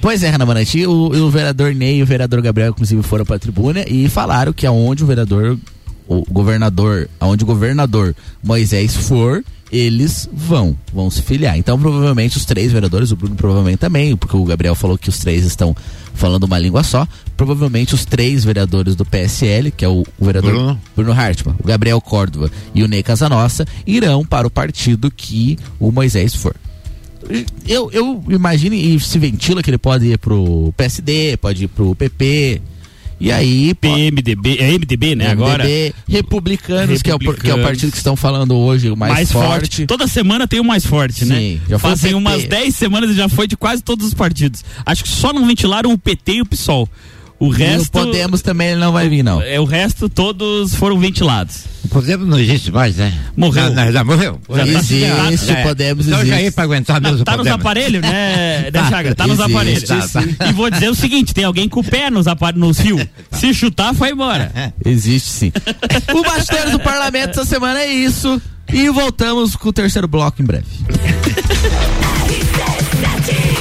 Pois 0.00 0.22
é, 0.22 0.30
Renan 0.30 0.44
Manati, 0.46 0.86
o, 0.86 0.90
o 0.92 1.30
vereador 1.30 1.74
Ney 1.74 1.98
e 1.98 2.02
o 2.02 2.06
vereador 2.06 2.42
Gabriel, 2.42 2.70
inclusive, 2.70 3.02
foram 3.02 3.24
para 3.24 3.36
a 3.36 3.38
tribuna 3.38 3.84
e 3.88 4.08
falaram 4.08 4.52
que 4.52 4.66
aonde 4.66 5.02
o 5.02 5.06
vereador, 5.06 5.58
o 6.06 6.22
governador, 6.30 7.08
aonde 7.18 7.42
o 7.42 7.46
governador 7.46 8.14
Moisés 8.42 8.94
for, 8.94 9.42
eles 9.76 10.28
vão, 10.32 10.76
vão 10.92 11.10
se 11.10 11.20
filiar. 11.20 11.58
Então, 11.58 11.76
provavelmente, 11.76 12.36
os 12.36 12.44
três 12.44 12.70
vereadores, 12.70 13.10
o 13.10 13.16
Bruno 13.16 13.34
provavelmente 13.34 13.78
também, 13.78 14.16
porque 14.16 14.36
o 14.36 14.44
Gabriel 14.44 14.76
falou 14.76 14.96
que 14.96 15.08
os 15.08 15.18
três 15.18 15.44
estão 15.44 15.74
falando 16.14 16.44
uma 16.44 16.56
língua 16.58 16.84
só. 16.84 17.08
Provavelmente 17.36 17.92
os 17.92 18.04
três 18.04 18.44
vereadores 18.44 18.94
do 18.94 19.04
PSL, 19.04 19.72
que 19.72 19.84
é 19.84 19.88
o, 19.88 20.04
o 20.16 20.24
vereador 20.24 20.52
Bruno. 20.52 20.80
Bruno 20.94 21.12
Hartmann, 21.12 21.56
o 21.58 21.66
Gabriel 21.66 22.00
Córdova 22.00 22.48
e 22.72 22.84
o 22.84 22.88
Ney 22.88 23.02
Casanossa, 23.02 23.66
irão 23.84 24.24
para 24.24 24.46
o 24.46 24.50
partido 24.50 25.10
que 25.10 25.58
o 25.80 25.90
Moisés 25.90 26.36
for. 26.36 26.54
Eu, 27.66 27.90
eu 27.90 28.22
imagino 28.28 28.76
e 28.76 29.00
se 29.00 29.18
ventila 29.18 29.60
que 29.60 29.70
ele 29.70 29.78
pode 29.78 30.06
ir 30.06 30.18
pro 30.18 30.72
PSD, 30.76 31.36
pode 31.38 31.64
ir 31.64 31.68
pro 31.68 31.96
PP. 31.96 32.62
E 33.20 33.30
aí, 33.30 33.72
PMDB, 33.74 34.56
é 34.58 34.72
MDB, 34.72 35.14
né? 35.14 35.28
MDB, 35.28 35.42
Agora. 35.42 35.64
republicanos, 36.08 37.00
Que, 37.02 37.10
é 37.10 37.14
o, 37.14 37.18
que 37.18 37.26
é 37.26 37.28
o 37.28 37.32
Republicanos. 37.32 37.62
partido 37.64 37.90
que 37.90 37.96
estão 37.96 38.16
falando 38.16 38.54
hoje, 38.56 38.90
o 38.90 38.96
mais, 38.96 39.12
Mais, 39.12 39.32
forte. 39.32 39.48
forte. 39.48 39.86
Toda 39.86 40.06
semana 40.06 40.46
tem 40.48 40.60
o 40.60 40.64
mais 40.64 40.84
forte, 40.84 41.24
né? 41.24 41.36
Sim, 41.36 41.60
já 41.68 41.78
foi 41.78 41.90
Fazem 41.90 42.14
umas 42.14 42.44
10 42.44 42.74
semanas 42.74 43.10
e 43.10 43.14
já 43.14 43.28
foi 43.28 43.46
de 43.46 43.56
quase 43.56 43.82
todos 43.82 44.06
os 44.06 44.14
partidos. 44.14 44.64
Acho 44.84 45.04
que 45.04 45.08
só 45.08 45.32
não 45.32 45.46
ventilaram 45.46 45.92
o 45.92 45.98
PT 45.98 46.32
e 46.34 46.42
o 46.42 46.46
PSOL. 46.46 46.88
O 47.46 47.52
E 47.54 47.56
resto. 47.56 47.86
o 47.98 48.04
Podemos 48.04 48.42
também 48.42 48.68
ele 48.68 48.80
não 48.80 48.92
vai 48.92 49.08
vir, 49.08 49.22
não. 49.22 49.40
É, 49.42 49.58
o 49.60 49.64
resto 49.64 50.08
todos 50.08 50.74
foram 50.74 50.98
ventilados. 50.98 51.64
O 51.84 51.88
Podemos 51.88 52.26
não 52.26 52.38
existe 52.38 52.70
mais, 52.72 52.96
né? 52.96 53.12
Morreu. 53.36 53.74
Já, 53.74 53.92
já 53.92 54.04
morreu. 54.04 54.40
Já 54.48 54.56
tá- 54.56 54.66
Existe, 54.66 55.00
Já 55.46 55.58
é. 55.58 55.60
o 55.60 55.62
Podemos 55.64 56.06
Então 56.06 56.18
já 56.20 56.24
existe. 56.26 56.42
ia 56.44 56.52
pra 56.52 56.64
aguentar 56.64 57.00
mesmo 57.00 57.20
o 57.20 57.24
Tá 57.24 57.36
nos 57.36 57.46
aparelhos, 57.46 58.00
né, 58.02 58.62
né 58.64 58.70
Tá, 58.70 58.88
Chaga? 58.88 59.14
Tá 59.14 59.26
nos 59.26 59.38
existe, 59.38 59.52
aparelhos. 59.54 59.82
tá, 59.84 60.08
tá. 60.38 60.46
E 60.48 60.52
vou 60.52 60.70
dizer 60.70 60.88
o 60.90 60.94
seguinte: 60.94 61.34
tem 61.34 61.44
alguém 61.44 61.68
com 61.68 61.80
o 61.80 61.84
pé 61.84 62.10
nos, 62.10 62.26
apar 62.26 62.54
nos 62.54 62.80
fios. 62.80 63.04
Se 63.32 63.52
chutar, 63.52 63.94
foi 63.94 64.10
embora. 64.12 64.50
Existe 64.84 65.28
sim. 65.30 65.52
o 66.14 66.22
Bastidores 66.22 66.72
do 66.72 66.80
Parlamento 66.80 67.30
essa 67.40 67.44
semana 67.44 67.80
é 67.80 67.92
isso. 67.92 68.40
E 68.72 68.88
voltamos 68.88 69.54
com 69.54 69.68
o 69.68 69.72
terceiro 69.72 70.08
bloco 70.08 70.40
em 70.40 70.44
breve. 70.46 70.64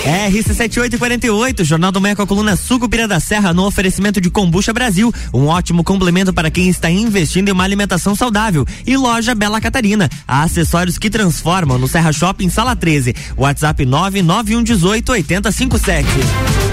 RC7848, 0.04 1.64
Jornal 1.64 1.92
do 1.92 2.02
Meia 2.02 2.16
com 2.16 2.22
a 2.22 2.28
coluna 2.28 2.58
Sucupira 2.58 3.08
da 3.08 3.22
Serra 3.22 3.54
no 3.54 3.66
oferecimento 3.66 4.20
de 4.20 4.30
Combucha 4.30 4.74
Brasil, 4.74 5.14
um 5.34 5.48
ótimo 5.48 5.82
complemento 5.84 6.34
para 6.34 6.52
quem 6.52 6.68
está 6.68 6.92
investindo 6.92 7.48
em 7.48 7.52
uma 7.54 7.64
alimentação 7.64 8.14
saudável. 8.14 8.66
E 8.86 8.98
loja 8.98 9.34
Bela 9.34 9.62
Catarina, 9.62 10.10
há 10.28 10.44
acessórios 10.44 10.98
que 10.98 11.10
transformam 11.10 11.78
no 11.78 11.88
Serra 11.88 12.12
Shopping 12.12 12.50
Sala 12.50 12.76
13. 12.76 13.16
WhatsApp 13.38 13.86
99118 13.86 15.12
8057. 15.12 16.73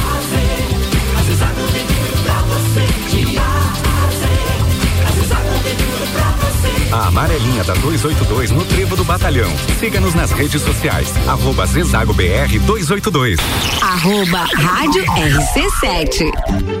A 6.91 7.07
amarelinha 7.07 7.63
da 7.63 7.73
282 7.73 8.51
no 8.51 8.65
Trevo 8.65 8.95
do 8.97 9.03
Batalhão. 9.05 9.49
Siga-nos 9.79 10.13
nas 10.13 10.31
redes 10.31 10.61
sociais. 10.61 11.13
Arroba 11.27 11.65
Zezago 11.65 12.13
BR 12.13 12.59
282. 12.65 13.39
Arroba 13.81 14.45
Rádio 14.55 15.03
RC7. 15.05 16.80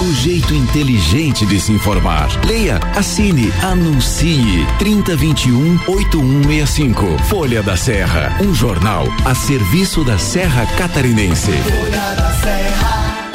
O 0.00 0.12
jeito 0.12 0.52
inteligente 0.52 1.46
de 1.46 1.60
se 1.60 1.70
informar. 1.72 2.28
Leia, 2.44 2.80
assine, 2.96 3.52
anuncie. 3.62 4.66
3021 4.80 5.78
8165. 5.86 7.16
Folha 7.28 7.62
da 7.62 7.76
Serra. 7.76 8.36
Um 8.42 8.52
jornal 8.52 9.06
a 9.24 9.36
serviço 9.36 10.02
da 10.02 10.18
Serra 10.18 10.66
Catarinense. 10.76 11.52
Folha 11.52 12.14
da 12.16 12.32
Serra. 12.40 13.30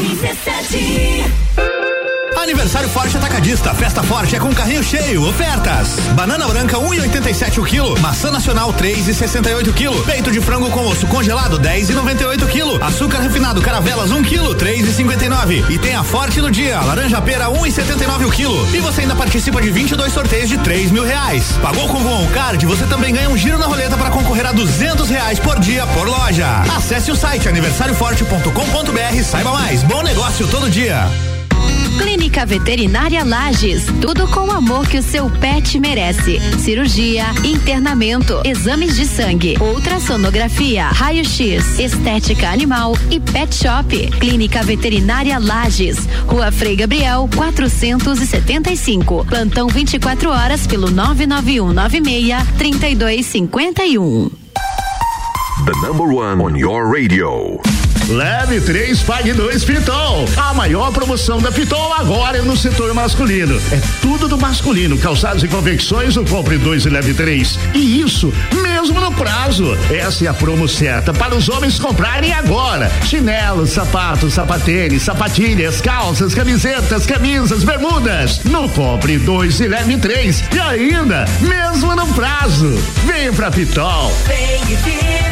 RC7. 0.00 1.21
Aniversário 2.42 2.88
Forte 2.88 3.16
Atacadista. 3.16 3.72
Festa 3.74 4.02
Forte 4.02 4.34
é 4.34 4.40
com 4.40 4.52
carrinho 4.52 4.82
cheio. 4.82 5.26
Ofertas. 5.28 6.00
Banana 6.14 6.46
branca 6.48 6.76
1,87 6.76 7.58
o 7.58 7.64
quilo. 7.64 7.98
Maçã 8.00 8.30
nacional 8.30 8.72
3,68 8.74 9.72
quilo. 9.72 10.02
Peito 10.04 10.30
de 10.30 10.40
frango 10.40 10.68
com 10.70 10.86
osso 10.86 11.06
congelado 11.06 11.60
10,98 11.60 12.46
quilo. 12.48 12.82
Açúcar 12.82 13.20
refinado 13.20 13.62
Caravelas 13.62 14.10
1 14.10 14.22
quilo 14.24 14.54
3,59. 14.56 15.70
E 15.70 15.78
tem 15.78 15.94
a 15.94 16.02
Forte 16.02 16.40
no 16.40 16.50
dia. 16.50 16.80
Laranja 16.80 17.20
pera 17.22 17.46
1,79 17.46 18.26
o 18.26 18.30
quilo. 18.30 18.74
E 18.74 18.80
você 18.80 19.02
ainda 19.02 19.14
participa 19.14 19.62
de 19.62 19.70
22 19.70 20.12
sorteios 20.12 20.48
de 20.48 20.58
3 20.58 20.90
mil 20.90 21.04
reais. 21.04 21.52
Pagou 21.62 21.88
com 21.88 21.98
o 21.98 22.30
card? 22.30 22.66
Você 22.66 22.86
também 22.86 23.14
ganha 23.14 23.30
um 23.30 23.36
giro 23.36 23.58
na 23.58 23.66
roleta 23.66 23.96
para 23.96 24.10
concorrer 24.10 24.46
a 24.46 24.52
200 24.52 25.08
reais 25.08 25.38
por 25.38 25.58
dia 25.60 25.86
por 25.88 26.08
loja. 26.08 26.48
Acesse 26.76 27.10
o 27.10 27.16
site 27.16 27.48
aniversarioforte.com.br. 27.48 29.22
Saiba 29.24 29.52
mais. 29.52 29.82
Bom 29.84 30.02
negócio 30.02 30.46
todo 30.48 30.68
dia. 30.68 31.08
Clínica 32.02 32.44
Veterinária 32.44 33.24
Lages, 33.24 33.86
tudo 34.00 34.26
com 34.26 34.48
o 34.48 34.50
amor 34.50 34.88
que 34.88 34.98
o 34.98 35.02
seu 35.02 35.30
pet 35.30 35.78
merece. 35.78 36.40
Cirurgia, 36.58 37.26
internamento, 37.44 38.42
exames 38.44 38.96
de 38.96 39.06
sangue, 39.06 39.56
ultrassonografia, 39.60 40.88
raio-x, 40.88 41.78
estética 41.78 42.48
animal 42.48 42.98
e 43.08 43.20
pet 43.20 43.54
shop. 43.54 44.10
Clínica 44.18 44.64
Veterinária 44.64 45.38
Lages, 45.38 46.08
Rua 46.26 46.50
Frei 46.50 46.74
Gabriel, 46.74 47.30
475. 47.36 49.24
Plantão 49.24 49.68
24 49.68 50.28
horas 50.28 50.66
pelo 50.66 50.90
99196 50.90 52.48
3251. 52.58 54.28
The 55.64 55.86
number 55.86 56.12
one 56.12 56.40
on 56.40 56.56
your 56.56 56.92
radio. 56.92 57.60
Leve 58.08 58.60
3, 58.60 59.02
pague 59.02 59.32
2 59.32 59.64
Pitol. 59.64 60.26
A 60.36 60.52
maior 60.52 60.92
promoção 60.92 61.40
da 61.40 61.50
Pitol 61.50 61.92
agora 61.94 62.38
é 62.38 62.42
no 62.42 62.56
setor 62.56 62.92
masculino. 62.92 63.56
É 63.70 63.80
tudo 64.00 64.28
do 64.28 64.36
masculino. 64.36 64.98
Calçados 64.98 65.42
e 65.42 65.48
confecções, 65.48 66.16
o 66.16 66.24
compre 66.24 66.58
2 66.58 66.86
e 66.86 66.90
leve 66.90 67.14
3. 67.14 67.58
E 67.74 68.00
isso 68.00 68.32
mesmo 68.60 69.00
no 69.00 69.12
prazo. 69.12 69.76
Essa 69.90 70.24
é 70.24 70.28
a 70.28 70.34
promo 70.34 70.68
certa 70.68 71.12
para 71.12 71.34
os 71.34 71.48
homens 71.48 71.78
comprarem 71.78 72.32
agora. 72.32 72.90
Chinelos, 73.04 73.70
sapatos, 73.70 74.34
sapatênis, 74.34 75.02
sapatilhas, 75.02 75.80
calças, 75.80 76.34
camisetas, 76.34 77.06
camisas, 77.06 77.64
bermudas. 77.64 78.40
No 78.44 78.68
compre 78.68 79.18
2 79.18 79.60
e 79.60 79.68
leve 79.68 79.96
3. 79.96 80.44
E 80.54 80.60
ainda, 80.60 81.24
mesmo 81.40 81.94
no 81.94 82.06
prazo. 82.08 82.76
Venha 83.06 83.32
pra 83.32 83.50
Pitol. 83.50 84.12
Vem 84.26 84.72
e 84.72 84.76
vem. 84.76 85.31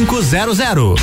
4500. 0.05 0.95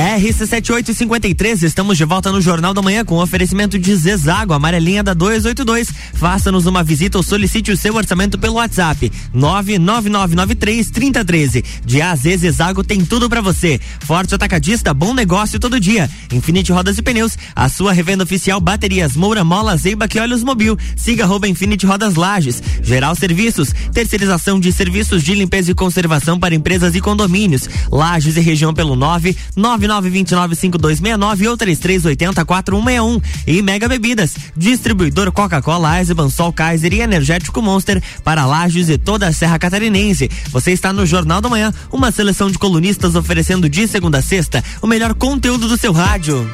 RC7853, 0.00 1.62
estamos 1.62 1.98
de 1.98 2.04
volta 2.04 2.30
no 2.32 2.40
Jornal 2.40 2.72
da 2.72 2.80
Manhã 2.80 3.04
com 3.04 3.18
oferecimento 3.18 3.78
de 3.78 3.94
Zezago, 3.94 4.52
amarelinha 4.52 5.02
da 5.02 5.12
282. 5.12 5.92
Faça-nos 6.14 6.66
uma 6.66 6.82
visita 6.82 7.18
ou 7.18 7.22
solicite 7.22 7.70
o 7.70 7.76
seu 7.76 7.94
orçamento 7.94 8.38
pelo 8.38 8.54
WhatsApp 8.54 9.10
99993 9.34 10.90
3013. 10.90 11.64
De 11.84 12.00
AZ 12.00 12.22
Zezago 12.22 12.84
tem 12.84 13.04
tudo 13.04 13.28
para 13.28 13.40
você. 13.40 13.80
Forte 14.00 14.34
atacadista, 14.34 14.94
bom 14.94 15.12
negócio 15.12 15.58
todo 15.58 15.80
dia. 15.80 16.08
Infinity 16.32 16.72
Rodas 16.72 16.96
e 16.96 17.02
Pneus, 17.02 17.36
a 17.54 17.68
sua 17.68 17.92
revenda 17.92 18.24
oficial 18.24 18.60
baterias 18.60 19.16
Moura 19.16 19.44
Mola, 19.44 19.76
Zeiba 19.76 20.08
que 20.08 20.20
Olhos 20.20 20.42
Mobil. 20.42 20.78
Siga 20.96 21.24
arroba 21.24 21.48
Infinity 21.48 21.84
Rodas 21.86 22.14
Lages. 22.14 22.62
Geral 22.82 23.14
Serviços, 23.14 23.74
terceirização 23.92 24.58
de 24.60 24.72
serviços 24.72 25.22
de 25.22 25.34
limpeza 25.34 25.70
e 25.70 25.74
conservação 25.74 26.38
para 26.38 26.54
empresas 26.54 26.94
e 26.94 27.00
condomínios. 27.00 27.68
Lages 27.90 28.36
e 28.36 28.40
região 28.40 28.72
pelo 28.72 28.96
9 28.96 29.36
99295269 29.56 31.48
ou 31.48 31.56
33804161. 31.56 33.22
E 33.46 33.62
Mega 33.62 33.88
Bebidas, 33.88 34.34
distribuidor 34.56 35.32
Coca-Cola, 35.32 35.98
Eisenbahn, 35.98 36.30
Sol 36.30 36.52
Kaiser 36.52 36.92
e 36.92 37.00
Energético 37.00 37.60
Monster 37.60 38.02
para 38.22 38.46
Lages 38.46 38.88
e 38.88 38.98
toda 38.98 39.26
a 39.26 39.32
Serra 39.32 39.58
Catarinense. 39.58 40.30
Você 40.50 40.72
está 40.72 40.92
no 40.92 41.04
Jornal 41.04 41.40
da 41.40 41.48
Manhã, 41.48 41.72
uma 41.90 42.12
seleção 42.12 42.50
de 42.50 42.58
colunistas 42.58 43.14
oferecendo 43.14 43.68
de 43.68 43.88
segunda 43.88 44.18
a 44.18 44.22
sexta 44.22 44.62
o 44.80 44.86
melhor 44.86 45.14
conteúdo 45.14 45.66
do 45.66 45.76
seu 45.76 45.92
rádio. 45.92 46.48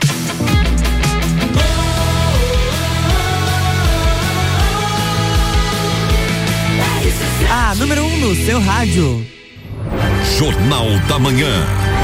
A 7.50 7.74
número 7.74 8.02
1 8.02 8.06
um 8.06 8.16
no 8.18 8.34
seu 8.46 8.60
rádio. 8.60 9.26
Jornal 10.38 10.86
da 11.08 11.18
Manhã. 11.18 11.95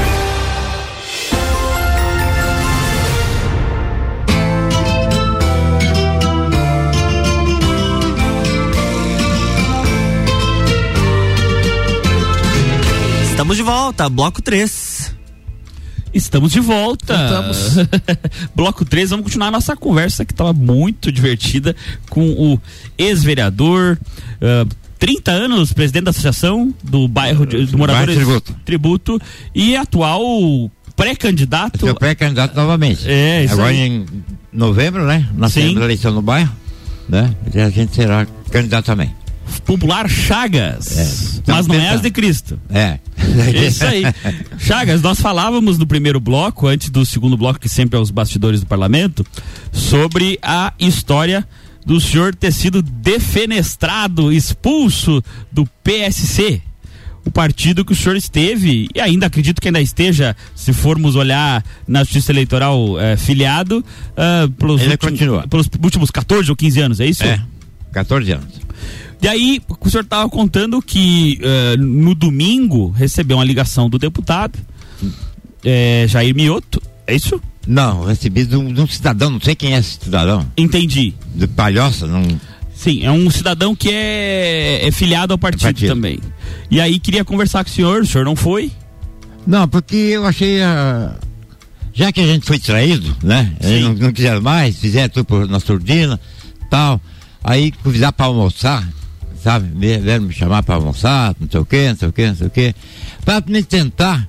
Estamos 13.33 13.57
de 13.57 13.63
volta, 13.63 14.07
bloco 14.09 14.43
3. 14.43 15.15
Estamos 16.13 16.51
de 16.51 16.59
volta. 16.59 17.17
Voltamos. 17.17 17.75
Bloco 18.55 18.85
3, 18.85 19.09
vamos 19.09 19.23
continuar 19.25 19.47
a 19.47 19.51
nossa 19.51 19.75
conversa 19.75 20.23
que 20.23 20.31
estava 20.31 20.53
muito 20.53 21.11
divertida 21.11 21.75
com 22.11 22.29
o 22.29 22.61
ex-vereador, 22.95 23.97
ah, 24.39 24.67
30 24.99 25.31
anos, 25.31 25.73
presidente 25.73 26.03
da 26.03 26.11
associação 26.11 26.71
do 26.83 27.07
bairro 27.07 27.47
de, 27.47 27.65
do 27.65 27.75
Moradores 27.75 28.15
Tributo. 28.15 28.55
Tributo 28.63 29.21
e 29.55 29.75
atual 29.75 30.71
pré-candidato. 30.95 31.79
Sou 31.79 31.95
pré-candidato 31.95 32.55
novamente. 32.55 33.09
É, 33.09 33.45
isso 33.45 33.55
Agora 33.55 33.69
aí. 33.69 33.79
em 33.79 34.05
novembro, 34.53 35.07
né? 35.07 35.27
Sim. 35.49 35.69
temos 35.69 35.81
eleição 35.81 36.13
no 36.13 36.21
bairro, 36.21 36.53
né? 37.09 37.35
E 37.51 37.59
a 37.59 37.69
gente 37.71 37.95
será 37.95 38.27
candidato 38.51 38.85
também. 38.85 39.11
Popular 39.65 40.09
Chagas. 40.09 41.41
Mas 41.45 41.67
não 41.67 41.75
é 41.75 41.89
as 41.89 42.01
de 42.01 42.11
Cristo. 42.11 42.59
É. 42.69 42.99
Isso 43.67 43.85
aí. 43.85 44.03
Chagas, 44.57 45.01
nós 45.01 45.19
falávamos 45.19 45.77
no 45.77 45.85
primeiro 45.87 46.19
bloco, 46.19 46.67
antes 46.67 46.89
do 46.89 47.05
segundo 47.05 47.37
bloco, 47.37 47.59
que 47.59 47.69
sempre 47.69 47.97
é 47.97 48.01
os 48.01 48.11
bastidores 48.11 48.59
do 48.59 48.65
parlamento, 48.65 49.25
sobre 49.71 50.37
a 50.41 50.73
história 50.79 51.47
do 51.85 51.99
senhor 51.99 52.33
ter 52.33 52.51
sido 52.51 52.81
defenestrado, 52.81 54.31
expulso 54.31 55.23
do 55.51 55.65
PSC. 55.83 56.61
O 57.25 57.31
partido 57.31 57.85
que 57.85 57.93
o 57.93 57.95
senhor 57.95 58.17
esteve, 58.17 58.89
e 58.93 58.99
ainda 58.99 59.27
acredito 59.27 59.61
que 59.61 59.69
ainda 59.69 59.79
esteja, 59.79 60.35
se 60.53 60.73
formos 60.73 61.15
olhar 61.15 61.63
na 61.87 62.03
justiça 62.03 62.33
eleitoral 62.33 62.99
eh, 62.99 63.15
filiado, 63.15 63.83
ah, 64.17 64.49
pelos, 64.57 64.81
Ele 64.81 64.91
últimos, 64.91 65.11
continua. 65.11 65.47
pelos 65.47 65.69
últimos 65.81 66.11
14 66.11 66.49
ou 66.49 66.55
15 66.55 66.81
anos, 66.81 66.99
é 66.99 67.05
isso? 67.05 67.23
É. 67.23 67.41
14 67.93 68.31
anos. 68.33 68.62
E 69.23 69.27
aí, 69.27 69.61
o 69.79 69.89
senhor 69.89 70.03
estava 70.03 70.29
contando 70.29 70.81
que 70.81 71.39
eh, 71.41 71.77
no 71.77 72.13
domingo 72.13 72.89
recebeu 72.89 73.37
uma 73.37 73.45
ligação 73.45 73.89
do 73.89 73.97
deputado 73.97 74.59
eh, 75.63 76.05
Jair 76.09 76.35
Mioto, 76.35 76.81
é 77.07 77.15
isso? 77.15 77.41
Não, 77.65 78.03
recebi 78.03 78.45
de 78.45 78.57
um, 78.57 78.73
de 78.73 78.81
um 78.81 78.87
cidadão, 78.87 79.29
não 79.29 79.39
sei 79.39 79.55
quem 79.55 79.75
é 79.75 79.77
esse 79.79 79.97
cidadão. 80.03 80.45
Entendi. 80.57 81.13
De 81.33 81.47
palhoça, 81.47 82.05
não. 82.05 82.21
Sim, 82.75 83.05
é 83.05 83.11
um 83.11 83.29
cidadão 83.29 83.73
que 83.73 83.89
é, 83.89 84.85
é 84.85 84.91
filiado 84.91 85.31
ao 85.31 85.39
partido, 85.39 85.63
partido. 85.63 85.87
também. 85.95 86.19
E 86.69 86.81
aí 86.81 86.99
queria 86.99 87.23
conversar 87.23 87.63
com 87.63 87.69
o 87.69 87.73
senhor, 87.73 88.01
o 88.01 88.05
senhor 88.05 88.25
não 88.25 88.35
foi? 88.35 88.71
Não, 89.47 89.69
porque 89.69 89.95
eu 89.95 90.25
achei. 90.25 90.61
ah, 90.61 91.15
já 91.93 92.11
que 92.11 92.19
a 92.19 92.25
gente 92.27 92.45
foi 92.45 92.59
traído, 92.59 93.15
né? 93.23 93.55
Eles 93.61 93.83
não, 93.83 93.93
não 93.93 94.11
quiseram 94.11 94.41
mais, 94.41 94.77
fizeram 94.77 95.07
tudo 95.07 95.23
por 95.23 95.47
na 95.47 95.61
surdina, 95.61 96.19
tal. 96.69 96.99
Aí 97.41 97.71
convidar 97.71 98.11
para 98.11 98.25
almoçar, 98.25 98.85
sabe? 99.43 99.67
Vieram 99.75 100.25
me 100.25 100.33
chamar 100.33 100.63
para 100.63 100.75
almoçar, 100.75 101.35
não 101.39 101.49
sei 101.49 101.59
o 101.59 101.65
quê, 101.65 101.89
não 101.89 101.97
sei 101.97 102.07
o 102.07 102.13
quê, 102.13 102.27
não 102.27 102.35
sei 102.35 102.47
o 102.47 102.49
quê. 102.49 102.75
Para 103.25 103.43
me 103.45 103.61
tentar, 103.61 104.27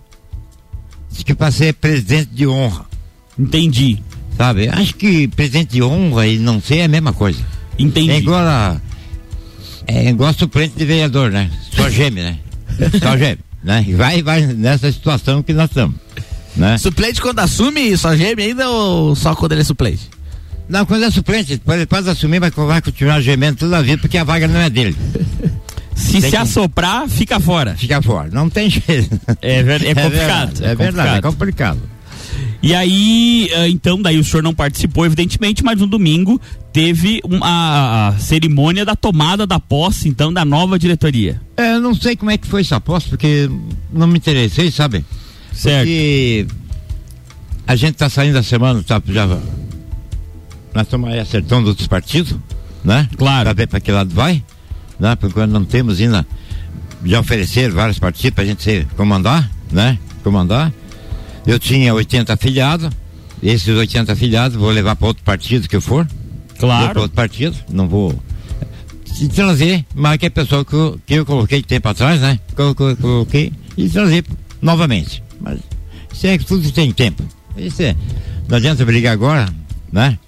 diz 1.10 1.22
que 1.22 1.34
para 1.34 1.50
ser 1.50 1.74
presidente 1.74 2.30
de 2.32 2.46
honra. 2.46 2.84
Entendi. 3.38 4.02
Sabe? 4.36 4.68
Acho 4.68 4.94
que 4.96 5.28
presidente 5.28 5.74
de 5.74 5.82
honra 5.82 6.26
e 6.26 6.38
não 6.38 6.60
ser 6.60 6.78
é 6.78 6.84
a 6.84 6.88
mesma 6.88 7.12
coisa. 7.12 7.40
Entendi. 7.78 8.10
É 8.10 8.18
igual 8.18 8.40
a. 8.40 8.80
É 9.86 10.08
igual 10.08 10.32
suplente 10.32 10.74
de 10.76 10.84
vereador, 10.84 11.30
né? 11.30 11.50
Só 11.74 11.88
geme, 11.88 12.22
né? 12.22 12.38
Só 13.00 13.16
geme, 13.16 13.38
né? 13.62 13.84
E 13.86 13.94
vai, 13.94 14.22
vai 14.22 14.40
nessa 14.46 14.90
situação 14.90 15.42
que 15.42 15.52
nós 15.52 15.70
estamos. 15.70 15.96
Né? 16.56 16.78
Suplente 16.78 17.20
quando 17.20 17.40
assume, 17.40 17.96
só 17.96 18.16
geme 18.16 18.42
ainda 18.42 18.68
ou 18.70 19.14
só 19.14 19.34
quando 19.34 19.52
ele 19.52 19.60
é 19.60 19.64
suplente? 19.64 20.08
Não, 20.68 20.86
quando 20.86 21.04
é 21.04 21.10
suplente, 21.10 21.54
depois, 21.56 21.78
depois 21.78 22.04
de 22.04 22.10
assumir, 22.10 22.40
vai, 22.40 22.50
vai 22.50 22.80
continuar 22.80 23.20
gemendo 23.20 23.58
toda 23.58 23.78
a 23.78 23.82
vida, 23.82 23.98
porque 23.98 24.16
a 24.18 24.24
vaga 24.24 24.48
não 24.48 24.60
é 24.60 24.70
dele. 24.70 24.96
Se 25.94 26.12
Tem 26.12 26.20
se 26.22 26.30
que- 26.30 26.36
assoprar, 26.36 27.08
fica 27.08 27.38
fora. 27.38 27.76
Fica 27.76 28.00
fora. 28.02 28.28
Não 28.32 28.48
tem 28.50 28.68
jeito. 28.70 29.20
É, 29.42 29.62
ver- 29.62 29.84
é 29.84 29.94
complicado. 29.94 30.10
verdade, 30.56 30.64
É, 30.64 30.74
verdade, 30.74 31.18
é 31.18 31.22
complicado. 31.22 31.80
E 32.62 32.74
aí, 32.74 33.50
ah, 33.54 33.68
então, 33.68 34.00
daí 34.00 34.18
o 34.18 34.24
senhor 34.24 34.42
não 34.42 34.54
participou, 34.54 35.04
evidentemente, 35.04 35.62
mas 35.62 35.78
no 35.78 35.86
domingo 35.86 36.40
teve 36.72 37.20
uma 37.22 38.16
cerimônia 38.18 38.84
da 38.86 38.96
tomada 38.96 39.46
da 39.46 39.60
posse, 39.60 40.08
então, 40.08 40.32
da 40.32 40.44
nova 40.46 40.78
diretoria. 40.78 41.40
É, 41.58 41.74
eu 41.74 41.80
não 41.80 41.94
sei 41.94 42.16
como 42.16 42.30
é 42.30 42.38
que 42.38 42.46
foi 42.48 42.62
essa 42.62 42.76
aposta, 42.76 43.10
porque 43.10 43.48
não 43.92 44.06
me 44.06 44.16
interessei, 44.16 44.70
sabe? 44.70 45.04
Certo. 45.52 45.80
Porque 45.86 46.46
a 47.66 47.76
gente 47.76 47.94
tá 47.96 48.08
saindo 48.08 48.32
da 48.34 48.42
semana, 48.42 48.82
tá, 48.82 49.00
já, 49.06 49.28
nós 50.75 50.87
estamos 50.87 51.09
aí 51.11 51.20
acertando 51.20 51.68
outros 51.68 51.87
partidos, 51.87 52.37
né? 52.85 53.09
Claro. 53.16 53.45
Pra 53.45 53.53
ver 53.53 53.68
pra 53.68 53.81
que 53.81 53.93
lado 53.93 54.12
vai, 54.12 54.43
né? 54.99 55.14
Porque 55.16 55.47
não 55.47 55.64
temos 55.64 56.01
ainda, 56.01 56.27
já 57.05 57.20
ofereceram 57.20 57.75
vários 57.75 57.99
partidos 57.99 58.35
pra 58.35 58.45
gente 58.45 58.62
ser, 58.62 58.87
comandar, 58.97 59.49
né? 59.70 59.99
Comandar. 60.22 60.72
Eu 61.47 61.59
tinha 61.59 61.95
80 61.95 62.33
afiliados, 62.33 62.91
esses 63.43 63.68
80 63.68 64.12
afiliados 64.12 64.57
vou 64.57 64.70
levar 64.70 64.97
para 64.97 65.09
outro 65.09 65.22
partido 65.22 65.68
que 65.68 65.77
eu 65.77 65.81
for. 65.81 66.09
Claro. 66.59 66.93
Pra 66.93 67.03
outro 67.03 67.16
partido, 67.16 67.57
não 67.70 67.89
vou 67.89 68.20
se 69.05 69.29
trazer 69.29 69.85
mais 69.95 70.18
que 70.18 70.27
a 70.27 70.31
pessoa 70.31 70.64
que 70.64 70.75
eu, 70.75 71.01
que 71.07 71.14
eu 71.14 71.27
coloquei 71.27 71.62
tempo 71.62 71.89
atrás, 71.89 72.20
né? 72.20 72.41
Que 72.55 72.61
eu, 72.61 72.75
que 72.75 72.83
eu 72.83 72.97
coloquei 72.97 73.53
e 73.77 73.89
trazer 73.89 74.25
novamente. 74.61 75.22
Mas 75.41 75.61
isso 76.12 76.27
é 76.27 76.37
que 76.37 76.45
tudo 76.45 76.68
tem 76.72 76.91
tempo. 76.91 77.22
Isso 77.57 77.83
é. 77.83 77.95
Não 78.49 78.57
adianta 78.57 78.85
brigar 78.85 79.12
agora, 79.12 79.49
né? 79.93 80.18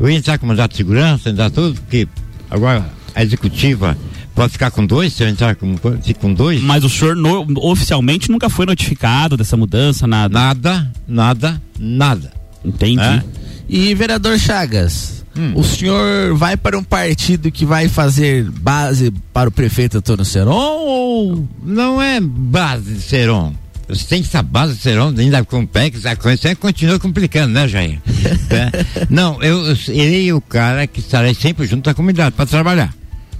Eu 0.00 0.08
ia 0.08 0.16
entrar 0.16 0.38
com 0.38 0.46
mandato 0.46 0.70
de 0.72 0.78
segurança, 0.78 1.28
entrar 1.30 1.50
tudo, 1.50 1.74
porque 1.80 2.08
agora 2.50 2.84
a 3.14 3.22
executiva 3.22 3.96
pode 4.34 4.52
ficar 4.52 4.70
com 4.70 4.86
dois, 4.86 5.12
se 5.12 5.22
eu 5.22 5.28
entrar 5.28 5.54
com, 5.56 5.76
com 6.18 6.32
dois. 6.34 6.62
Mas 6.62 6.82
o 6.84 6.88
senhor 6.88 7.14
no- 7.14 7.46
oficialmente 7.68 8.30
nunca 8.30 8.48
foi 8.48 8.64
notificado 8.64 9.36
dessa 9.36 9.56
mudança, 9.56 10.06
nada? 10.06 10.32
Nada, 10.38 10.92
nada, 11.06 11.62
nada. 11.78 12.32
Entendi. 12.64 13.02
É. 13.02 13.22
E 13.68 13.94
vereador 13.94 14.38
Chagas, 14.38 15.20
Hum. 15.36 15.52
o 15.54 15.62
senhor 15.62 16.34
vai 16.34 16.56
para 16.56 16.76
um 16.76 16.82
partido 16.82 17.52
que 17.52 17.64
vai 17.64 17.88
fazer 17.88 18.50
base 18.50 19.12
para 19.32 19.48
o 19.48 19.52
prefeito 19.52 19.98
Antônio 19.98 20.24
Seron 20.24 20.50
ou 20.52 21.48
Não 21.62 22.02
é 22.02 22.18
base 22.20 22.94
de 22.94 23.00
Seron. 23.02 23.54
Você 23.90 24.06
tem 24.06 24.20
que 24.22 24.28
estar 24.28 24.42
base 24.42 24.74
de 24.74 24.80
Seron, 24.80 25.12
ainda 25.18 25.44
com 25.44 25.62
o 25.62 25.66
PEC, 25.66 26.06
a 26.06 26.14
coisa 26.14 26.54
continua 26.54 26.98
complicando, 26.98 27.52
né, 27.52 27.66
Jair? 27.66 28.00
É. 28.50 29.06
Não, 29.08 29.40
eu, 29.42 29.64
eu 29.64 29.76
serei 29.76 30.32
o 30.32 30.40
cara 30.40 30.86
que 30.86 31.00
estarei 31.00 31.34
sempre 31.34 31.66
junto 31.66 31.88
à 31.88 31.94
comunidade 31.94 32.34
para 32.34 32.46
trabalhar. 32.46 32.92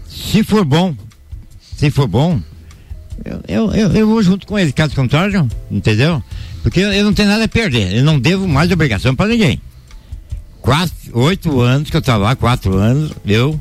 Se 0.08 0.44
for 0.44 0.64
bom, 0.64 0.94
se 1.76 1.90
for 1.90 2.06
bom, 2.06 2.40
eu, 3.24 3.40
eu, 3.48 3.74
eu, 3.74 3.92
eu 3.92 4.06
vou 4.06 4.22
junto 4.22 4.46
com 4.46 4.58
ele, 4.58 4.72
caso 4.72 4.94
contrário, 4.94 5.48
entendeu? 5.70 6.22
Porque 6.62 6.80
eu, 6.80 6.92
eu 6.92 7.04
não 7.04 7.12
tenho 7.12 7.28
nada 7.28 7.44
a 7.44 7.48
perder, 7.48 7.92
eu 7.94 8.04
não 8.04 8.18
devo 8.18 8.46
mais 8.46 8.70
obrigação 8.70 9.14
para 9.14 9.28
ninguém. 9.28 9.60
Quatro, 10.60 10.94
oito 11.12 11.60
anos 11.60 11.90
que 11.90 11.96
eu 11.96 12.00
estava 12.00 12.24
lá, 12.24 12.36
quatro 12.36 12.76
anos, 12.76 13.12
eu 13.26 13.60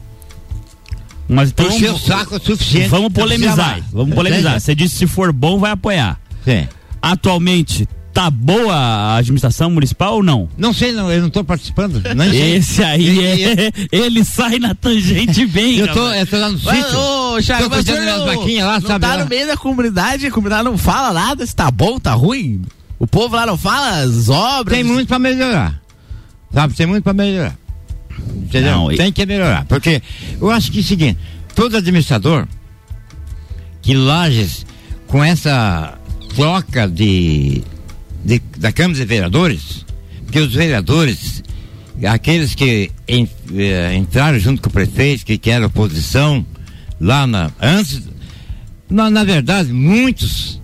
Mas 1.27 1.49
então, 1.49 1.67
o 1.67 1.99
saco 1.99 2.35
o 2.35 2.39
suficiente. 2.39 2.89
Vamos 2.89 3.11
polemizar. 3.11 3.81
Vamos 3.91 4.13
polemizar. 4.13 4.59
Você 4.59 4.75
disse 4.75 4.97
se 4.97 5.07
for 5.07 5.31
bom, 5.31 5.59
vai 5.59 5.71
apoiar. 5.71 6.19
Sim. 6.45 6.67
Atualmente, 7.02 7.88
tá 8.14 8.30
boa 8.30 8.76
a 8.76 9.16
administração 9.18 9.70
municipal 9.72 10.16
ou 10.16 10.24
não? 10.24 10.50
Não 10.58 10.74
sei, 10.74 10.91
não, 10.91 11.12
eu 11.12 11.22
não 11.22 11.28
estou 11.28 11.43
participando. 11.43 12.02
Sei. 12.32 12.56
Esse 12.56 12.84
aí 12.84 13.24
é. 13.26 13.72
Ele 13.91 14.24
sai 14.26 14.60
na 14.60 14.76
tangente 14.76 15.45
bem. 15.45 15.78
Eu 15.78 15.93
tô, 15.93 16.12
eu 16.12 16.28
tô 16.28 16.38
lá 16.38 16.50
no 16.50 16.60
sítio. 16.60 16.97
ô, 17.00 17.41
Chagas, 17.41 17.70
tô 17.70 17.76
mas 17.93 18.06
não, 18.06 18.26
vaquinhas 18.26 18.68
lá, 18.68 18.80
não 18.80 18.88
sabe? 18.88 19.06
tá 19.06 19.16
lá. 19.16 19.24
no 19.24 19.30
meio 19.30 19.47
da 19.47 19.56
comunidade, 19.58 20.26
a 20.26 20.32
comunidade 20.32 20.64
não 20.64 20.78
fala 20.78 21.14
nada, 21.14 21.45
se 21.45 21.56
tá 21.56 21.70
bom, 21.72 22.00
tá 22.00 22.14
ruim. 22.14 22.62
O 22.97 23.08
povo 23.08 23.36
lá 23.36 23.45
não 23.45 23.58
fala 23.58 24.00
as 24.02 24.28
obras. 24.28 24.76
Tem 24.78 24.84
muito 24.84 25.08
para 25.08 25.20
melhorar. 25.20 25.82
Sabe, 26.54 26.74
tem 26.74 26.86
muito 26.86 27.04
para 27.04 27.14
melhorar. 27.14 27.56
Entendeu? 28.36 28.72
Não, 28.72 28.91
e- 28.91 28.97
Tem 28.97 29.12
que 29.12 29.26
melhorar. 29.26 29.64
Porque 29.66 30.02
eu 30.41 30.50
acho 30.52 30.72
que 30.72 30.80
é 30.80 30.82
o 30.82 30.84
seguinte, 30.84 31.20
todo 31.56 31.78
administrador 31.78 32.45
que 33.82 33.93
Lages, 33.93 34.66
com 35.08 35.24
essa 35.24 35.97
troca 36.36 36.88
de 36.88 37.63
de- 38.23 38.41
da 38.57 38.71
Câmara 38.71 38.99
de 38.99 39.05
Vereadores, 39.05 39.86
porque 40.25 40.39
os 40.39 40.53
vereadores, 40.53 41.41
aqueles 42.05 42.53
que 42.53 42.91
en- 43.07 43.27
eh, 43.55 43.95
entraram 43.95 44.38
junto 44.39 44.61
com 44.61 44.69
o 44.69 44.73
prefeito, 44.73 45.25
que, 45.25 45.38
que 45.38 45.49
era 45.49 45.65
oposição, 45.67 46.45
lá 46.99 47.25
na. 47.25 47.51
Antes. 47.61 48.01
Na, 48.89 49.09
na 49.09 49.23
verdade, 49.23 49.71
muitos 49.71 50.59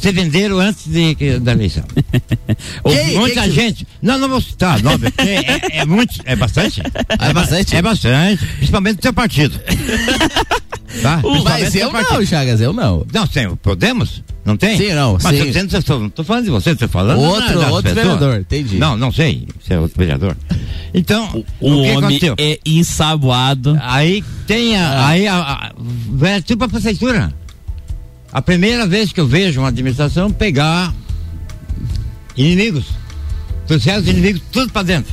se 0.00 0.12
venderam 0.12 0.58
antes 0.58 0.86
de, 0.86 1.14
que- 1.14 1.38
da 1.38 1.52
eleição. 1.52 1.84
Muita 3.18 3.42
que- 3.42 3.50
gente. 3.50 3.86
Não, 4.02 4.18
não 4.18 4.28
vou 4.28 4.40
citar 4.40 4.82
nome, 4.82 5.10
porque 5.10 5.28
é, 5.28 5.78
é 5.80 5.84
muito. 5.84 6.14
É 6.24 6.34
bastante? 6.36 6.82
É 7.18 7.32
bastante? 7.32 7.76
É 7.76 7.82
bastante. 7.82 8.46
Principalmente 8.56 8.96
do 8.96 9.02
seu 9.02 9.12
partido. 9.12 9.58
tá? 11.02 11.18
Principalmente 11.18 11.44
Mas 11.44 11.74
eu 11.74 11.84
não, 11.86 11.92
partido. 11.92 12.26
Chagas, 12.26 12.60
eu 12.60 12.72
não. 12.72 13.06
Não, 13.12 13.26
tem, 13.26 13.54
podemos? 13.56 14.22
Não 14.44 14.56
tem? 14.56 14.76
Sim, 14.78 14.94
não, 14.94 15.18
Mas 15.22 15.36
sim. 15.36 15.44
dizendo, 15.44 15.76
eu 15.76 15.82
tô, 15.82 15.98
não 15.98 16.08
tô 16.08 16.24
falando 16.24 16.44
de 16.44 16.50
você, 16.50 16.74
tô 16.74 16.88
falando 16.88 17.20
Outro- 17.20 17.60
das 17.60 17.70
outro 17.70 17.94
vereador, 17.94 18.36
entendi. 18.40 18.78
Não, 18.78 18.96
não 18.96 19.12
sei, 19.12 19.46
você 19.60 19.74
é 19.74 19.78
outro 19.78 19.98
vereador. 19.98 20.34
Então, 20.94 21.44
O, 21.60 21.72
o, 21.72 21.82
que 21.84 21.90
homem 21.90 21.98
aconteceu? 21.98 22.34
é 22.38 22.58
ensaboado. 22.66 23.78
Aí 23.82 24.24
tem 24.46 24.76
a, 24.76 24.88
Ah. 24.88 25.08
aí 25.08 25.28
a, 25.28 25.36
a, 25.36 25.72
vai 26.08 26.40
tipo 26.42 26.64
a 26.64 26.68
prefeitura. 26.68 27.32
A 28.32 28.40
primeira 28.40 28.86
vez 28.86 29.12
que 29.12 29.20
eu 29.20 29.26
vejo 29.26 29.60
uma 29.60 29.68
administração 29.68 30.30
pegar 30.30 30.94
inimigos, 32.36 32.86
trouxeram 33.66 34.00
os 34.00 34.08
inimigos 34.08 34.42
tudo 34.52 34.72
para 34.72 34.82
dentro 34.82 35.12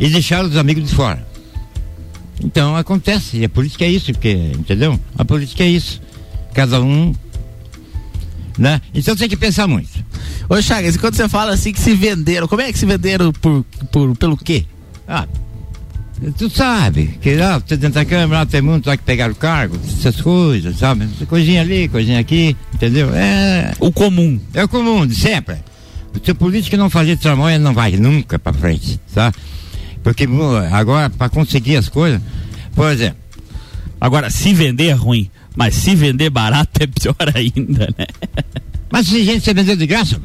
e 0.00 0.08
deixaram 0.08 0.48
os 0.48 0.56
amigos 0.56 0.88
de 0.88 0.94
fora. 0.94 1.26
Então 2.42 2.76
acontece, 2.76 3.38
e 3.38 3.44
a 3.44 3.48
política 3.48 3.84
é 3.84 3.90
isso, 3.90 4.12
porque, 4.12 4.52
entendeu? 4.58 4.98
A 5.16 5.24
política 5.24 5.64
é 5.64 5.68
isso. 5.68 6.00
Cada 6.52 6.80
um. 6.82 7.14
Né? 8.58 8.80
Então 8.94 9.14
tem 9.14 9.28
que 9.28 9.36
pensar 9.36 9.66
muito. 9.66 10.04
Ô 10.48 10.60
Chagas, 10.62 10.94
e 10.94 10.98
quando 10.98 11.14
você 11.14 11.28
fala 11.28 11.52
assim 11.52 11.72
que 11.72 11.80
se 11.80 11.94
venderam, 11.94 12.48
como 12.48 12.62
é 12.62 12.72
que 12.72 12.78
se 12.78 12.86
venderam 12.86 13.32
por, 13.32 13.64
por, 13.92 14.16
pelo 14.16 14.36
quê? 14.36 14.64
Ah, 15.06 15.26
tu 16.36 16.48
sabe, 16.48 17.18
que 17.20 17.34
lá 17.34 17.58
você 17.58 17.76
dentro 17.76 17.94
da 17.94 18.04
Câmara, 18.04 18.40
lá 18.40 18.46
tem 18.46 18.62
muito 18.62 18.86
lá 18.86 18.96
que 18.96 19.02
pegaram 19.02 19.34
cargo, 19.34 19.78
essas 19.86 20.20
coisas, 20.20 20.78
sabe? 20.78 21.06
Coisinha 21.28 21.60
ali, 21.60 21.88
coisinha 21.88 22.18
aqui, 22.18 22.56
entendeu? 22.72 23.14
É. 23.14 23.72
O 23.78 23.92
comum. 23.92 24.40
É 24.54 24.64
o 24.64 24.68
comum, 24.68 25.06
de 25.06 25.14
sempre. 25.14 25.56
O 26.14 26.24
seu 26.24 26.34
político 26.34 26.76
não 26.76 26.88
fazer 26.88 27.18
tramóia 27.18 27.58
não 27.58 27.74
vai 27.74 27.92
nunca 27.92 28.38
pra 28.38 28.52
frente, 28.52 28.98
tá? 29.14 29.32
Porque 30.02 30.26
agora, 30.72 31.10
pra 31.10 31.28
conseguir 31.28 31.76
as 31.76 31.88
coisas, 31.88 32.20
por 32.74 32.90
exemplo. 32.90 33.18
Agora, 34.00 34.30
se 34.30 34.54
vender 34.54 34.88
é 34.88 34.92
ruim, 34.92 35.30
mas 35.54 35.74
se 35.74 35.94
vender 35.94 36.30
barato 36.30 36.82
é 36.82 36.86
pior 36.86 37.16
ainda, 37.34 37.88
né? 37.98 38.06
Mas 38.90 39.06
se 39.08 39.24
gente 39.24 39.44
se 39.44 39.52
vendeu 39.52 39.76
de 39.76 39.86
graça? 39.86 40.20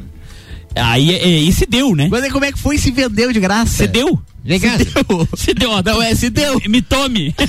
Aí, 0.74 1.14
é, 1.14 1.28
e 1.28 1.52
se 1.52 1.66
deu, 1.66 1.94
né? 1.94 2.08
Mas 2.10 2.22
aí 2.24 2.30
como 2.30 2.44
é 2.44 2.52
que 2.52 2.58
foi 2.58 2.78
se 2.78 2.90
vendeu 2.90 3.32
de 3.32 3.40
graça? 3.40 3.72
Se 3.78 3.86
deu. 3.86 4.18
De 4.44 4.58
graça. 4.58 4.84
Se 4.84 4.92
deu. 4.94 5.28
Se 5.36 5.54
deu, 5.54 5.70
ó, 5.70 5.82
Não, 5.84 6.02
é, 6.02 6.14
se 6.14 6.30
deu. 6.30 6.60
Me 6.68 6.82
tome. 6.82 7.34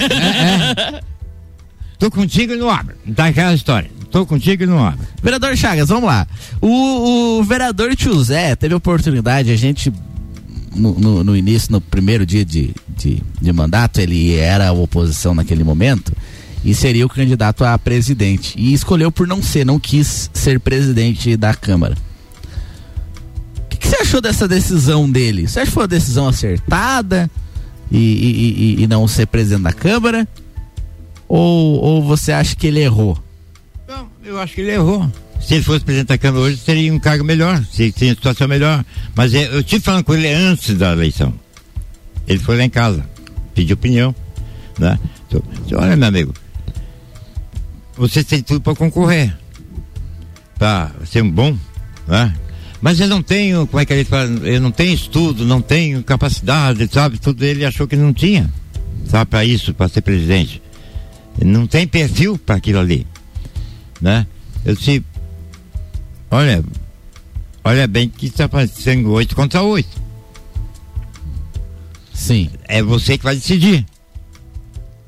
Tô 1.98 2.12
contigo 2.12 2.54
e 2.54 2.58
não 2.58 2.70
abre. 2.70 2.96
Tá 3.16 3.28
aquela 3.28 3.54
história. 3.54 3.90
Tô 4.12 4.26
contigo 4.26 4.64
e 4.64 4.66
não 4.66 4.86
abre. 4.86 5.00
Vereador 5.22 5.56
Chagas, 5.56 5.90
vamos 5.90 6.06
lá. 6.06 6.28
O, 6.62 7.40
o 7.40 7.44
vereador 7.44 7.96
Tio 7.96 8.22
Zé 8.24 8.56
teve 8.56 8.74
a 8.74 8.78
oportunidade, 8.78 9.52
a 9.52 9.56
gente, 9.56 9.92
no, 10.76 10.94
no- 11.00 11.24
no 11.24 11.36
início, 11.38 11.72
no 11.72 11.80
primeiro 11.82 12.26
dia 12.26 12.44
de, 12.46 12.76
de, 12.98 13.22
de 13.42 13.54
mandato, 13.54 14.00
ele 14.00 14.36
era 14.36 14.68
a 14.68 14.72
oposição 14.74 15.34
naquele 15.34 15.64
momento 15.64 16.14
e 16.64 16.76
seria 16.76 17.06
o 17.06 17.10
candidato 17.10 17.64
a 17.64 17.78
presidente. 17.80 18.54
E 18.58 18.74
escolheu 18.74 19.12
por 19.12 19.26
não 19.28 19.42
ser, 19.42 19.66
não 19.66 19.80
quis 19.80 20.30
ser 20.34 20.60
presidente 20.60 21.36
da 21.38 21.54
Câmara. 21.56 21.96
Você 23.94 24.02
achou 24.02 24.22
dessa 24.22 24.48
decisão 24.48 25.10
dele? 25.10 25.48
Você 25.48 25.60
acha 25.60 25.68
que 25.68 25.74
foi 25.74 25.84
uma 25.84 25.88
decisão 25.88 26.28
acertada 26.28 27.30
e, 27.92 27.98
e- 27.98 28.64
e- 28.80 28.84
e 28.84 28.88
não 28.88 29.08
ser 29.08 29.28
presidente 29.28 29.62
da 29.64 29.72
Câmara? 29.72 30.28
Ou, 31.30 31.80
ou 31.80 32.04
você 32.04 32.32
acha 32.32 32.56
que 32.56 32.66
ele 32.68 32.80
errou? 32.80 33.18
Não, 33.88 34.08
eu 34.24 34.40
acho 34.40 34.56
que 34.56 34.62
ele 34.62 34.72
errou. 34.72 35.10
Se 35.40 35.54
ele 35.56 35.64
fosse 35.64 35.86
presidente 35.86 36.08
da 36.08 36.18
Câmara 36.18 36.44
hoje, 36.46 36.58
teria 36.58 36.92
um 36.92 36.98
cargo 36.98 37.24
melhor, 37.24 37.64
se- 37.72 37.92
teria 37.92 38.10
uma 38.10 38.16
situação 38.16 38.48
melhor. 38.48 38.84
Mas 39.16 39.34
é, 39.36 39.46
eu 39.54 39.60
estive 39.60 39.84
falando 39.84 40.04
com 40.04 40.16
ele 40.16 40.28
antes 40.28 40.76
da 40.76 40.92
eleição. 40.94 41.32
Ele 42.28 42.40
foi 42.40 42.58
lá 42.58 42.64
em 42.64 42.70
casa, 42.72 43.06
pediu 43.54 43.76
opinião. 43.76 44.16
Né? 44.80 44.98
Então, 45.28 45.42
disse, 45.62 45.76
olha, 45.76 45.96
meu 45.96 46.08
amigo, 46.08 46.34
você 47.96 48.24
tem 48.24 48.42
tudo 48.42 48.60
para 48.60 48.74
concorrer. 48.76 49.38
Para 50.58 50.90
ser 51.06 51.22
um 51.22 51.30
bom, 51.30 51.56
né? 52.08 52.34
Mas 52.84 53.00
eu 53.00 53.08
não 53.08 53.24
tenho, 53.24 53.66
como 53.66 53.80
é 53.80 53.86
que 53.86 53.94
ele 53.94 54.04
fala? 54.04 54.30
Eu 54.46 54.62
não 54.62 54.70
tenho 54.70 54.94
estudo, 54.94 55.44
não 55.44 55.62
tenho 55.62 56.04
capacidade, 56.04 56.88
sabe? 56.92 57.18
Tudo 57.18 57.44
ele 57.44 57.66
achou 57.66 57.88
que 57.88 57.96
não 57.96 58.14
tinha, 58.14 58.54
sabe, 59.08 59.32
para 59.32 59.44
isso, 59.44 59.74
para 59.74 59.88
ser 59.88 60.02
presidente. 60.02 60.62
Não 61.44 61.66
tem 61.66 61.88
perfil 61.88 62.38
para 62.38 62.56
aquilo 62.56 62.80
ali 62.80 63.08
né? 64.04 64.28
Eu 64.66 64.76
disse, 64.76 65.02
olha, 66.30 66.64
olha 67.64 67.88
bem 67.88 68.10
que 68.10 68.26
está 68.26 68.50
sendo 68.68 69.12
oito 69.12 69.34
contra 69.34 69.64
oito. 69.64 70.02
Sim. 72.14 72.50
É 72.66 72.84
você 72.84 73.18
que 73.18 73.24
vai 73.24 73.36
decidir. 73.36 73.86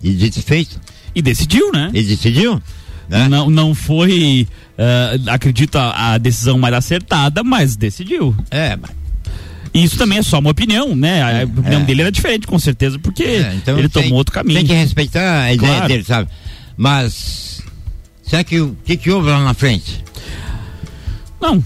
E 0.01 0.13
dito 0.13 0.39
e 0.39 0.41
feito. 0.41 0.79
E 1.13 1.21
decidiu, 1.21 1.71
né? 1.73 1.91
E 1.93 2.01
decidiu. 2.01 2.61
Né? 3.09 3.27
Não, 3.27 3.49
não 3.49 3.75
foi, 3.75 4.47
ah, 4.77 5.33
acredito, 5.33 5.77
a, 5.77 6.17
decisão 6.17 6.57
mais 6.57 6.73
acertada, 6.73 7.43
mas 7.43 7.75
decidiu. 7.75 8.35
É, 8.51 8.75
mas 8.75 8.91
isso 9.73 9.97
também 9.97 10.19
é 10.19 10.21
só 10.21 10.39
uma 10.39 10.51
opinião, 10.51 10.95
né? 10.95 11.41
A 11.41 11.43
opinião 11.45 11.81
é. 11.81 11.83
dele 11.85 12.01
era 12.01 12.11
diferente, 12.11 12.47
com 12.47 12.57
certeza, 12.57 12.97
porque 12.97 13.23
É, 13.23 13.53
então 13.55 13.77
ele 13.77 13.89
tem- 13.89 14.03
tomou 14.03 14.17
outro 14.17 14.33
caminho. 14.33 14.59
Tem 14.59 14.67
que 14.67 14.73
respeitar 14.73 15.43
a 15.43 15.53
ideia 15.53 15.71
Claro. 15.73 15.87
dele, 15.87 16.03
sabe? 16.03 16.29
Mas, 16.77 17.61
será 18.23 18.43
que 18.43 18.59
o 18.59 18.75
que, 18.85 18.95
que 18.95 19.11
houve 19.11 19.29
lá 19.29 19.43
na 19.43 19.53
frente? 19.53 20.03
Não. 21.41 21.63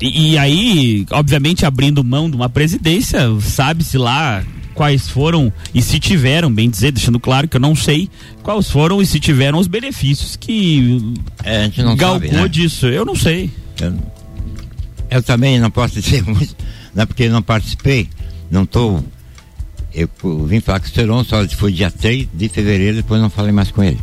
E, 0.00 0.32
e 0.32 0.38
aí, 0.38 1.06
obviamente, 1.10 1.64
abrindo 1.66 2.04
mão 2.04 2.30
de 2.30 2.36
uma 2.36 2.48
presidência, 2.48 3.20
sabe-se 3.40 3.96
lá 3.98 4.44
quais 4.78 5.08
foram 5.08 5.52
e 5.74 5.82
se 5.82 5.98
tiveram, 5.98 6.52
bem 6.54 6.70
dizer, 6.70 6.92
deixando 6.92 7.18
claro 7.18 7.48
que 7.48 7.56
eu 7.56 7.60
não 7.60 7.74
sei 7.74 8.08
quais 8.44 8.70
foram 8.70 9.02
e 9.02 9.06
se 9.06 9.18
tiveram 9.18 9.58
os 9.58 9.66
benefícios 9.66 10.36
que 10.36 11.14
É, 11.42 11.62
a 11.62 11.64
gente 11.64 11.82
não 11.82 11.96
galgou 11.96 12.28
sabe, 12.28 12.40
né? 12.42 12.48
disso. 12.48 12.86
Eu 12.86 13.04
não 13.04 13.16
sei. 13.16 13.50
Eu, 13.80 13.92
eu 15.10 15.22
também 15.22 15.58
não 15.58 15.68
posso 15.68 15.94
dizer 16.00 16.22
muito, 16.22 16.54
não 16.94 17.02
é 17.02 17.06
porque 17.06 17.28
não 17.28 17.42
participei, 17.42 18.08
não 18.48 18.62
estou. 18.62 19.04
Eu, 19.92 20.08
eu 20.22 20.46
vim 20.46 20.60
falar 20.60 20.78
com 20.78 20.86
o 20.86 20.90
Seron 20.90 21.24
só 21.24 21.46
foi 21.48 21.72
dia 21.72 21.90
3 21.90 22.28
de 22.32 22.48
fevereiro, 22.48 22.98
depois 22.98 23.20
não 23.20 23.28
falei 23.28 23.50
mais 23.50 23.72
com 23.72 23.82
ele. 23.82 23.98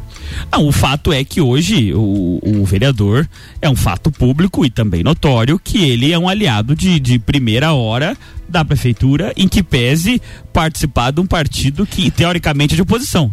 Não, 0.51 0.67
o 0.67 0.71
fato 0.71 1.11
é 1.11 1.23
que 1.23 1.41
hoje 1.41 1.93
o, 1.93 2.39
o 2.43 2.65
vereador 2.65 3.27
é 3.61 3.69
um 3.69 3.75
fato 3.75 4.11
público 4.11 4.65
e 4.65 4.69
também 4.69 5.03
notório 5.03 5.59
que 5.59 5.83
ele 5.83 6.11
é 6.11 6.19
um 6.19 6.29
aliado 6.29 6.75
de, 6.75 6.99
de 6.99 7.19
primeira 7.19 7.73
hora 7.73 8.17
da 8.47 8.63
prefeitura, 8.63 9.33
em 9.35 9.47
que 9.47 9.63
pese 9.63 10.21
participar 10.53 11.11
de 11.11 11.19
um 11.19 11.25
partido 11.25 11.85
que 11.85 12.11
teoricamente 12.11 12.73
é 12.73 12.75
de 12.75 12.81
oposição. 12.81 13.31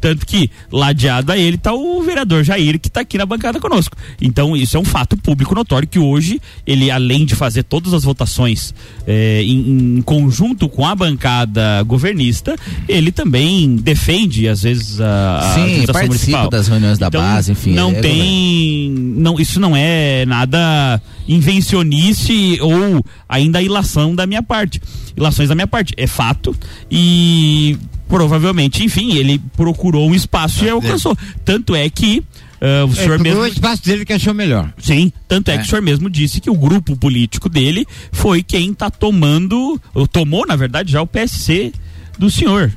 Tanto 0.00 0.26
que, 0.26 0.50
ladeado 0.72 1.32
a 1.32 1.38
ele, 1.38 1.56
está 1.56 1.72
o 1.72 2.02
vereador 2.02 2.44
Jair, 2.44 2.78
que 2.78 2.88
está 2.88 3.00
aqui 3.00 3.18
na 3.18 3.26
bancada 3.26 3.58
conosco. 3.60 3.96
Então, 4.20 4.56
isso 4.56 4.76
é 4.76 4.80
um 4.80 4.84
fato 4.84 5.16
público 5.16 5.54
notório 5.54 5.86
que 5.88 5.98
hoje, 5.98 6.40
ele, 6.66 6.90
além 6.90 7.24
de 7.24 7.34
fazer 7.34 7.62
todas 7.64 7.92
as 7.92 8.04
votações 8.04 8.74
eh, 9.06 9.42
em, 9.42 9.98
em 9.98 10.02
conjunto 10.02 10.68
com 10.68 10.86
a 10.86 10.94
bancada 10.94 11.82
governista, 11.84 12.56
ele 12.88 13.10
também 13.12 13.76
defende, 13.76 14.48
às 14.48 14.62
vezes, 14.62 15.00
a, 15.00 15.38
a 15.38 15.54
Sim, 15.54 15.60
administração 15.62 15.92
participa 15.92 16.06
municipal. 16.08 16.50
das 16.50 16.68
reuniões 16.68 16.98
da 16.98 17.06
Então, 17.08 17.20
base, 17.20 17.52
enfim. 17.52 17.72
Não 17.74 17.90
é 17.90 18.00
tem. 18.00 18.90
Não, 18.90 19.38
isso 19.40 19.58
não 19.60 19.76
é 19.76 20.24
nada 20.26 21.00
invencionice 21.28 22.58
ou 22.60 23.04
ainda 23.28 23.60
ilação 23.62 24.14
da 24.14 24.26
minha 24.26 24.42
parte. 24.42 24.80
Ilações 25.16 25.48
da 25.48 25.54
minha 25.54 25.66
parte. 25.66 25.92
É 25.96 26.06
fato. 26.06 26.56
E 26.90 27.76
provavelmente, 28.08 28.82
enfim, 28.82 29.14
ele 29.16 29.40
procurou 29.56 30.08
um 30.08 30.14
espaço 30.14 30.64
e 30.64 30.70
alcançou. 30.70 31.16
Tanto 31.44 31.74
é 31.76 31.88
que. 31.90 32.22
ah, 32.60 32.84
o 32.86 32.94
senhor 32.94 33.16
É, 33.20 33.22
mesmo. 33.22 33.40
O 33.42 33.46
espaço 33.46 33.84
dele 33.84 34.04
que 34.04 34.12
achou 34.12 34.32
melhor. 34.34 34.72
Sim, 34.78 35.12
tanto 35.28 35.50
é, 35.50 35.54
É. 35.54 35.58
que 35.58 35.64
o 35.64 35.68
senhor 35.68 35.82
mesmo 35.82 36.08
disse 36.08 36.40
que 36.40 36.50
o 36.50 36.54
grupo 36.54 36.96
político 36.96 37.48
dele 37.48 37.86
foi 38.10 38.42
quem 38.42 38.70
está 38.70 38.90
tomando, 38.90 39.80
ou 39.94 40.08
tomou, 40.08 40.46
na 40.46 40.56
verdade, 40.56 40.90
já 40.92 41.02
o 41.02 41.06
PSC 41.06 41.72
do 42.18 42.30
senhor. 42.30 42.72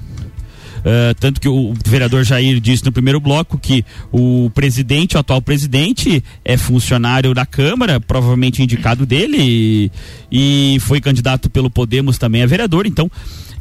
Ah, 0.85 1.13
tanto 1.19 1.39
que 1.39 1.47
o 1.47 1.73
vereador 1.85 2.23
Jair 2.23 2.59
disse 2.59 2.85
no 2.85 2.91
primeiro 2.91 3.19
bloco 3.19 3.57
que 3.57 3.85
o 4.11 4.49
presidente, 4.53 5.15
o 5.15 5.19
atual 5.19 5.41
presidente, 5.41 6.23
é 6.43 6.57
funcionário 6.57 7.33
da 7.33 7.45
Câmara, 7.45 7.99
provavelmente 7.99 8.61
indicado 8.61 9.05
dele, 9.05 9.37
e, 9.39 10.75
e 10.75 10.79
foi 10.79 10.99
candidato 10.99 11.49
pelo 11.49 11.69
Podemos 11.69 12.17
também 12.17 12.43
a 12.43 12.47
vereador. 12.47 12.85
Então, 12.85 13.09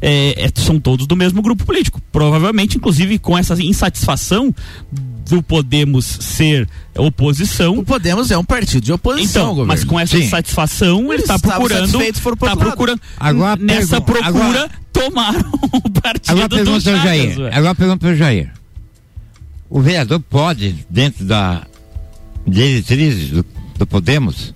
é, 0.01 0.45
é, 0.45 0.51
são 0.55 0.79
todos 0.79 1.05
do 1.05 1.15
mesmo 1.15 1.41
grupo 1.41 1.63
político. 1.65 2.01
Provavelmente, 2.11 2.77
inclusive, 2.77 3.19
com 3.19 3.37
essa 3.37 3.53
insatisfação 3.61 4.53
do 5.29 5.41
Podemos 5.41 6.05
ser 6.05 6.67
oposição. 6.97 7.77
O 7.77 7.85
Podemos 7.85 8.31
é 8.31 8.37
um 8.37 8.43
partido 8.43 8.83
de 8.83 8.91
oposição, 8.91 9.53
então, 9.53 9.65
mas 9.65 9.83
com 9.83 9.97
essa 9.99 10.17
Sim. 10.17 10.23
insatisfação, 10.25 11.13
ele 11.13 11.21
está 11.21 11.39
procurando, 11.39 11.97
tá 12.39 12.55
procurando 12.57 13.01
Agora 13.17 13.61
nessa 13.61 14.01
procura 14.01 14.27
agora- 14.27 14.71
tomar 14.91 15.35
o 15.85 15.89
partido 15.89 16.31
Agora 16.31 16.47
do 16.49 16.55
pergunta 16.55 16.73
ao 16.91 16.97
Chagas, 16.97 17.03
Jair. 17.03 17.39
ué. 17.39 17.55
Agora 17.55 17.75
pergunta 17.75 17.99
para 17.99 18.09
o 18.09 18.15
Jair. 18.15 18.51
O 19.69 19.79
vereador 19.79 20.19
pode, 20.19 20.85
dentro 20.89 21.23
da 21.23 21.61
diretrizes 22.45 23.29
do, 23.29 23.45
do 23.77 23.87
Podemos, 23.87 24.53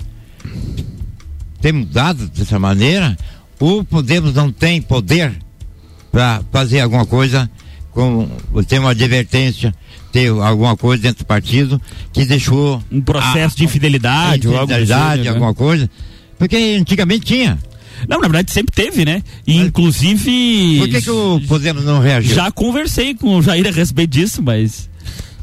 ter 1.61 1.71
mudado 1.71 2.27
dessa 2.27 2.59
maneira? 2.59 3.17
O 3.59 3.83
Podemos 3.83 4.33
não 4.33 4.51
tem 4.51 4.81
poder 4.81 5.33
para 6.11 6.41
fazer 6.51 6.81
alguma 6.81 7.05
coisa, 7.05 7.49
com 7.91 8.27
ter 8.67 8.79
uma 8.79 8.91
advertência, 8.91 9.73
ter 10.11 10.29
alguma 10.29 10.77
coisa 10.77 11.03
dentro 11.03 11.23
do 11.23 11.27
partido 11.27 11.81
que 12.13 12.25
deixou 12.25 12.81
um 12.91 13.01
processo 13.01 13.57
de 13.57 13.65
infidelidade 13.65 14.47
ou 14.47 14.53
algo 14.55 14.67
do 14.67 14.73
infidelidade, 14.73 15.23
né? 15.23 15.29
alguma 15.29 15.53
coisa? 15.53 15.89
Porque 16.37 16.77
antigamente 16.79 17.25
tinha. 17.25 17.59
Não, 18.07 18.19
na 18.19 18.27
verdade 18.27 18.51
sempre 18.51 18.73
teve, 18.75 19.05
né? 19.05 19.23
E 19.47 19.57
inclusive. 19.57 20.77
Por 20.79 20.89
que, 20.89 21.01
que 21.01 21.11
o 21.11 21.41
Podemos 21.47 21.83
não 21.83 21.99
reagiu? 21.99 22.35
Já 22.35 22.51
conversei 22.51 23.13
com 23.15 23.37
o 23.37 23.41
Jair 23.41 23.67
a 23.67 23.71
respeito 23.71 24.11
disso, 24.11 24.41
mas. 24.41 24.89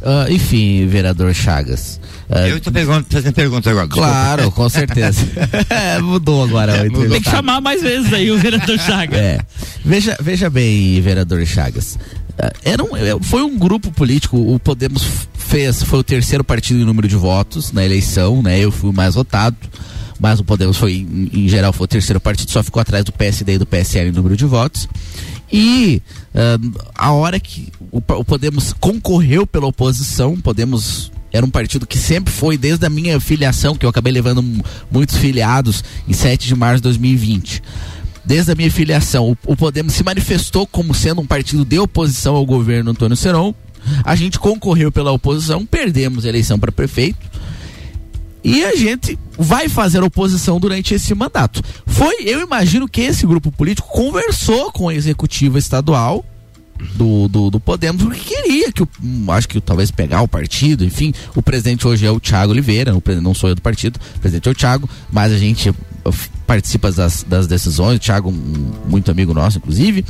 Ah, 0.02 0.26
enfim, 0.28 0.86
vereador 0.86 1.32
Chagas. 1.34 2.00
Ah, 2.30 2.48
Eu 2.48 2.56
estou 2.58 2.72
fazendo 3.08 3.34
pergunta 3.34 3.70
agora. 3.70 3.88
Claro, 3.88 4.50
com 4.50 4.68
certeza. 4.68 5.20
Mudou 6.02 6.44
agora. 6.44 6.86
o 6.86 7.08
Tem 7.08 7.20
que 7.20 7.30
chamar 7.30 7.60
mais 7.60 7.82
vezes 7.82 8.12
aí 8.12 8.30
o 8.30 8.38
vereador 8.38 8.78
Chagas. 8.78 9.18
É. 9.18 9.40
Veja, 9.84 10.16
veja 10.20 10.48
bem, 10.50 11.00
vereador 11.00 11.44
Chagas. 11.46 11.98
Ah, 12.38 12.52
Era 12.64 12.82
um, 12.82 12.96
é, 12.96 13.18
foi 13.20 13.42
um 13.42 13.58
grupo 13.58 13.90
político, 13.90 14.36
o 14.36 14.58
Podemos 14.58 15.28
fez, 15.34 15.82
foi 15.82 15.98
o 15.98 16.04
terceiro 16.04 16.42
partido 16.42 16.80
em 16.80 16.84
número 16.84 17.06
de 17.06 17.16
votos 17.16 17.72
na 17.72 17.84
eleição, 17.84 18.42
né? 18.42 18.58
Eu 18.58 18.70
fui 18.70 18.90
o 18.90 18.92
mais 18.92 19.14
votado, 19.14 19.56
mas 20.18 20.40
o 20.40 20.44
Podemos 20.44 20.76
foi, 20.76 21.06
em, 21.32 21.48
geral, 21.48 21.72
foi 21.72 21.84
o 21.84 21.88
terceiro 21.88 22.20
partido, 22.20 22.50
só 22.50 22.62
ficou 22.62 22.80
atrás 22.80 23.04
do 23.04 23.12
PSD 23.12 23.54
e 23.54 23.58
do 23.58 23.66
PSL 23.66 24.08
em 24.08 24.12
número 24.12 24.36
de 24.36 24.44
votos. 24.46 24.88
E 25.52 26.00
ah, 26.34 26.58
a 26.94 27.12
hora 27.12 27.38
que 27.38 27.70
o, 27.90 27.98
o 27.98 28.24
Podemos 28.24 28.72
concorreu 28.72 29.46
pela 29.46 29.66
oposição, 29.66 30.40
Podemos 30.40 31.12
era 31.32 31.44
um 31.44 31.50
partido 31.50 31.86
que 31.86 31.96
sempre 31.98 32.32
foi, 32.32 32.56
desde 32.58 32.84
a 32.84 32.90
minha 32.90 33.18
filiação, 33.18 33.74
que 33.74 33.86
eu 33.86 33.90
acabei 33.90 34.12
levando 34.12 34.42
mu- 34.42 34.64
muitos 34.90 35.16
filiados 35.16 35.82
em 36.06 36.12
7 36.12 36.46
de 36.48 36.54
março 36.54 36.76
de 36.76 36.82
2020 36.82 37.62
desde 38.24 38.52
a 38.52 38.54
minha 38.54 38.70
filiação, 38.70 39.36
o 39.44 39.56
Podemos 39.56 39.94
se 39.94 40.04
manifestou 40.04 40.64
como 40.64 40.94
sendo 40.94 41.20
um 41.20 41.26
partido 41.26 41.64
de 41.64 41.76
oposição 41.80 42.36
ao 42.36 42.46
governo 42.46 42.92
Antônio 42.92 43.16
Seron. 43.16 43.52
A 44.04 44.14
gente 44.14 44.38
concorreu 44.38 44.92
pela 44.92 45.10
oposição, 45.10 45.66
perdemos 45.66 46.24
a 46.24 46.28
eleição 46.28 46.56
para 46.56 46.70
prefeito. 46.70 47.18
E 48.44 48.64
a 48.64 48.76
gente 48.76 49.18
vai 49.36 49.68
fazer 49.68 50.04
oposição 50.04 50.60
durante 50.60 50.94
esse 50.94 51.12
mandato. 51.16 51.60
Foi, 51.84 52.14
eu 52.24 52.40
imagino 52.40 52.88
que 52.88 53.00
esse 53.00 53.26
grupo 53.26 53.50
político 53.50 53.88
conversou 53.88 54.70
com 54.70 54.88
a 54.88 54.94
executiva 54.94 55.58
estadual 55.58 56.24
do, 56.94 57.28
do, 57.28 57.50
do 57.50 57.60
Podemos, 57.60 58.02
porque 58.02 58.34
queria 58.34 58.72
que, 58.72 58.82
o, 58.82 58.88
acho 59.28 59.48
que 59.48 59.60
talvez 59.60 59.90
pegar 59.90 60.22
o 60.22 60.28
partido, 60.28 60.84
enfim, 60.84 61.12
o 61.34 61.42
presidente 61.42 61.86
hoje 61.86 62.06
é 62.06 62.10
o 62.10 62.20
Thiago 62.20 62.52
Oliveira, 62.52 62.94
o 62.94 63.02
não 63.20 63.34
sou 63.34 63.48
eu 63.48 63.54
do 63.54 63.62
partido, 63.62 64.00
o 64.16 64.20
presidente 64.20 64.48
é 64.48 64.52
o 64.52 64.54
Thiago, 64.54 64.88
mas 65.10 65.32
a 65.32 65.38
gente 65.38 65.70
uh, 65.70 65.74
participa 66.46 66.90
das, 66.90 67.22
das 67.22 67.46
decisões, 67.46 67.96
o 67.96 68.00
Thiago, 68.00 68.30
um, 68.30 68.72
muito 68.88 69.10
amigo 69.10 69.32
nosso, 69.32 69.58
inclusive, 69.58 70.04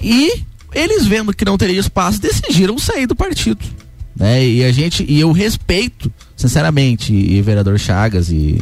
e 0.00 0.42
eles 0.74 1.06
vendo 1.06 1.34
que 1.34 1.44
não 1.44 1.58
teria 1.58 1.80
espaço, 1.80 2.20
decidiram 2.20 2.78
sair 2.78 3.06
do 3.06 3.16
partido. 3.16 3.64
Né? 4.14 4.46
E 4.46 4.64
a 4.64 4.72
gente, 4.72 5.04
e 5.08 5.20
eu 5.20 5.32
respeito, 5.32 6.12
sinceramente, 6.36 7.12
e, 7.12 7.40
vereador 7.40 7.78
Chagas 7.78 8.30
e, 8.30 8.60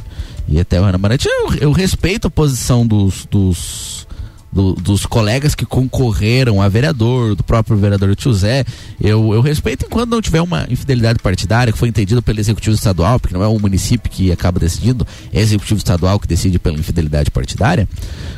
e 0.49 0.61
até 0.61 0.81
o 0.81 0.85
Ana 0.85 0.99
Marante, 0.99 1.29
eu, 1.29 1.55
eu 1.55 1.73
respeito 1.73 2.29
a 2.29 2.31
posição 2.31 2.87
dos, 2.87 3.27
dos, 3.31 4.07
do- 4.53 4.75
dos 4.75 5.07
colegas 5.07 5.55
que 5.55 5.65
concorreram 5.65 6.61
a 6.61 6.69
vereador, 6.69 7.35
do 7.37 7.43
próprio 7.45 7.77
vereador 7.77 8.15
Tio 8.17 8.33
Zé. 8.33 8.65
Eu, 9.01 9.33
eu 9.35 9.41
respeito 9.41 9.87
enquanto 9.87 10.11
não 10.11 10.21
tiver 10.21 10.41
uma 10.41 10.67
infidelidade 10.69 11.19
partidária 11.21 11.73
que 11.73 11.79
foi 11.79 11.89
entendida 11.89 12.21
pelo 12.21 12.41
executivo 12.41 12.75
estadual, 12.75 13.19
porque 13.21 13.35
não 13.35 13.43
é 13.43 13.49
o 13.49 13.59
município 13.59 14.11
que 14.11 14.33
acaba 14.33 14.59
decidindo, 14.59 15.07
é 15.33 15.39
o 15.39 15.43
executivo 15.43 15.79
estadual 15.79 16.19
que 16.19 16.27
decide 16.27 16.59
pela 16.59 16.77
infidelidade 16.79 17.31
partidária. 17.31 17.89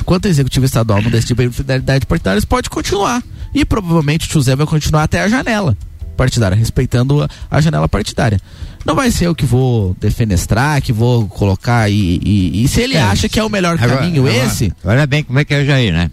Quanto 0.05 0.25
o 0.25 0.27
executivo 0.27 0.65
estadual 0.65 1.01
não 1.01 1.09
decide 1.11 1.35
pela 1.35 1.49
infidelidade 1.49 2.05
partidária, 2.05 2.37
isso 2.37 2.47
pode 2.47 2.69
continuar. 2.69 3.23
E 3.53 3.63
provavelmente 3.63 4.25
o 4.27 4.29
Tio 4.29 4.41
Zé 4.41 4.55
vai 4.55 4.65
continuar 4.65 5.03
até 5.03 5.21
a 5.21 5.27
janela 5.27 5.77
partidária, 6.13 6.55
respeitando 6.55 7.21
a, 7.23 7.29
a 7.49 7.61
janela 7.61 7.87
partidária. 7.89 8.39
Não 8.85 8.95
vai 8.95 9.09
ser 9.11 9.27
eu 9.27 9.35
que 9.35 9.45
vou 9.45 9.95
defenestrar, 9.99 10.81
que 10.81 10.91
vou 10.91 11.27
colocar 11.27 11.89
e, 11.89 12.19
e- 12.23 12.63
e 12.63 12.67
se 12.67 12.81
ele 12.81 12.95
É. 12.95 13.01
acha 13.01 13.29
que 13.29 13.39
é 13.39 13.43
o 13.43 13.49
melhor 13.49 13.77
Agora- 13.79 14.01
caminho 14.01 14.27
agora- 14.27 14.45
esse, 14.45 14.73
Olha 14.83 15.05
bem 15.07 15.23
como 15.23 15.39
é 15.39 15.45
que 15.45 15.53
é 15.53 15.61
o 15.61 15.65
Jair, 15.65 15.93
né? 15.93 16.11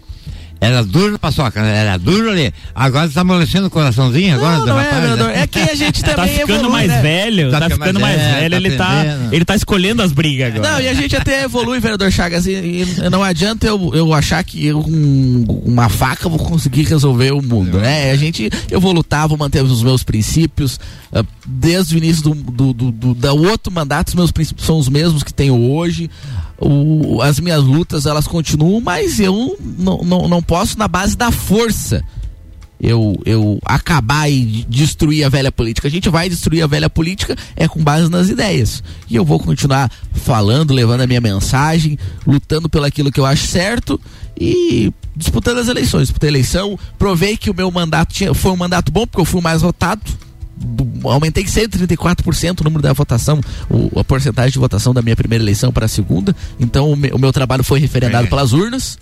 Era 0.63 0.83
duro 0.83 1.17
paçoca, 1.17 1.59
né? 1.59 1.75
Era 1.75 1.97
duro 1.97 2.29
ali. 2.29 2.53
Agora 2.75 3.07
você 3.07 3.15
tá 3.15 3.21
amolecendo 3.21 3.65
o 3.65 3.69
coraçãozinho 3.71 4.35
agora 4.35 4.57
Não, 4.57 4.59
do 4.61 4.67
não 4.67 4.79
é, 4.79 4.83
rapaz, 4.83 5.01
né? 5.01 5.09
vereador. 5.09 5.31
É 5.35 5.47
que 5.47 5.59
a 5.59 5.73
gente 5.73 6.03
Tá 6.03 6.13
também 6.13 6.33
ficando 6.35 6.51
evolui, 6.53 6.71
mais 6.71 6.87
né? 6.87 7.01
velho, 7.01 7.49
tá, 7.51 7.69
ficando 7.69 7.99
mais, 7.99 8.21
velho, 8.21 8.55
ele 8.55 8.71
tá, 8.77 9.01
aprendendo. 9.01 9.33
ele 9.33 9.45
tá 9.45 9.55
escolhendo 9.55 10.01
as 10.03 10.11
brigas 10.11 10.53
agora. 10.55 10.71
Não, 10.73 10.79
e 10.79 10.87
a 10.87 10.93
gente 10.93 11.15
até 11.15 11.43
evolui, 11.45 11.79
vereador 11.79 12.11
Chagas, 12.11 12.45
e, 12.45 12.51
e 12.51 13.09
não 13.09 13.23
adianta 13.23 13.65
eu, 13.65 13.89
eu 13.95 14.13
achar 14.13 14.43
que 14.43 14.63
eu, 14.67 14.83
com 14.83 15.61
uma 15.65 15.89
faca 15.89 16.29
vou 16.29 16.37
conseguir 16.37 16.83
resolver 16.83 17.31
o 17.31 17.41
mundo, 17.41 17.79
né? 17.79 18.11
A 18.11 18.15
gente, 18.15 18.47
eu 18.69 18.79
vou 18.79 18.91
lutar, 18.91 19.27
vou 19.27 19.37
manter 19.39 19.63
os 19.63 19.81
meus 19.81 20.03
princípios, 20.03 20.79
ah, 21.11 21.23
desde 21.43 21.95
o 21.95 21.97
início 21.97 22.21
do, 22.23 22.35
do, 22.35 22.73
do, 22.73 22.91
do- 22.91 23.15
da 23.15 23.33
outro 23.33 23.73
mandato, 23.73 24.09
os 24.09 24.15
meus 24.15 24.31
princípios 24.31 24.65
são 24.67 24.77
os 24.77 24.87
mesmos 24.87 25.23
que 25.23 25.33
tenho 25.33 25.55
hoje, 25.59 26.07
O- 26.61 27.21
as 27.21 27.39
minhas 27.39 27.63
lutas 27.63 28.05
elas 28.05 28.27
continuam, 28.27 28.79
mas 28.79 29.19
eu 29.19 29.57
não, 29.77 29.97
não, 30.03 30.27
não 30.27 30.41
posso 30.43 30.77
na 30.77 30.87
base 30.87 31.17
da 31.17 31.31
força 31.31 32.03
eu, 32.79 33.15
eu 33.25 33.59
acabar 33.65 34.29
e 34.29 34.43
de- 34.43 34.63
destruir 34.65 35.23
a 35.23 35.29
velha 35.29 35.51
política. 35.51 35.87
A 35.87 35.91
gente 35.91 36.09
vai 36.09 36.27
destruir 36.29 36.63
a 36.63 36.67
velha 36.67 36.89
política 36.89 37.35
é 37.55 37.67
com 37.67 37.83
base 37.83 38.09
nas 38.09 38.29
ideias. 38.29 38.83
E 39.09 39.15
eu 39.15 39.23
vou 39.25 39.39
continuar 39.39 39.91
falando, 40.13 40.73
levando 40.73 41.01
a 41.01 41.07
minha 41.07 41.21
mensagem, 41.21 41.97
lutando 42.25 42.67
pelo 42.69 42.85
aquilo 42.85 43.11
que 43.11 43.19
eu 43.19 43.25
acho 43.25 43.45
certo 43.47 43.99
e 44.39 44.91
disputando 45.15 45.59
as 45.59 45.67
eleições. 45.67 46.03
Disputei 46.07 46.29
eleição, 46.29 46.77
provei 46.97 47.37
que 47.37 47.49
o 47.51 47.55
meu 47.55 47.69
mandato 47.71 48.13
tinha, 48.13 48.33
foi 48.33 48.51
um 48.51 48.57
mandato 48.57 48.91
bom, 48.91 49.05
porque 49.05 49.21
eu 49.21 49.25
fui 49.25 49.41
mais 49.41 49.61
votado. 49.61 50.01
Aumentei 51.03 51.43
134% 51.45 52.61
o 52.61 52.63
número 52.63 52.81
da 52.81 52.93
votação, 52.93 53.39
o- 53.69 53.99
a 53.99 54.03
porcentagem 54.03 54.51
de 54.51 54.59
votação 54.59 54.93
da 54.93 55.01
minha 55.01 55.15
primeira 55.15 55.43
eleição 55.43 55.71
para 55.71 55.85
a 55.85 55.89
segunda. 55.89 56.35
Então 56.59 56.91
o, 56.91 56.95
me- 56.95 57.11
o 57.11 57.17
meu 57.19 57.31
trabalho 57.33 57.63
foi 57.63 57.79
referendado 57.79 58.25
É. 58.27 58.29
pelas 58.29 58.53
urnas 58.53 58.97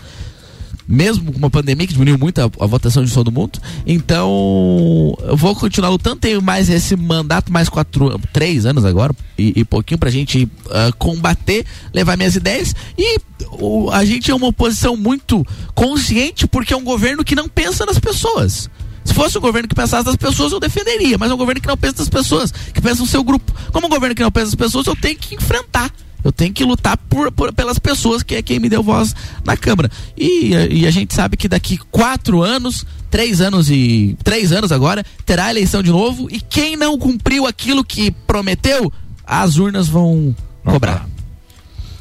mesmo 0.91 1.31
com 1.31 1.37
uma 1.37 1.51
pandemia 1.51 1.85
que 1.85 1.93
diminuiu 1.93 2.17
muito 2.17 2.39
a, 2.41 2.45
a 2.45 2.65
votação 2.65 3.03
de 3.05 3.13
todo 3.13 3.31
mundo. 3.31 3.59
Então, 3.85 5.15
eu 5.21 5.37
vou 5.37 5.55
continuar 5.55 5.89
lutando. 5.89 6.15
Tenho 6.15 6.41
mais 6.41 6.67
esse 6.67 6.95
mandato, 6.95 7.53
mais 7.53 7.69
quatro, 7.69 8.19
três 8.33 8.65
anos 8.65 8.83
agora, 8.83 9.13
e, 9.37 9.53
e 9.55 9.63
pouquinho 9.63 9.99
pra 9.99 10.09
gente 10.09 10.49
ah, 10.71 10.91
combater, 10.97 11.63
levar 11.93 12.17
minhas 12.17 12.35
ideias. 12.35 12.75
E 12.97 13.19
o- 13.51 13.91
a 13.91 14.03
gente 14.03 14.31
é 14.31 14.35
uma 14.35 14.47
oposição 14.47 14.97
muito 14.97 15.45
consciente, 15.75 16.47
porque 16.47 16.73
é 16.73 16.77
um 16.77 16.83
governo 16.83 17.23
que 17.23 17.35
não 17.35 17.47
pensa 17.47 17.85
nas 17.85 17.99
pessoas. 17.99 18.67
Se 19.09 19.13
fosse 19.15 19.37
um 19.37 19.41
governo 19.41 19.67
que 19.67 19.73
pensasse 19.75 20.05
nas 20.05 20.15
pessoas, 20.15 20.51
eu 20.51 20.59
defenderia. 20.59 21.17
Mas 21.17 21.31
é 21.31 21.33
um 21.33 21.37
governo 21.37 21.59
que 21.59 21.67
não 21.67 21.75
pensa 21.75 21.95
nas 21.99 22.09
pessoas, 22.09 22.51
que 22.51 22.79
pensa 22.79 23.01
no 23.01 23.07
seu 23.07 23.23
grupo. 23.23 23.51
Como 23.73 23.87
um 23.87 23.89
governo 23.89 24.15
que 24.15 24.21
não 24.21 24.31
pensa 24.31 24.45
nas 24.47 24.55
pessoas, 24.55 24.85
eu 24.87 24.95
tenho 24.95 25.17
que 25.17 25.33
enfrentar. 25.35 25.91
Eu 26.23 26.31
tenho 26.31 26.53
que 26.53 26.63
lutar 26.65 26.97
por, 27.09 27.31
por- 27.31 27.51
pelas 27.53 27.79
pessoas, 27.79 28.21
que 28.21 28.35
é 28.35 28.41
quem 28.41 28.59
me 28.59 28.67
deu 28.69 28.83
voz 28.83 29.15
na 29.45 29.55
Câmara. 29.57 29.89
E, 30.17 30.51
e 30.69 30.85
a 30.85 30.91
gente 30.91 31.13
sabe 31.15 31.35
que 31.37 31.47
daqui 31.47 31.77
quatro 31.89 32.41
anos, 32.43 32.85
três 33.09 33.39
anos 33.41 33.69
e. 33.71 34.15
três 34.23 34.51
anos 34.51 34.71
agora, 34.71 35.03
terá 35.25 35.49
eleição 35.49 35.81
de 35.81 35.89
novo. 35.89 36.27
E 36.29 36.39
quem 36.41 36.75
não 36.75 36.97
cumpriu 36.97 37.47
aquilo 37.47 37.83
que 37.83 38.11
prometeu, 38.11 38.91
as 39.25 39.55
urnas 39.57 39.87
vão 39.87 40.35
cobrar. 40.63 41.07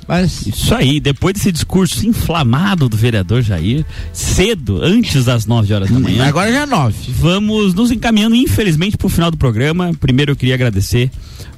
Mas 0.08 0.46
isso 0.46 0.74
aí, 0.74 0.98
depois 1.00 1.34
desse 1.34 1.52
discurso 1.52 2.06
inflamado 2.06 2.88
do 2.88 2.96
vereador 2.96 3.42
Jair, 3.42 3.84
cedo, 4.12 4.80
antes 4.82 5.26
das 5.26 5.44
9 5.44 5.74
horas 5.74 5.90
da 5.90 6.00
manhã. 6.00 6.24
Agora 6.26 6.50
já 6.50 6.62
é 6.62 6.66
9. 6.66 7.12
Vamos 7.12 7.74
nos 7.74 7.90
encaminhando, 7.90 8.34
infelizmente, 8.34 8.96
para 8.96 9.06
o 9.06 9.10
final 9.10 9.30
do 9.30 9.36
programa. 9.36 9.92
Primeiro 10.00 10.32
eu 10.32 10.36
queria 10.36 10.54
agradecer 10.54 11.10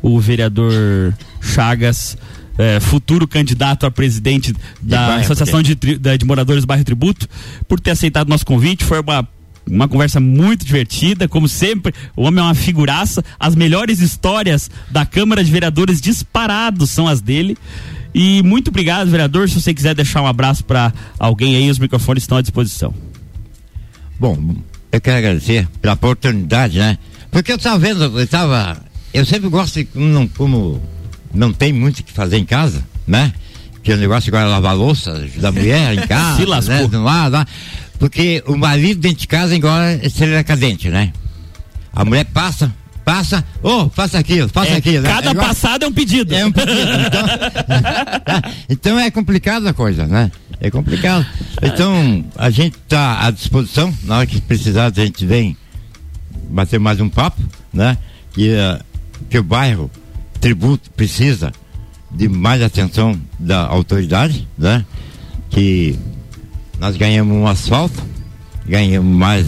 o 0.02 0.18
vereador 0.18 1.14
Chagas. 1.40 2.18
eh, 2.58 2.78
futuro 2.80 3.26
candidato 3.26 3.86
a 3.86 3.90
presidente 3.90 4.52
da 4.82 5.06
bairro, 5.06 5.22
Associação 5.22 5.62
de, 5.62 5.74
da- 5.98 6.16
de 6.16 6.24
Moradores 6.26 6.62
do 6.64 6.66
Bairro 6.66 6.84
Tributo, 6.84 7.26
por 7.66 7.80
ter 7.80 7.92
aceitado 7.92 8.28
nosso 8.28 8.44
convite. 8.44 8.84
Foi 8.84 9.00
uma, 9.00 9.26
uma 9.66 9.88
conversa 9.88 10.20
muito 10.20 10.66
divertida, 10.66 11.26
como 11.28 11.48
sempre. 11.48 11.94
O 12.16 12.24
homem 12.24 12.40
é 12.40 12.42
uma 12.42 12.54
figuraça. 12.54 13.24
As 13.38 13.54
melhores 13.54 14.00
histórias 14.00 14.68
da 14.90 15.06
Câmara 15.06 15.42
de 15.42 15.50
Vereadores 15.50 16.00
disparados 16.02 16.90
são 16.90 17.06
as 17.08 17.20
dele. 17.22 17.56
E 18.14 18.42
muito 18.42 18.68
obrigado, 18.68 19.08
vereador. 19.08 19.48
Se 19.48 19.60
você 19.60 19.72
quiser 19.72 19.94
deixar 19.94 20.22
um 20.22 20.26
abraço 20.26 20.64
para 20.64 20.92
alguém 21.18 21.56
aí, 21.56 21.70
os 21.70 21.78
microfones 21.78 22.24
estão 22.24 22.38
à 22.38 22.42
disposição. 22.42 22.92
Bom, 24.18 24.56
eu 24.92 25.00
quero 25.00 25.18
agradecer 25.18 25.68
pela 25.80 25.94
oportunidade, 25.94 26.78
né? 26.78 26.98
Porque 27.30 27.52
eu 27.52 27.56
estava 27.56 27.78
vendo, 27.78 28.04
eu 28.04 28.22
estava. 28.22 28.82
Eu 29.14 29.24
sempre 29.24 29.48
gosto 29.48 29.82
de, 29.82 29.88
não, 29.94 30.26
como 30.26 30.82
não 31.32 31.52
tem 31.52 31.72
muito 31.72 32.00
o 32.00 32.04
que 32.04 32.12
fazer 32.12 32.36
em 32.38 32.44
casa, 32.44 32.84
né? 33.06 33.32
Que 33.82 33.92
o 33.92 33.96
negócio 33.96 34.28
agora 34.30 34.46
é 34.46 34.50
lavar 34.50 34.76
louça, 34.76 35.12
ajudar 35.12 35.48
a 35.48 35.52
mulher 35.52 35.94
em 35.94 36.06
casa. 36.06 36.36
Se 36.36 36.44
lascou. 36.44 36.88
Né? 36.88 36.98
Lado, 36.98 37.32
lá. 37.32 37.46
Porque 37.98 38.42
o 38.46 38.56
marido 38.56 39.00
dentro 39.00 39.20
de 39.20 39.28
casa 39.28 39.54
agora 39.54 39.92
é 39.92 40.06
estrela 40.06 40.42
cadente, 40.42 40.88
né? 40.88 41.12
A 41.92 42.04
mulher 42.04 42.24
passa, 42.24 42.74
passa, 43.04 43.44
ô, 43.62 43.88
faça 43.90 44.18
aquilo, 44.18 44.48
faça 44.48 44.70
É, 44.72 44.76
aquilo. 44.76 45.04
cada 45.04 45.30
Agora- 45.30 45.48
passada 45.48 45.84
é 45.84 45.88
um 45.88 45.92
pedido. 45.92 46.34
É 46.34 46.44
um 46.44 46.52
pedido. 46.52 46.80
Então, 47.06 47.26
então 48.68 48.98
é 48.98 49.10
complicado 49.10 49.66
a 49.66 49.72
coisa, 49.74 50.06
né? 50.06 50.30
É 50.60 50.70
complicado. 50.70 51.26
Então, 51.62 52.24
a 52.36 52.50
gente 52.50 52.76
está 52.76 53.24
à 53.26 53.30
disposição, 53.30 53.92
na 54.04 54.18
hora 54.18 54.26
que 54.26 54.40
precisar, 54.40 54.86
a 54.86 54.90
gente 55.04 55.24
vem 55.24 55.56
bater 56.50 56.78
mais 56.78 57.00
um 57.00 57.08
papo, 57.08 57.40
né? 57.72 57.96
Que, 58.32 58.50
eh, 58.50 58.78
que 59.30 59.38
o 59.38 59.42
bairro 59.42 59.90
tributo 60.40 60.90
precisa 60.90 61.52
de 62.10 62.28
mais 62.28 62.60
atenção 62.62 63.18
da 63.38 63.66
autoridade, 63.66 64.46
né? 64.58 64.84
Que 65.48 65.98
nós 66.78 66.96
ganhamos 66.96 67.34
um 67.36 67.46
asfalto, 67.46 68.02
ganhamos 68.66 69.16
mais 69.16 69.46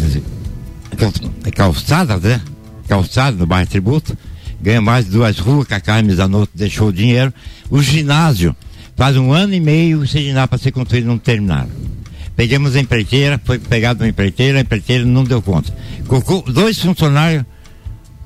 cal- 0.97 1.13
calçada, 1.55 2.17
né? 2.17 2.41
Calçada 2.89 3.37
no 3.37 3.47
bairro 3.47 3.69
Tributo, 3.69 4.17
ganha 4.61 4.81
mais 4.81 5.07
duas 5.07 5.39
ruas 5.39 5.67
que 5.67 5.75
a 5.75 5.81
Carmen 5.81 6.15
Zanotto 6.15 6.53
deixou 6.55 6.89
o 6.89 6.93
dinheiro. 6.93 7.33
O 7.71 7.83
ginásio, 7.83 8.55
faz 8.97 9.17
um 9.17 9.33
ano 9.33 9.55
e 9.55 9.61
meio 9.61 10.05
esse 10.05 10.23
ginásio 10.23 10.49
para 10.49 10.59
ser 10.59 10.73
construído 10.73 11.07
não 11.07 11.19
terminaram. 11.19 11.71
Pegamos 12.37 12.75
a 12.77 12.81
empreiteira, 12.81 13.41
foi 13.45 13.59
pegado 13.59 14.03
uma 14.03 14.09
empreiteira, 14.09 14.59
a 14.59 14.61
empreiteira 14.63 15.05
não 15.05 15.25
deu 15.25 15.43
conta. 15.43 15.73
Colocou 16.07 16.43
dois 16.43 16.79
funcionários 16.79 17.45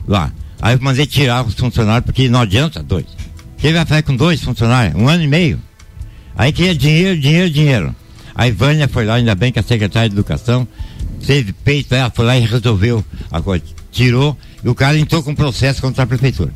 lá. 0.06 0.32
Aí 0.60 0.74
eu 0.74 0.80
mandei 0.80 1.06
tirar 1.06 1.44
os 1.44 1.54
funcionários, 1.54 2.06
porque 2.06 2.28
não 2.28 2.40
adianta 2.40 2.82
dois. 2.82 3.06
Quem 3.58 3.72
vai 3.72 3.84
fazer 3.84 4.02
com 4.02 4.14
dois 4.14 4.42
funcionários? 4.42 4.94
Um 4.94 5.08
ano 5.08 5.22
e 5.22 5.26
meio. 5.26 5.60
Aí 6.36 6.52
queria 6.52 6.74
dinheiro, 6.74 7.18
dinheiro, 7.18 7.50
dinheiro. 7.50 7.96
A 8.34 8.46
Ivânia 8.46 8.86
foi 8.86 9.06
lá, 9.06 9.14
ainda 9.14 9.34
bem 9.34 9.50
que 9.50 9.58
a 9.58 9.62
secretária 9.62 10.08
de 10.08 10.14
Educação 10.14 10.68
teve 11.26 11.52
peito, 11.52 11.94
ela 11.94 12.10
foi 12.10 12.24
lá 12.26 12.36
e 12.36 12.40
resolveu 12.40 13.04
a 13.30 13.40
coisa. 13.40 13.64
Tirou 13.96 14.36
e 14.62 14.68
o 14.68 14.74
cara 14.74 14.98
entrou 14.98 15.22
com 15.22 15.34
processo 15.34 15.80
contra 15.80 16.04
a 16.04 16.06
prefeitura. 16.06 16.52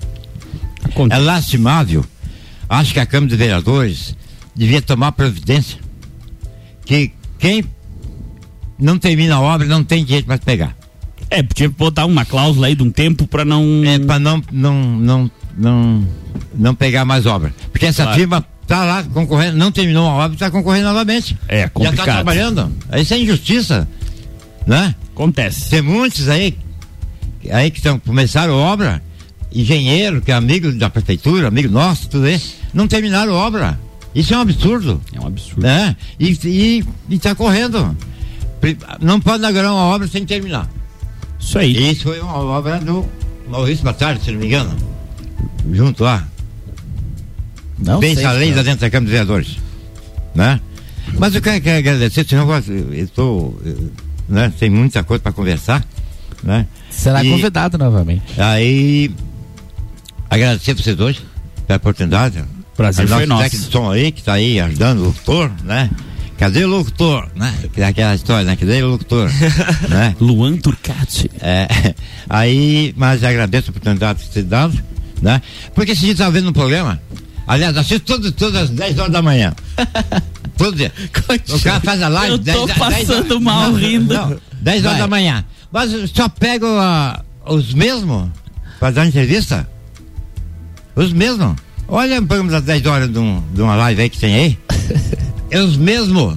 É 1.10 1.16
lastimável. 1.18 2.04
Acho 2.68 2.92
que 2.92 3.00
a 3.00 3.06
Câmara 3.06 3.30
de 3.30 3.36
Vereadores 3.36 4.14
devia 4.54 4.82
tomar 4.82 5.12
providência 5.12 5.78
que 6.84 7.12
quem 7.38 7.64
não 8.78 8.98
termina 8.98 9.36
a 9.36 9.40
obra 9.40 9.66
não 9.66 9.82
tem 9.82 10.04
direito 10.04 10.26
mais 10.26 10.40
pegar. 10.40 10.76
É, 11.30 11.42
podia 11.42 11.68
botar 11.70 12.04
uma 12.06 12.24
cláusula 12.24 12.66
aí 12.66 12.74
de 12.74 12.82
um 12.82 12.90
tempo 12.90 13.26
pra 13.26 13.44
não. 13.44 13.64
É, 13.84 13.98
pra 13.98 14.18
não, 14.18 14.42
não, 14.52 14.74
não, 14.98 15.30
não, 15.56 16.08
não 16.54 16.74
pegar 16.74 17.04
mais 17.04 17.24
obra. 17.24 17.54
Porque 17.72 17.86
essa 17.86 18.02
Claro. 18.02 18.18
firma 18.18 18.44
tá 18.66 18.84
lá 18.84 19.02
concorrendo, 19.04 19.56
não 19.56 19.72
terminou 19.72 20.06
a 20.08 20.12
obra 20.12 20.34
e 20.36 20.38
tá 20.38 20.50
concorrendo 20.50 20.88
novamente. 20.88 21.38
É, 21.48 21.62
Já 21.62 21.68
complicado. 21.70 22.06
tá 22.06 22.12
trabalhando. 22.14 22.70
Isso 22.96 23.14
é 23.14 23.18
injustiça, 23.18 23.88
né? 24.66 24.94
Acontece. 25.14 25.70
Tem 25.70 25.82
muitos 25.82 26.28
aí, 26.28 26.56
aí 27.50 27.70
que 27.70 27.78
estão, 27.78 27.98
começaram 27.98 28.54
a 28.54 28.56
obra, 28.56 29.02
engenheiro, 29.52 30.20
que 30.20 30.30
é 30.30 30.34
amigo 30.34 30.72
da 30.72 30.90
prefeitura, 30.90 31.48
amigo 31.48 31.72
nosso, 31.72 32.08
tudo 32.08 32.28
isso, 32.28 32.56
não 32.74 32.86
terminaram 32.86 33.32
a 33.34 33.36
obra. 33.36 33.80
Isso 34.14 34.34
é 34.34 34.36
um 34.36 34.40
absurdo. 34.40 35.00
É 35.12 35.20
um 35.20 35.26
absurdo. 35.26 35.62
Né? 35.62 35.96
E, 36.18 36.38
e, 36.44 36.84
e 37.08 37.18
tá 37.18 37.34
correndo. 37.34 37.96
Não 39.00 39.20
pode 39.20 39.38
inaugurar 39.38 39.72
uma 39.72 39.84
obra 39.84 40.08
sem 40.08 40.24
terminar. 40.26 40.68
Isso 41.38 41.58
aí. 41.58 41.90
Isso 41.92 42.04
foi 42.04 42.20
uma 42.20 42.36
obra 42.36 42.78
do 42.80 43.06
Maurício 43.48 43.84
Batalha, 43.84 44.20
se 44.20 44.30
não 44.30 44.40
me 44.40 44.46
engano. 44.46 44.76
Junto 45.72 46.04
lá. 46.04 46.26
Não 47.78 47.98
Bem 47.98 48.14
sei, 48.14 48.24
cara. 48.24 48.38
lá 48.38 48.62
dentro 48.62 48.80
da 48.80 48.90
Câmara 48.90 49.00
dos 49.00 49.10
Vereadores. 49.10 49.56
Né? 50.34 50.60
Mas 51.18 51.34
eu 51.34 51.40
quero, 51.40 51.60
quero 51.62 51.78
agradecer, 51.78 52.26
senão 52.26 52.48
eu 52.52 52.94
estou. 52.94 53.60
Né? 54.28 54.52
Tem 54.58 54.68
muita 54.68 55.02
coisa 55.02 55.22
para 55.22 55.32
conversar. 55.32 55.84
Né? 56.42 56.66
Será 56.90 57.24
E 57.24 57.30
convidado 57.30 57.78
novamente. 57.78 58.40
Aí. 58.40 59.10
Agradecer 60.28 60.74
vocês 60.74 60.96
dois 60.96 61.20
pela 61.66 61.76
oportunidade. 61.76 62.44
Prazer 62.76 63.04
A 63.04 63.16
foi 63.16 63.26
nosso. 63.26 63.50
de 63.50 63.56
som 63.58 63.90
aí, 63.90 64.10
que 64.10 64.20
está 64.20 64.34
aí 64.34 64.60
ajudando 64.60 65.00
o 65.00 65.04
locutor, 65.06 65.50
né? 65.64 65.90
Cadê 66.38 66.64
o 66.64 66.68
locutor? 66.68 67.28
Né? 67.36 67.52
Que 67.74 67.82
aquela 67.82 68.14
história, 68.14 68.44
né? 68.44 68.56
Cadê 68.56 68.82
o 68.82 68.92
locutor? 68.92 69.28
né? 69.90 70.16
Luan 70.18 70.56
Turcati. 70.56 71.30
É, 71.40 71.94
aí, 72.28 72.94
mas 72.96 73.22
agradeço 73.22 73.68
a 73.68 73.70
oportunidade 73.72 74.22
de 74.22 74.30
ter 74.30 74.44
dado, 74.44 74.78
né? 75.20 75.42
Porque 75.74 75.92
esse 75.92 76.00
dia 76.00 76.12
estava 76.12 76.30
vendo 76.30 76.48
um 76.48 76.52
programa, 76.52 76.98
aliás, 77.46 77.76
assisto 77.76 78.06
todo, 78.06 78.32
todas 78.32 78.62
as 78.62 78.70
10 78.70 78.98
horas 78.98 79.12
da 79.12 79.20
manhã. 79.20 79.52
Todo 80.56 80.76
dia. 80.76 80.92
O 81.50 81.60
cara 81.60 81.80
faz 81.80 82.02
a 82.02 82.08
live. 82.08 82.32
Eu 82.32 82.38
10 82.38 82.56
tô 82.56 82.66
10 82.66 82.78
passando 82.78 83.40
mal 83.40 83.70
não, 83.70 83.78
rindo. 83.78 84.14
Não, 84.14 84.36
10 84.60 84.84
horas 84.84 84.98
Vai. 84.98 84.98
da 84.98 85.08
manhã. 85.08 85.44
Mas 85.72 85.90
só 86.10 86.28
pego 86.28 86.66
a- 86.66 87.22
os 87.46 87.72
mesmos 87.74 88.28
para 88.78 88.90
dar 88.92 89.06
entrevista? 89.06 89.68
Os 90.96 91.12
mesmos. 91.12 91.56
Olha 91.86 92.20
programa 92.22 92.50
das 92.52 92.62
10 92.64 92.86
horas 92.86 93.08
de, 93.10 93.18
um- 93.18 93.42
de 93.52 93.62
uma 93.62 93.74
live 93.76 94.02
aí 94.02 94.10
que 94.10 94.18
tem 94.18 94.34
aí. 94.34 94.58
É 95.52 95.60
os 95.60 95.76
mesmos. 95.76 96.36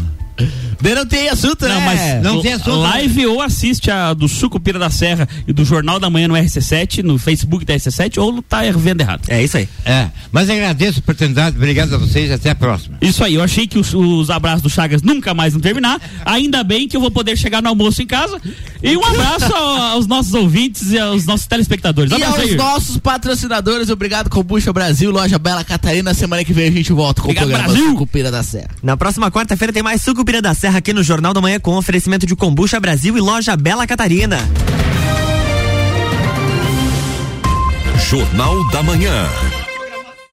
Daí 0.84 0.96
não 0.96 1.06
tem 1.06 1.30
assunto, 1.30 1.62
Não, 1.68 1.76
né? 1.80 1.86
mas 1.86 2.24
Não 2.24 2.42
tem 2.42 2.54
assunto. 2.54 2.76
live 2.78 3.26
ou 3.28 3.42
assiste 3.42 3.90
a 3.90 4.14
do 4.14 4.28
Sucupira 4.28 4.78
da 4.78 4.90
Serra 4.90 5.28
e 5.48 5.54
do 5.54 5.64
Jornal 5.64 6.00
da 6.00 6.10
Manhã 6.10 6.28
no 6.28 6.34
RC7, 6.34 7.02
no 7.04 7.18
Facebook 7.18 7.64
da 7.64 7.74
RC7, 7.74 8.18
ou 8.22 8.42
tá 8.42 8.60
vendo 8.76 9.00
errado. 9.02 9.22
É 9.30 9.42
isso 9.42 9.56
aí. 9.58 9.70
É, 9.86 10.08
mas 10.32 10.50
agradeço 10.50 11.00
a 11.00 11.02
oportunidade, 11.02 11.56
obrigado 11.56 11.96
a 11.96 11.98
vocês 11.98 12.30
e 12.30 12.34
até 12.34 12.50
a 12.50 12.56
próxima. 12.56 12.98
Isso 13.02 13.24
aí, 13.24 13.36
eu 13.36 13.42
achei 13.42 13.66
que 13.66 13.80
os, 13.80 13.94
os 13.94 14.30
abraços 14.30 14.62
do 14.62 14.70
Chagas 14.70 15.02
nunca 15.02 15.34
mais 15.34 15.54
vão 15.54 15.62
terminar. 15.62 16.02
Ainda 16.26 16.64
bem 16.64 16.88
que 16.88 16.98
eu 16.98 17.02
vou 17.02 17.10
poder 17.12 17.38
chegar 17.38 17.62
no 17.62 17.70
almoço 17.70 18.02
em 18.02 18.06
casa. 18.08 18.40
E 18.82 18.98
um 18.98 19.06
abraço 19.06 19.54
ao- 19.56 19.78
aos 19.94 20.06
nossos 20.08 20.34
ouvintes 20.34 20.92
e 20.92 21.00
aos 21.00 21.26
nossos 21.26 21.48
telespectadores. 21.48 22.12
E 22.12 22.16
Abraço 22.16 22.42
aos 22.42 22.50
aí. 22.50 22.56
nossos 22.56 22.98
patrocinadores, 22.98 23.90
obrigado 23.90 24.30
Combucha 24.30 24.74
Brasil, 24.74 25.10
Loja 25.12 25.40
Bela 25.40 25.64
Catarina. 25.64 26.14
Semana 26.14 26.44
que 26.44 26.52
vem 26.52 26.68
a 26.68 26.72
gente 26.72 26.92
volta 26.92 27.22
com 27.22 27.30
Obrigado, 27.30 27.46
o 27.48 27.52
programa 27.52 27.74
Brasil. 27.74 27.92
Sucupira 27.94 28.30
da 28.30 28.44
Serra. 28.44 28.68
Na 28.84 28.98
próxima 28.98 29.32
quarta-feira 29.32 29.72
tem 29.72 29.82
mais 29.82 30.02
Sucupira 30.02 30.42
da 30.42 30.54
Serra 30.54 30.73
aqui 30.78 30.94
no 30.94 31.04
Jornal 31.04 31.34
da 31.34 31.42
Manhã 31.42 31.60
com 31.60 31.76
oferecimento 31.76 32.26
de 32.26 32.36
Combucha 32.36 32.80
Brasil 32.80 33.18
e 33.18 33.22
Loja 33.22 33.56
Bela 33.56 33.86
Catarina. 33.86 34.38
Jornal 38.10 38.70
da 38.70 38.84
Manhã. 38.84 39.28